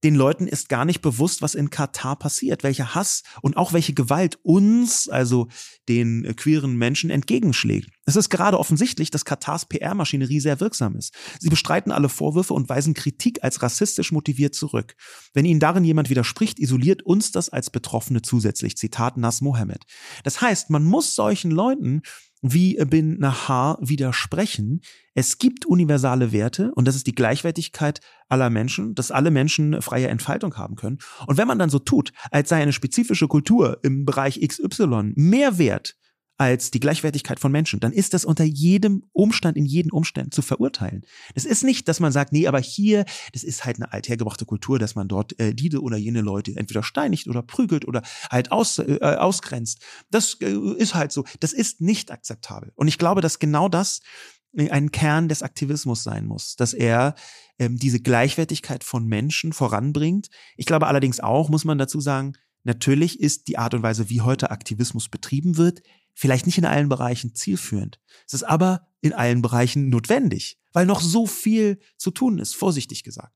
den 0.04 0.16
Leuten 0.16 0.48
ist 0.48 0.70
gar 0.70 0.86
nicht 0.86 1.02
bewusst, 1.02 1.42
was 1.42 1.56
in 1.56 1.70
Katar 1.70 2.18
passiert, 2.18 2.64
welcher 2.64 2.96
Hass 2.96 3.24
und 3.42 3.58
auch 3.58 3.74
welche 3.74 3.94
Gewalt 3.94 4.38
uns, 4.44 5.10
also 5.10 5.48
den 5.90 6.26
äh, 6.26 6.34
queeren 6.34 6.76
Menschen, 6.78 7.10
entgegenschlägt. 7.10 7.90
Es 8.06 8.16
ist 8.16 8.30
gerade 8.30 8.60
offensichtlich, 8.60 9.12
dass 9.12 9.26
Katars 9.26 9.66
PR-Maschinerie 9.66 10.40
sehr 10.40 10.60
wirksam 10.60 10.96
ist. 10.96 11.14
Sie 11.40 11.50
bestreiten 11.50 11.92
alle 11.92 12.10
Vorwürfe 12.10 12.54
und 12.54 12.70
weisen 12.70 12.94
Kritik 12.94 13.44
als 13.44 13.62
rassistisch 13.62 14.12
motiviert 14.12 14.56
zurück. 14.56 14.96
Wenn 15.34 15.46
ihnen 15.46 15.60
darin 15.60 15.84
jemand 15.84 16.10
widerspricht, 16.10 16.60
isoliert 16.60 17.04
uns 17.04 17.32
das 17.32 17.50
als 17.50 17.70
Betroffene 17.70 18.22
zusätzlich. 18.22 18.78
Zitat 18.78 19.18
Nas 19.18 19.42
Mohammed. 19.42 19.84
Das 20.24 20.42
heißt, 20.42 20.70
man 20.70 20.84
muss 20.84 21.16
solchen 21.16 21.52
Leuten 21.52 22.02
wie 22.42 22.76
Bin 22.86 23.20
Nahar 23.20 23.78
widersprechen. 23.82 24.82
Es 25.14 25.38
gibt 25.38 25.66
universale 25.66 26.32
Werte 26.32 26.72
und 26.76 26.88
das 26.88 26.96
ist 26.96 27.08
die 27.08 27.16
Gleichwertigkeit 27.16 28.02
aller 28.30 28.50
Menschen, 28.50 28.96
dass 28.96 29.12
alle 29.12 29.32
Menschen 29.32 29.82
freie 29.82 30.08
Entfaltung 30.08 30.56
haben 30.56 30.76
können. 30.76 31.00
Und 31.26 31.38
wenn 31.38 31.48
man 31.48 31.60
dann 31.60 31.70
so 31.70 31.80
tut, 31.80 32.14
als 32.32 32.50
sei 32.50 32.62
eine 32.62 32.74
spezifische 32.74 33.28
Kultur 33.28 33.80
im 33.84 34.06
Bereich 34.06 34.40
XY 34.40 35.14
mehr 35.16 35.58
wert 35.58 35.96
als 36.38 36.70
die 36.70 36.80
Gleichwertigkeit 36.80 37.40
von 37.40 37.52
Menschen, 37.52 37.80
dann 37.80 37.92
ist 37.92 38.14
das 38.14 38.24
unter 38.24 38.44
jedem 38.44 39.04
Umstand, 39.12 39.58
in 39.58 39.66
jedem 39.66 39.92
Umständen 39.92 40.32
zu 40.32 40.42
verurteilen. 40.42 41.04
Es 41.34 41.46
ist 41.46 41.64
nicht, 41.64 41.88
dass 41.88 42.00
man 42.00 42.12
sagt, 42.12 42.32
nee, 42.32 42.48
aber 42.48 42.60
hier, 42.60 43.06
das 43.34 43.44
ist 43.44 43.66
halt 43.66 43.78
eine 43.78 43.92
althergebrachte 43.92 44.46
Kultur, 44.46 44.78
dass 44.78 44.96
man 44.96 45.08
dort 45.08 45.40
äh, 45.40 45.54
diese 45.54 45.82
oder 45.82 45.98
jene 45.98 46.22
Leute 46.22 46.56
entweder 46.56 46.84
steinigt 46.84 47.28
oder 47.28 47.42
prügelt 47.42 47.88
oder 47.88 48.04
halt 48.30 48.52
aus, 48.52 48.78
äh, 48.78 49.00
ausgrenzt. 49.02 49.82
Das 50.12 50.38
äh, 50.42 50.56
ist 50.78 50.94
halt 50.94 51.12
so. 51.12 51.26
Das 51.40 51.54
ist 51.54 51.82
nicht 51.82 52.12
akzeptabel. 52.12 52.72
Und 52.76 52.88
ich 52.88 53.00
glaube, 53.00 53.22
dass 53.22 53.40
genau 53.40 53.68
das 53.68 54.02
äh, 54.56 54.70
ein 54.70 54.92
Kern 54.92 55.30
des 55.30 55.42
Aktivismus 55.42 56.04
sein 56.04 56.26
muss, 56.26 56.56
dass 56.56 56.74
er 56.74 57.16
ähm, 57.58 57.78
diese 57.78 58.00
Gleichwertigkeit 58.00 58.84
von 58.84 59.06
Menschen 59.06 59.54
voranbringt. 59.54 60.30
Ich 60.56 60.68
glaube 60.68 60.88
allerdings 60.88 61.20
auch, 61.20 61.50
muss 61.50 61.66
man 61.66 61.80
dazu 61.80 62.00
sagen, 62.00 62.34
natürlich 62.64 63.20
ist 63.20 63.48
die 63.48 63.58
Art 63.58 63.74
und 63.74 63.82
Weise, 63.82 64.10
wie 64.10 64.22
heute 64.22 64.52
Aktivismus 64.52 65.10
betrieben 65.10 65.58
wird, 65.58 65.82
vielleicht 66.18 66.48
nicht 66.48 66.58
in 66.58 66.66
allen 66.66 66.90
Bereichen 66.90 67.36
zielführend. 67.36 68.00
Es 68.26 68.34
ist 68.34 68.44
aber 68.44 68.88
in 69.02 69.14
allen 69.14 69.44
Bereichen 69.44 69.90
notwendig, 69.90 70.60
weil 70.74 70.88
noch 70.88 71.00
so 71.00 71.28
viel 71.28 71.80
zu 71.96 72.10
tun 72.10 72.40
ist, 72.40 72.56
vorsichtig 72.56 73.04
gesagt. 73.04 73.36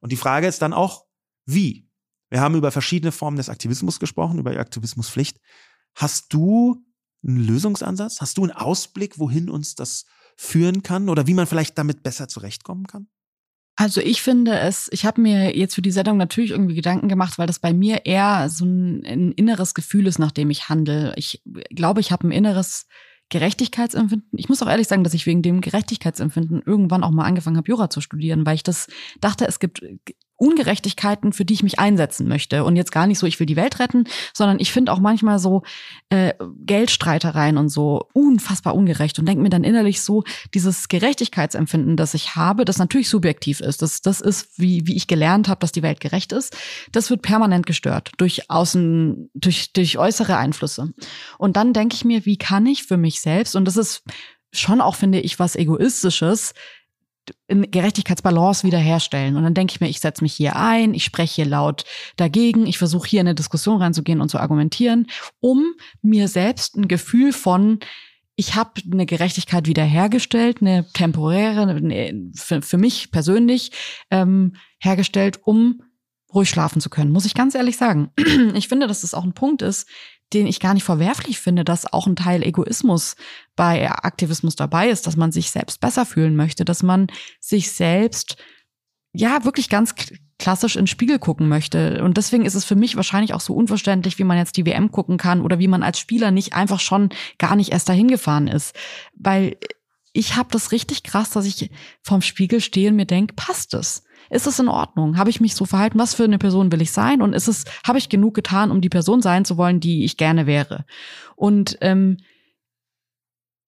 Und 0.00 0.12
die 0.12 0.16
Frage 0.16 0.46
ist 0.46 0.62
dann 0.62 0.72
auch, 0.72 1.06
wie? 1.44 1.90
Wir 2.28 2.40
haben 2.40 2.54
über 2.54 2.70
verschiedene 2.70 3.10
Formen 3.10 3.36
des 3.36 3.48
Aktivismus 3.48 3.98
gesprochen, 3.98 4.38
über 4.38 4.52
die 4.52 4.58
Aktivismuspflicht. 4.58 5.40
Hast 5.96 6.32
du 6.32 6.86
einen 7.26 7.44
Lösungsansatz? 7.44 8.20
Hast 8.20 8.38
du 8.38 8.44
einen 8.44 8.52
Ausblick, 8.52 9.18
wohin 9.18 9.50
uns 9.50 9.74
das 9.74 10.04
führen 10.36 10.84
kann 10.84 11.08
oder 11.08 11.26
wie 11.26 11.34
man 11.34 11.48
vielleicht 11.48 11.76
damit 11.78 12.04
besser 12.04 12.28
zurechtkommen 12.28 12.86
kann? 12.86 13.08
Also 13.76 14.00
ich 14.00 14.20
finde 14.20 14.58
es, 14.58 14.88
ich 14.92 15.06
habe 15.06 15.20
mir 15.20 15.56
jetzt 15.56 15.74
für 15.74 15.82
die 15.82 15.90
Sendung 15.90 16.18
natürlich 16.18 16.50
irgendwie 16.50 16.74
Gedanken 16.74 17.08
gemacht, 17.08 17.38
weil 17.38 17.46
das 17.46 17.58
bei 17.58 17.72
mir 17.72 18.04
eher 18.04 18.48
so 18.50 18.66
ein, 18.66 19.04
ein 19.06 19.32
inneres 19.32 19.74
Gefühl 19.74 20.06
ist, 20.06 20.18
nach 20.18 20.32
dem 20.32 20.50
ich 20.50 20.68
handle. 20.68 21.14
Ich 21.16 21.42
glaube, 21.70 22.00
ich 22.00 22.12
habe 22.12 22.28
ein 22.28 22.32
inneres 22.32 22.86
Gerechtigkeitsempfinden. 23.30 24.28
Ich 24.32 24.48
muss 24.48 24.62
auch 24.62 24.68
ehrlich 24.68 24.88
sagen, 24.88 25.04
dass 25.04 25.14
ich 25.14 25.24
wegen 25.24 25.40
dem 25.40 25.60
Gerechtigkeitsempfinden 25.60 26.62
irgendwann 26.66 27.04
auch 27.04 27.12
mal 27.12 27.24
angefangen 27.24 27.56
habe, 27.56 27.68
Jura 27.68 27.88
zu 27.88 28.00
studieren, 28.00 28.44
weil 28.44 28.56
ich 28.56 28.64
das 28.64 28.88
dachte, 29.20 29.46
es 29.46 29.60
gibt 29.60 29.82
Ungerechtigkeiten, 30.40 31.34
für 31.34 31.44
die 31.44 31.52
ich 31.52 31.62
mich 31.62 31.78
einsetzen 31.78 32.26
möchte. 32.26 32.64
Und 32.64 32.74
jetzt 32.76 32.92
gar 32.92 33.06
nicht 33.06 33.18
so, 33.18 33.26
ich 33.26 33.38
will 33.38 33.46
die 33.46 33.56
Welt 33.56 33.78
retten, 33.78 34.04
sondern 34.32 34.58
ich 34.58 34.72
finde 34.72 34.90
auch 34.90 34.98
manchmal 34.98 35.38
so 35.38 35.62
äh, 36.08 36.32
Geldstreitereien 36.64 37.58
und 37.58 37.68
so 37.68 38.08
unfassbar 38.14 38.74
ungerecht 38.74 39.18
und 39.18 39.26
denke 39.26 39.42
mir 39.42 39.50
dann 39.50 39.64
innerlich 39.64 40.00
so, 40.00 40.24
dieses 40.54 40.88
Gerechtigkeitsempfinden, 40.88 41.98
das 41.98 42.14
ich 42.14 42.36
habe, 42.36 42.64
das 42.64 42.78
natürlich 42.78 43.10
subjektiv 43.10 43.60
ist, 43.60 43.82
das, 43.82 44.00
das 44.00 44.22
ist, 44.22 44.58
wie, 44.58 44.86
wie 44.86 44.96
ich 44.96 45.06
gelernt 45.06 45.48
habe, 45.48 45.60
dass 45.60 45.72
die 45.72 45.82
Welt 45.82 46.00
gerecht 46.00 46.32
ist, 46.32 46.56
das 46.90 47.10
wird 47.10 47.20
permanent 47.20 47.66
gestört 47.66 48.12
durch 48.16 48.50
außen, 48.50 49.30
durch, 49.34 49.74
durch 49.74 49.98
äußere 49.98 50.38
Einflüsse. 50.38 50.94
Und 51.36 51.56
dann 51.58 51.74
denke 51.74 51.94
ich 51.94 52.06
mir, 52.06 52.24
wie 52.24 52.38
kann 52.38 52.64
ich 52.64 52.84
für 52.84 52.96
mich 52.96 53.20
selbst, 53.20 53.56
und 53.56 53.66
das 53.66 53.76
ist 53.76 54.04
schon 54.52 54.80
auch, 54.80 54.96
finde 54.96 55.20
ich, 55.20 55.38
was 55.38 55.54
Egoistisches, 55.54 56.54
Gerechtigkeitsbalance 57.48 58.64
wiederherstellen. 58.64 59.36
Und 59.36 59.44
dann 59.44 59.54
denke 59.54 59.72
ich 59.72 59.80
mir, 59.80 59.88
ich 59.88 60.00
setze 60.00 60.22
mich 60.24 60.34
hier 60.34 60.56
ein, 60.56 60.94
ich 60.94 61.04
spreche 61.04 61.36
hier 61.36 61.46
laut 61.46 61.84
dagegen, 62.16 62.66
ich 62.66 62.78
versuche 62.78 63.08
hier 63.08 63.20
in 63.20 63.28
eine 63.28 63.34
Diskussion 63.34 63.80
reinzugehen 63.80 64.20
und 64.20 64.30
zu 64.30 64.38
argumentieren, 64.38 65.06
um 65.40 65.64
mir 66.02 66.28
selbst 66.28 66.76
ein 66.76 66.88
Gefühl 66.88 67.32
von, 67.32 67.80
ich 68.36 68.54
habe 68.54 68.80
eine 68.90 69.06
Gerechtigkeit 69.06 69.66
wiederhergestellt, 69.66 70.62
eine 70.62 70.90
temporäre, 70.92 71.62
eine, 71.62 72.30
für, 72.34 72.62
für 72.62 72.78
mich 72.78 73.10
persönlich 73.10 73.72
ähm, 74.10 74.56
hergestellt, 74.78 75.40
um 75.42 75.82
ruhig 76.32 76.48
schlafen 76.48 76.80
zu 76.80 76.90
können, 76.90 77.10
muss 77.10 77.26
ich 77.26 77.34
ganz 77.34 77.54
ehrlich 77.54 77.76
sagen. 77.76 78.12
Ich 78.54 78.68
finde, 78.68 78.86
dass 78.86 79.02
das 79.02 79.14
auch 79.14 79.24
ein 79.24 79.34
Punkt 79.34 79.62
ist, 79.62 79.88
den 80.32 80.46
ich 80.46 80.60
gar 80.60 80.74
nicht 80.74 80.84
verwerflich 80.84 81.40
finde, 81.40 81.64
dass 81.64 81.92
auch 81.92 82.06
ein 82.06 82.16
Teil 82.16 82.42
Egoismus 82.42 83.16
bei 83.56 83.90
Aktivismus 83.90 84.56
dabei 84.56 84.88
ist, 84.88 85.06
dass 85.06 85.16
man 85.16 85.32
sich 85.32 85.50
selbst 85.50 85.80
besser 85.80 86.06
fühlen 86.06 86.36
möchte, 86.36 86.64
dass 86.64 86.82
man 86.82 87.08
sich 87.40 87.72
selbst 87.72 88.36
ja 89.12 89.44
wirklich 89.44 89.68
ganz 89.68 89.94
klassisch 90.38 90.76
in 90.76 90.86
Spiegel 90.86 91.18
gucken 91.18 91.48
möchte. 91.48 92.02
Und 92.02 92.16
deswegen 92.16 92.44
ist 92.44 92.54
es 92.54 92.64
für 92.64 92.76
mich 92.76 92.96
wahrscheinlich 92.96 93.34
auch 93.34 93.40
so 93.40 93.54
unverständlich, 93.54 94.18
wie 94.18 94.24
man 94.24 94.38
jetzt 94.38 94.56
die 94.56 94.66
WM 94.66 94.90
gucken 94.90 95.18
kann 95.18 95.42
oder 95.42 95.58
wie 95.58 95.68
man 95.68 95.82
als 95.82 95.98
Spieler 95.98 96.30
nicht 96.30 96.54
einfach 96.54 96.80
schon 96.80 97.10
gar 97.38 97.56
nicht 97.56 97.72
erst 97.72 97.88
dahin 97.88 98.08
gefahren 98.08 98.48
ist. 98.48 98.74
Weil 99.14 99.56
ich 100.12 100.36
habe 100.36 100.48
das 100.50 100.72
richtig 100.72 101.02
krass, 101.02 101.30
dass 101.30 101.46
ich 101.46 101.70
vorm 102.02 102.22
Spiegel 102.22 102.60
stehe 102.60 102.90
und 102.90 102.96
mir 102.96 103.06
denke, 103.06 103.34
passt 103.34 103.74
es? 103.74 104.04
Ist 104.28 104.46
es 104.46 104.58
in 104.58 104.68
Ordnung? 104.68 105.16
Habe 105.16 105.30
ich 105.30 105.40
mich 105.40 105.54
so 105.54 105.64
verhalten? 105.64 105.98
Was 105.98 106.14
für 106.14 106.24
eine 106.24 106.38
Person 106.38 106.70
will 106.70 106.82
ich 106.82 106.92
sein? 106.92 107.22
Und 107.22 107.32
ist 107.32 107.48
es, 107.48 107.64
habe 107.86 107.98
ich 107.98 108.08
genug 108.08 108.34
getan, 108.34 108.70
um 108.70 108.80
die 108.80 108.88
Person 108.88 109.22
sein 109.22 109.44
zu 109.44 109.56
wollen, 109.56 109.80
die 109.80 110.04
ich 110.04 110.16
gerne 110.16 110.46
wäre? 110.46 110.84
Und 111.36 111.78
ähm, 111.80 112.18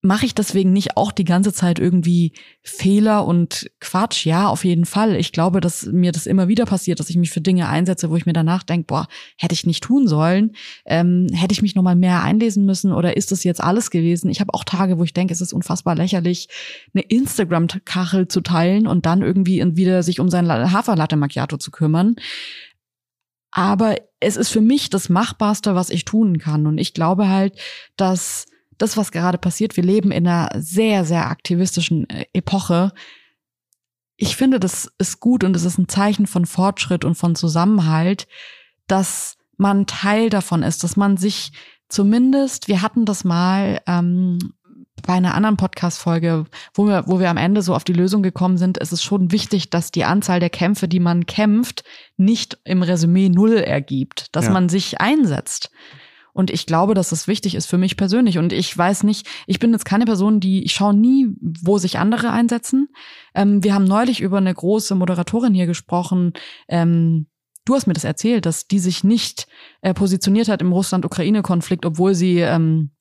mache 0.03 0.25
ich 0.25 0.35
deswegen 0.35 0.73
nicht 0.73 0.97
auch 0.97 1.13
die 1.13 1.23
ganze 1.23 1.53
Zeit 1.53 1.79
irgendwie 1.79 2.33
Fehler 2.61 3.25
und 3.25 3.71
Quatsch? 3.79 4.25
Ja, 4.25 4.49
auf 4.49 4.65
jeden 4.65 4.85
Fall. 4.85 5.15
Ich 5.15 5.31
glaube, 5.31 5.61
dass 5.61 5.85
mir 5.85 6.11
das 6.11 6.25
immer 6.25 6.49
wieder 6.49 6.65
passiert, 6.65 6.99
dass 6.99 7.09
ich 7.09 7.15
mich 7.15 7.31
für 7.31 7.39
Dinge 7.39 7.69
einsetze, 7.69 8.09
wo 8.09 8.17
ich 8.17 8.25
mir 8.25 8.33
danach 8.33 8.63
denke, 8.63 8.85
boah, 8.87 9.07
hätte 9.37 9.53
ich 9.53 9.65
nicht 9.65 9.81
tun 9.81 10.09
sollen, 10.09 10.51
ähm, 10.85 11.27
hätte 11.33 11.53
ich 11.53 11.61
mich 11.61 11.73
noch 11.75 11.83
mal 11.83 11.95
mehr 11.95 12.21
einlesen 12.21 12.65
müssen 12.65 12.91
oder 12.91 13.15
ist 13.15 13.31
das 13.31 13.45
jetzt 13.45 13.63
alles 13.63 13.91
gewesen? 13.91 14.29
Ich 14.29 14.41
habe 14.41 14.53
auch 14.53 14.65
Tage, 14.65 14.99
wo 14.99 15.05
ich 15.05 15.13
denke, 15.13 15.33
es 15.33 15.41
ist 15.41 15.53
unfassbar 15.53 15.95
lächerlich, 15.95 16.49
eine 16.93 17.03
Instagram-Kachel 17.03 18.27
zu 18.27 18.41
teilen 18.41 18.87
und 18.87 19.05
dann 19.05 19.21
irgendwie 19.21 19.63
wieder 19.77 20.03
sich 20.03 20.19
um 20.19 20.29
sein 20.29 20.49
Haferlatte 20.49 21.15
Macchiato 21.15 21.55
zu 21.55 21.71
kümmern. 21.71 22.17
Aber 23.51 23.95
es 24.19 24.35
ist 24.35 24.49
für 24.49 24.61
mich 24.61 24.89
das 24.89 25.07
Machbarste, 25.07 25.75
was 25.75 25.91
ich 25.91 26.03
tun 26.03 26.39
kann. 26.39 26.67
Und 26.67 26.77
ich 26.77 26.93
glaube 26.93 27.29
halt, 27.29 27.57
dass 27.95 28.47
das, 28.83 28.97
was 28.97 29.13
gerade 29.13 29.37
passiert, 29.37 29.77
wir 29.77 29.83
leben 29.83 30.11
in 30.11 30.27
einer 30.27 30.49
sehr, 30.61 31.05
sehr 31.05 31.29
aktivistischen 31.29 32.09
äh, 32.09 32.25
Epoche. 32.33 32.91
Ich 34.17 34.35
finde, 34.35 34.59
das 34.59 34.91
ist 34.97 35.21
gut 35.21 35.45
und 35.45 35.55
es 35.55 35.63
ist 35.63 35.77
ein 35.77 35.87
Zeichen 35.87 36.27
von 36.27 36.45
Fortschritt 36.45 37.05
und 37.05 37.15
von 37.15 37.35
Zusammenhalt, 37.35 38.27
dass 38.87 39.37
man 39.57 39.87
Teil 39.87 40.29
davon 40.29 40.63
ist, 40.63 40.83
dass 40.83 40.97
man 40.97 41.15
sich 41.15 41.53
zumindest, 41.87 42.67
wir 42.67 42.81
hatten 42.81 43.05
das 43.05 43.23
mal 43.23 43.79
ähm, 43.87 44.37
bei 45.07 45.13
einer 45.13 45.33
anderen 45.33 45.57
Podcast-Folge, 45.57 46.45
wo 46.73 46.85
wir, 46.85 47.03
wo 47.07 47.19
wir 47.21 47.29
am 47.29 47.37
Ende 47.37 47.61
so 47.61 47.73
auf 47.73 47.85
die 47.85 47.93
Lösung 47.93 48.21
gekommen 48.21 48.57
sind, 48.57 48.77
ist 48.77 48.91
es 48.91 49.01
schon 49.01 49.31
wichtig, 49.31 49.69
dass 49.69 49.91
die 49.91 50.03
Anzahl 50.03 50.41
der 50.41 50.49
Kämpfe, 50.49 50.89
die 50.89 50.99
man 50.99 51.25
kämpft, 51.25 51.85
nicht 52.17 52.57
im 52.65 52.83
Resümee 52.83 53.29
null 53.29 53.55
ergibt, 53.55 54.27
dass 54.35 54.45
ja. 54.45 54.51
man 54.51 54.67
sich 54.67 54.99
einsetzt. 54.99 55.71
Und 56.33 56.49
ich 56.49 56.65
glaube, 56.65 56.95
dass 56.95 57.09
das 57.09 57.27
wichtig 57.27 57.55
ist 57.55 57.67
für 57.67 57.77
mich 57.77 57.95
persönlich. 57.95 58.37
Und 58.39 58.53
ich 58.53 58.75
weiß 58.75 59.03
nicht, 59.03 59.27
ich 59.45 59.59
bin 59.59 59.71
jetzt 59.71 59.85
keine 59.85 60.05
Person, 60.05 60.39
die, 60.39 60.63
ich 60.63 60.73
schaue 60.73 60.95
nie, 60.95 61.27
wo 61.39 61.77
sich 61.77 61.99
andere 61.99 62.31
einsetzen. 62.31 62.89
Ähm, 63.35 63.63
wir 63.63 63.73
haben 63.73 63.85
neulich 63.85 64.19
über 64.19 64.37
eine 64.37 64.53
große 64.53 64.95
Moderatorin 64.95 65.53
hier 65.53 65.67
gesprochen, 65.67 66.33
ähm, 66.67 67.27
Du 67.65 67.75
hast 67.75 67.87
mir 67.87 67.93
das 67.93 68.03
erzählt, 68.03 68.45
dass 68.45 68.67
die 68.67 68.79
sich 68.79 69.03
nicht 69.03 69.47
äh, 69.81 69.93
positioniert 69.93 70.49
hat 70.49 70.61
im 70.61 70.73
Russland-Ukraine-Konflikt, 70.73 71.85
obwohl 71.85 72.13
sie, 72.13 72.39
ähm, 72.39 72.91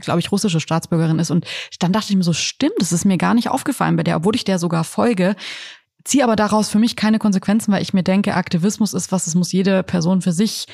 glaube 0.00 0.20
ich, 0.20 0.32
russische 0.32 0.60
Staatsbürgerin 0.60 1.18
ist. 1.18 1.30
Und 1.30 1.46
dann 1.80 1.92
dachte 1.92 2.10
ich 2.10 2.16
mir 2.16 2.22
so, 2.22 2.32
stimmt, 2.32 2.76
das 2.78 2.92
ist 2.92 3.04
mir 3.04 3.18
gar 3.18 3.34
nicht 3.34 3.50
aufgefallen 3.50 3.96
bei 3.96 4.04
der, 4.04 4.16
obwohl 4.16 4.34
ich 4.34 4.44
der 4.44 4.58
sogar 4.58 4.84
folge. 4.84 5.36
Ziehe 6.04 6.24
aber 6.24 6.36
daraus 6.36 6.70
für 6.70 6.78
mich 6.78 6.96
keine 6.96 7.18
Konsequenzen, 7.18 7.72
weil 7.72 7.82
ich 7.82 7.92
mir 7.92 8.04
denke, 8.04 8.34
Aktivismus 8.34 8.94
ist 8.94 9.12
was, 9.12 9.26
es 9.26 9.34
muss 9.34 9.52
jede 9.52 9.82
Person 9.82 10.22
für 10.22 10.32
sich 10.32 10.66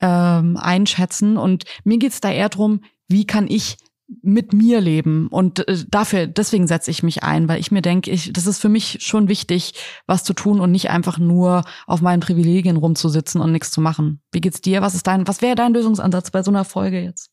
ähm, 0.00 0.56
einschätzen. 0.56 1.36
Und 1.36 1.64
mir 1.84 1.98
geht's 1.98 2.20
da 2.20 2.30
eher 2.30 2.48
drum, 2.48 2.82
wie 3.08 3.26
kann 3.26 3.48
ich 3.48 3.76
mit 4.22 4.54
mir 4.54 4.80
leben 4.80 5.28
und 5.28 5.68
äh, 5.68 5.84
dafür 5.86 6.26
deswegen 6.26 6.66
setze 6.66 6.90
ich 6.90 7.02
mich 7.02 7.22
ein, 7.24 7.46
weil 7.46 7.60
ich 7.60 7.70
mir 7.70 7.82
denke, 7.82 8.10
ich 8.10 8.32
das 8.32 8.46
ist 8.46 8.58
für 8.58 8.70
mich 8.70 8.98
schon 9.02 9.28
wichtig, 9.28 9.74
was 10.06 10.24
zu 10.24 10.32
tun 10.32 10.60
und 10.60 10.70
nicht 10.72 10.88
einfach 10.88 11.18
nur 11.18 11.64
auf 11.86 12.00
meinen 12.00 12.20
Privilegien 12.20 12.78
rumzusitzen 12.78 13.40
und 13.40 13.52
nichts 13.52 13.70
zu 13.70 13.82
machen. 13.82 14.22
Wie 14.32 14.40
geht's 14.40 14.62
dir? 14.62 14.80
Was 14.80 14.94
ist 14.94 15.06
dein 15.06 15.28
was 15.28 15.42
wäre 15.42 15.56
dein 15.56 15.74
Lösungsansatz 15.74 16.30
bei 16.30 16.42
so 16.42 16.50
einer 16.50 16.64
Folge 16.64 17.02
jetzt? 17.02 17.30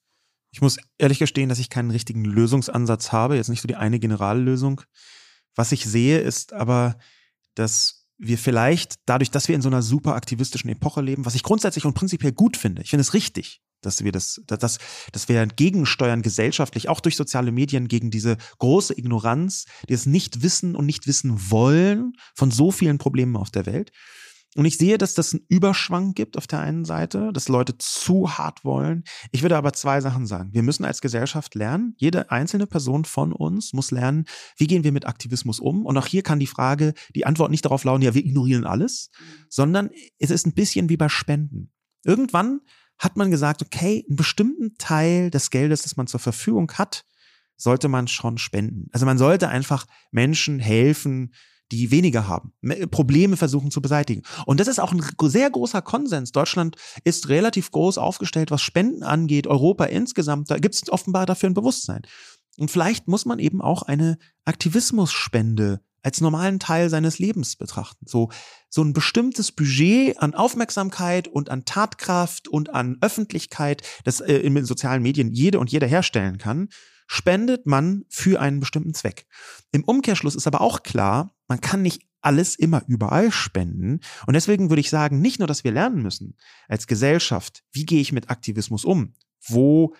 Ich 0.51 0.61
muss 0.61 0.77
ehrlich 0.97 1.19
gestehen, 1.19 1.47
dass 1.47 1.59
ich 1.59 1.69
keinen 1.69 1.91
richtigen 1.91 2.25
Lösungsansatz 2.25 3.11
habe, 3.11 3.37
jetzt 3.37 3.49
nicht 3.49 3.61
so 3.61 3.67
die 3.67 3.75
eine 3.75 3.99
Generallösung. 3.99 4.81
Was 5.55 5.71
ich 5.71 5.85
sehe, 5.85 6.19
ist 6.19 6.51
aber, 6.51 6.97
dass 7.55 8.04
wir 8.17 8.37
vielleicht 8.37 8.95
dadurch, 9.05 9.31
dass 9.31 9.47
wir 9.47 9.55
in 9.55 9.61
so 9.61 9.69
einer 9.69 9.81
super 9.81 10.15
aktivistischen 10.15 10.69
Epoche 10.69 11.01
leben, 11.01 11.25
was 11.25 11.35
ich 11.35 11.43
grundsätzlich 11.43 11.85
und 11.85 11.93
prinzipiell 11.93 12.31
gut 12.31 12.57
finde, 12.57 12.81
ich 12.81 12.89
finde 12.89 13.01
es 13.01 13.13
richtig, 13.13 13.61
dass 13.81 14.03
wir 14.03 14.11
das, 14.11 14.41
dass, 14.47 14.79
dass 15.11 15.29
wir 15.29 15.45
gegensteuern 15.45 16.21
gesellschaftlich, 16.21 16.89
auch 16.89 16.99
durch 16.99 17.15
soziale 17.15 17.51
Medien, 17.51 17.87
gegen 17.87 18.09
diese 18.09 18.37
große 18.57 18.97
Ignoranz, 18.97 19.65
die 19.87 19.93
es 19.93 20.05
nicht 20.05 20.41
wissen 20.41 20.75
und 20.75 20.85
nicht 20.85 21.07
wissen 21.07 21.51
wollen 21.51 22.13
von 22.33 22.51
so 22.51 22.71
vielen 22.71 22.97
Problemen 22.97 23.35
auf 23.35 23.51
der 23.51 23.65
Welt. 23.65 23.91
Und 24.55 24.63
ich 24.63 24.77
sehe, 24.77 24.97
dass 24.97 25.13
das 25.13 25.33
einen 25.33 25.45
Überschwang 25.49 26.13
gibt 26.13 26.37
auf 26.37 26.47
der 26.47 26.61
einen 26.61 26.85
Seite, 26.85 27.31
dass 27.33 27.49
Leute 27.49 27.77
zu 27.77 28.37
hart 28.37 28.63
wollen. 28.63 29.03
Ich 29.31 29.41
würde 29.41 29.57
aber 29.57 29.73
zwei 29.73 29.99
Sachen 29.99 30.25
sagen. 30.25 30.53
Wir 30.53 30.63
müssen 30.63 30.85
als 30.85 31.01
Gesellschaft 31.01 31.55
lernen, 31.55 31.93
jede 31.97 32.31
einzelne 32.31 32.65
Person 32.65 33.03
von 33.03 33.33
uns 33.33 33.73
muss 33.73 33.91
lernen, 33.91 34.25
wie 34.57 34.67
gehen 34.67 34.85
wir 34.85 34.93
mit 34.93 35.05
Aktivismus 35.05 35.59
um. 35.59 35.85
Und 35.85 35.97
auch 35.97 36.07
hier 36.07 36.23
kann 36.23 36.39
die 36.39 36.47
Frage, 36.47 36.93
die 37.15 37.25
Antwort 37.25 37.51
nicht 37.51 37.65
darauf 37.65 37.83
lauten, 37.83 38.01
ja, 38.01 38.13
wir 38.13 38.25
ignorieren 38.25 38.65
alles, 38.65 39.09
sondern 39.49 39.89
es 40.19 40.31
ist 40.31 40.47
ein 40.47 40.53
bisschen 40.53 40.87
wie 40.87 40.97
bei 40.97 41.09
Spenden. 41.09 41.73
Irgendwann 42.05 42.61
hat 42.97 43.17
man 43.17 43.31
gesagt, 43.31 43.61
okay, 43.61 44.05
einen 44.07 44.15
bestimmten 44.15 44.77
Teil 44.77 45.31
des 45.31 45.49
Geldes, 45.49 45.81
das 45.81 45.97
man 45.97 46.07
zur 46.07 46.21
Verfügung 46.21 46.71
hat, 46.73 47.03
sollte 47.57 47.89
man 47.89 48.07
schon 48.07 48.37
spenden. 48.37 48.87
Also 48.93 49.05
man 49.05 49.17
sollte 49.17 49.49
einfach 49.49 49.85
Menschen 50.11 50.59
helfen, 50.59 51.33
die 51.77 51.91
weniger 51.91 52.27
haben, 52.27 52.53
Probleme 52.91 53.37
versuchen 53.37 53.71
zu 53.71 53.81
beseitigen. 53.81 54.23
Und 54.45 54.59
das 54.59 54.67
ist 54.67 54.79
auch 54.79 54.91
ein 54.91 55.03
sehr 55.23 55.49
großer 55.49 55.81
Konsens. 55.81 56.31
Deutschland 56.31 56.75
ist 57.03 57.29
relativ 57.29 57.71
groß 57.71 57.97
aufgestellt, 57.97 58.51
was 58.51 58.61
Spenden 58.61 59.03
angeht. 59.03 59.47
Europa 59.47 59.85
insgesamt, 59.85 60.49
da 60.51 60.57
gibt 60.57 60.75
es 60.75 60.89
offenbar 60.89 61.25
dafür 61.25 61.49
ein 61.49 61.53
Bewusstsein. 61.53 62.03
Und 62.57 62.71
vielleicht 62.71 63.07
muss 63.07 63.25
man 63.25 63.39
eben 63.39 63.61
auch 63.61 63.83
eine 63.83 64.17
Aktivismusspende 64.45 65.81
als 66.05 66.21
normalen 66.21 66.59
Teil 66.59 66.91
seines 66.91 67.17
Lebens 67.17 67.55
betrachten. 67.55 68.05
So, 68.07 68.29
so 68.69 68.83
ein 68.83 68.93
bestimmtes 68.93 69.51
Budget 69.51 70.19
an 70.19 70.35
Aufmerksamkeit 70.35 71.27
und 71.27 71.49
an 71.49 71.65
Tatkraft 71.65 72.47
und 72.47 72.69
an 72.69 72.97
Öffentlichkeit, 73.01 73.81
das 74.03 74.21
äh, 74.21 74.35
in 74.35 74.53
den 74.53 74.65
sozialen 74.65 75.01
Medien 75.01 75.31
jede 75.33 75.59
und 75.59 75.71
jeder 75.71 75.87
herstellen 75.87 76.37
kann, 76.37 76.69
spendet 77.07 77.65
man 77.65 78.05
für 78.09 78.39
einen 78.41 78.59
bestimmten 78.59 78.93
Zweck. 78.93 79.25
Im 79.71 79.83
Umkehrschluss 79.83 80.35
ist 80.35 80.47
aber 80.47 80.61
auch 80.61 80.83
klar, 80.83 81.35
man 81.47 81.61
kann 81.61 81.81
nicht 81.81 82.01
alles 82.21 82.55
immer 82.55 82.83
überall 82.87 83.31
spenden. 83.31 83.99
Und 84.25 84.33
deswegen 84.33 84.69
würde 84.69 84.79
ich 84.79 84.89
sagen, 84.89 85.21
nicht 85.21 85.39
nur, 85.39 85.47
dass 85.47 85.63
wir 85.63 85.71
lernen 85.71 86.01
müssen 86.01 86.35
als 86.67 86.87
Gesellschaft, 86.87 87.63
wie 87.71 87.85
gehe 87.85 88.01
ich 88.01 88.11
mit 88.11 88.29
Aktivismus 88.29 88.83
um? 88.83 89.13
Wo 89.47 89.95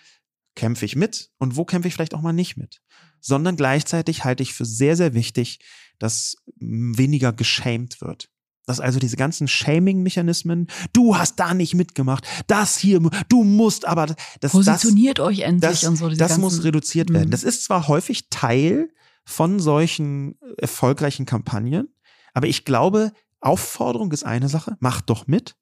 kämpfe 0.56 0.86
ich 0.86 0.95
mit 0.95 1.30
und 1.38 1.56
wo 1.56 1.66
kämpfe 1.66 1.88
ich 1.88 1.93
vielleicht 1.93 2.16
auch 2.16 2.22
mal 2.22 2.34
nicht 2.34 2.58
mit? 2.58 2.82
Sondern 3.20 3.56
gleichzeitig 3.56 4.24
halte 4.24 4.41
ich 4.41 4.53
für 4.53 4.66
sehr, 4.66 4.95
sehr 4.95 5.14
wichtig, 5.14 5.60
dass 5.99 6.38
weniger 6.58 7.32
geschämt 7.32 8.01
wird. 8.01 8.30
Dass 8.66 8.80
also 8.80 8.99
diese 8.99 9.16
ganzen 9.16 9.47
Shaming-Mechanismen, 9.47 10.68
du 10.91 11.18
hast 11.18 11.39
da 11.39 11.53
nicht 11.53 11.76
mitgemacht, 11.76 12.26
das 12.47 12.78
hier, 12.78 12.99
du 13.30 13.43
musst 13.43 13.86
aber, 13.86 14.16
das, 14.39 14.51
positioniert 14.51 15.20
das, 15.20 15.28
euch 15.28 15.39
endlich 15.41 15.82
das, 15.82 15.84
und 15.84 15.95
so. 15.97 16.09
Das 16.09 16.18
ganzen, 16.18 16.41
muss 16.41 16.63
reduziert 16.63 17.11
werden. 17.13 17.28
Mhm. 17.28 17.32
Das 17.32 17.43
ist 17.43 17.63
zwar 17.63 17.88
häufig 17.88 18.30
Teil 18.30 18.89
von 19.24 19.59
solchen 19.59 20.39
erfolgreichen 20.57 21.26
Kampagnen, 21.26 21.89
aber 22.34 22.47
ich 22.47 22.66
glaube, 22.66 23.11
Aufforderung 23.39 24.11
ist 24.11 24.24
eine 24.24 24.49
Sache, 24.49 24.76
macht 24.80 25.09
doch 25.09 25.28
mit. 25.28 25.55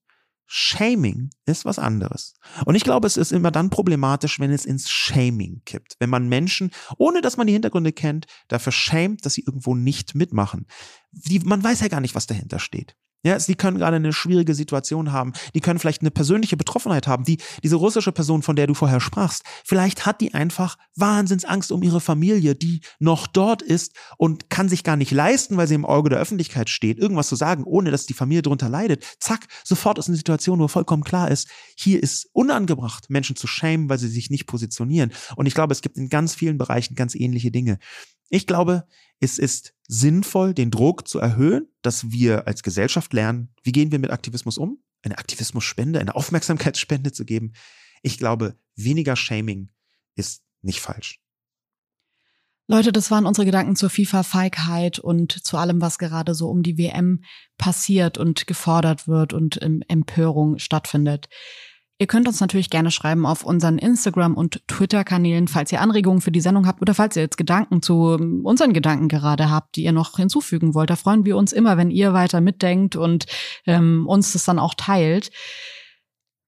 Shaming 0.46 1.30
ist 1.46 1.66
was 1.66 1.80
anderes. 1.80 2.36
Und 2.66 2.76
ich 2.76 2.84
glaube, 2.84 3.08
es 3.08 3.18
ist 3.18 3.32
immer 3.32 3.52
dann 3.52 3.70
problematisch, 3.70 4.40
wenn 4.40 4.52
es 4.52 4.66
ins 4.66 4.90
Shaming 4.90 5.62
kippt. 5.66 5.96
Wenn 6.00 6.10
man 6.10 6.28
Menschen, 6.28 6.72
ohne 6.98 7.22
dass 7.22 7.38
man 7.38 7.48
die 7.48 7.54
Hintergründe 7.54 7.94
kennt, 7.94 8.28
dafür 8.50 8.72
schämt, 8.72 9.26
dass 9.26 9.34
sie 9.34 9.44
irgendwo 9.46 9.76
nicht 9.76 10.16
mitmachen. 10.16 10.68
Die, 11.12 11.40
man 11.40 11.64
weiß 11.64 11.82
ja 11.82 11.88
gar 11.88 12.02
nicht, 12.02 12.16
was 12.16 12.28
dahinter 12.28 12.60
steht. 12.60 12.96
Ja, 13.24 13.40
sie 13.40 13.56
können 13.56 13.78
gerade 13.78 13.96
eine 13.96 14.12
schwierige 14.12 14.54
Situation 14.54 15.14
haben. 15.14 15.32
Die 15.56 15.62
können 15.62 15.80
vielleicht 15.80 16.02
eine 16.02 16.12
persönliche 16.12 16.58
Betroffenheit 16.58 17.08
haben. 17.08 17.24
Die, 17.24 17.38
diese 17.64 17.78
russische 17.78 18.12
Person, 18.12 18.44
von 18.44 18.58
der 18.58 18.68
du 18.68 18.74
vorher 18.74 19.00
sprachst, 19.00 19.44
vielleicht 19.64 20.06
hat 20.06 20.20
die 20.20 20.34
einfach 20.34 20.78
Wahnsinnsangst 20.96 21.72
um 21.72 21.84
ihre 21.84 22.02
Familie, 22.02 22.54
die 22.54 22.82
noch 23.00 23.28
dort 23.28 23.62
ist 23.62 23.96
und 24.18 24.50
kann 24.50 24.68
sich 24.68 24.84
gar 24.84 24.98
nicht 24.98 25.12
leisten, 25.12 25.56
weil 25.56 25.68
sie 25.68 25.76
im 25.76 25.86
Auge 25.86 26.10
der 26.10 26.20
Öffentlichkeit 26.20 26.70
steht, 26.70 27.00
irgendwas 27.00 27.30
zu 27.30 27.38
sagen, 27.38 27.64
ohne 27.64 27.92
dass 27.92 28.06
die 28.06 28.14
Familie 28.14 28.42
darunter 28.42 28.68
leidet. 28.68 29.06
Zack, 29.20 29.48
sofort 29.64 29.98
ist 30.00 30.10
eine 30.10 30.18
Situation, 30.18 30.60
wo 30.60 30.68
vollkommen 30.68 31.06
klar 31.06 31.32
ist, 31.32 31.48
hier 31.78 32.04
ist 32.04 32.28
unangebracht, 32.34 33.10
Menschen 33.10 33.38
zu 33.38 33.48
schämen, 33.48 33.88
weil 33.88 34.00
sie 34.00 34.10
sich 34.10 34.30
nicht 34.32 34.48
positionieren. 34.48 35.14
Und 35.38 35.46
ich 35.46 35.54
glaube, 35.54 35.72
es 35.72 35.82
gibt 35.82 35.98
in 35.98 36.10
ganz 36.10 36.36
vielen 36.36 36.58
Bereichen 36.58 36.96
ganz 36.96 37.16
ähnliche 37.16 37.52
Dinge. 37.52 37.80
Ich 38.30 38.48
glaube, 38.48 38.86
es 39.24 39.38
ist 39.38 39.74
sinnvoll, 39.88 40.54
den 40.54 40.70
Druck 40.70 41.08
zu 41.08 41.20
erhöhen, 41.20 41.68
dass 41.82 42.12
wir 42.12 42.46
als 42.46 42.62
Gesellschaft 42.62 43.14
lernen, 43.14 43.50
wie 43.64 43.72
gehen 43.72 43.92
wir 43.92 44.00
mit 44.00 44.12
Aktivismus 44.12 44.58
um, 44.58 44.84
eine 45.02 45.18
Aktivismusspende, 45.18 46.00
eine 46.00 46.16
Aufmerksamkeitsspende 46.16 47.12
zu 47.12 47.24
geben. 47.24 47.54
Ich 48.02 48.18
glaube, 48.18 48.58
weniger 48.76 49.16
Shaming 49.16 49.72
ist 50.16 50.44
nicht 50.62 50.82
falsch. 50.82 51.20
Leute, 52.68 52.92
das 52.92 53.12
waren 53.12 53.26
unsere 53.26 53.46
Gedanken 53.46 53.76
zur 53.76 53.90
FIFA-Feigheit 53.90 55.00
und 55.00 55.32
zu 55.32 55.58
allem, 55.58 55.82
was 55.82 55.98
gerade 55.98 56.34
so 56.34 56.50
um 56.50 56.64
die 56.64 56.78
WM 56.78 57.24
passiert 57.58 58.18
und 58.18 58.48
gefordert 58.48 59.08
wird 59.08 59.34
und 59.34 59.62
Empörung 59.62 60.60
stattfindet. 60.60 61.28
Ihr 62.00 62.08
könnt 62.08 62.28
uns 62.28 62.42
natürlich 62.42 62.70
gerne 62.70 62.90
schreiben 62.90 63.26
auf 63.26 63.44
unseren 63.44 63.78
Instagram- 63.78 64.36
und 64.36 64.68
Twitter-Kanälen, 64.68 65.48
falls 65.48 65.72
ihr 65.72 65.80
Anregungen 65.80 66.22
für 66.22 66.32
die 66.32 66.42
Sendung 66.42 66.66
habt 66.66 66.82
oder 66.82 66.94
falls 66.94 67.16
ihr 67.16 67.22
jetzt 67.22 67.38
Gedanken 67.38 67.82
zu 67.82 68.18
ähm, 68.20 68.42
unseren 68.44 68.74
Gedanken 68.74 69.10
gerade 69.10 69.50
habt, 69.52 69.76
die 69.76 69.84
ihr 69.84 69.92
noch 69.92 70.18
hinzufügen 70.18 70.74
wollt. 70.74 70.90
Da 70.90 70.96
freuen 70.96 71.24
wir 71.24 71.38
uns 71.38 71.54
immer, 71.54 71.78
wenn 71.78 71.92
ihr 71.92 72.14
weiter 72.14 72.42
mitdenkt 72.42 72.96
und 72.96 73.26
ähm, 73.68 74.08
uns 74.08 74.34
das 74.34 74.44
dann 74.44 74.60
auch 74.60 74.74
teilt. 74.74 75.32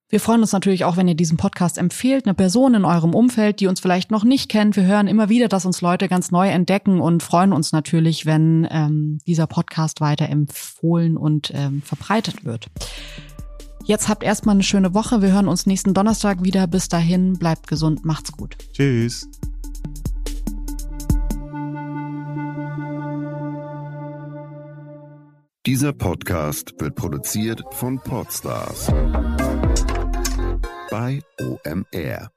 Wir 0.09 0.19
freuen 0.19 0.41
uns 0.41 0.51
natürlich 0.51 0.85
auch, 0.85 0.97
wenn 0.97 1.07
ihr 1.07 1.15
diesen 1.15 1.37
Podcast 1.37 1.77
empfehlt, 1.77 2.25
eine 2.25 2.35
Person 2.35 2.73
in 2.75 2.85
eurem 2.85 3.13
Umfeld, 3.13 3.59
die 3.59 3.67
uns 3.67 3.79
vielleicht 3.79 4.11
noch 4.11 4.23
nicht 4.23 4.49
kennt. 4.49 4.75
Wir 4.75 4.85
hören 4.85 5.07
immer 5.07 5.29
wieder, 5.29 5.47
dass 5.47 5.65
uns 5.65 5.81
Leute 5.81 6.07
ganz 6.07 6.31
neu 6.31 6.47
entdecken 6.47 7.01
und 7.01 7.23
freuen 7.23 7.53
uns 7.53 7.71
natürlich, 7.71 8.25
wenn 8.25 8.67
ähm, 8.69 9.19
dieser 9.25 9.47
Podcast 9.47 10.01
weiter 10.01 10.29
empfohlen 10.29 11.17
und 11.17 11.51
ähm, 11.55 11.81
verbreitet 11.81 12.45
wird. 12.45 12.67
Jetzt 13.85 14.09
habt 14.09 14.23
erstmal 14.23 14.55
eine 14.55 14.63
schöne 14.63 14.95
Woche. 14.95 15.21
Wir 15.21 15.31
hören 15.31 15.47
uns 15.47 15.67
nächsten 15.67 15.93
Donnerstag 15.93 16.43
wieder. 16.43 16.65
Bis 16.65 16.89
dahin, 16.89 17.33
bleibt 17.33 17.67
gesund, 17.67 18.03
macht's 18.03 18.31
gut. 18.31 18.57
Tschüss. 18.73 19.29
Dieser 25.67 25.93
Podcast 25.93 26.73
wird 26.79 26.95
produziert 26.95 27.61
von 27.71 27.99
Podstars 27.99 28.87
bei 30.89 31.21
OMR. 31.39 32.34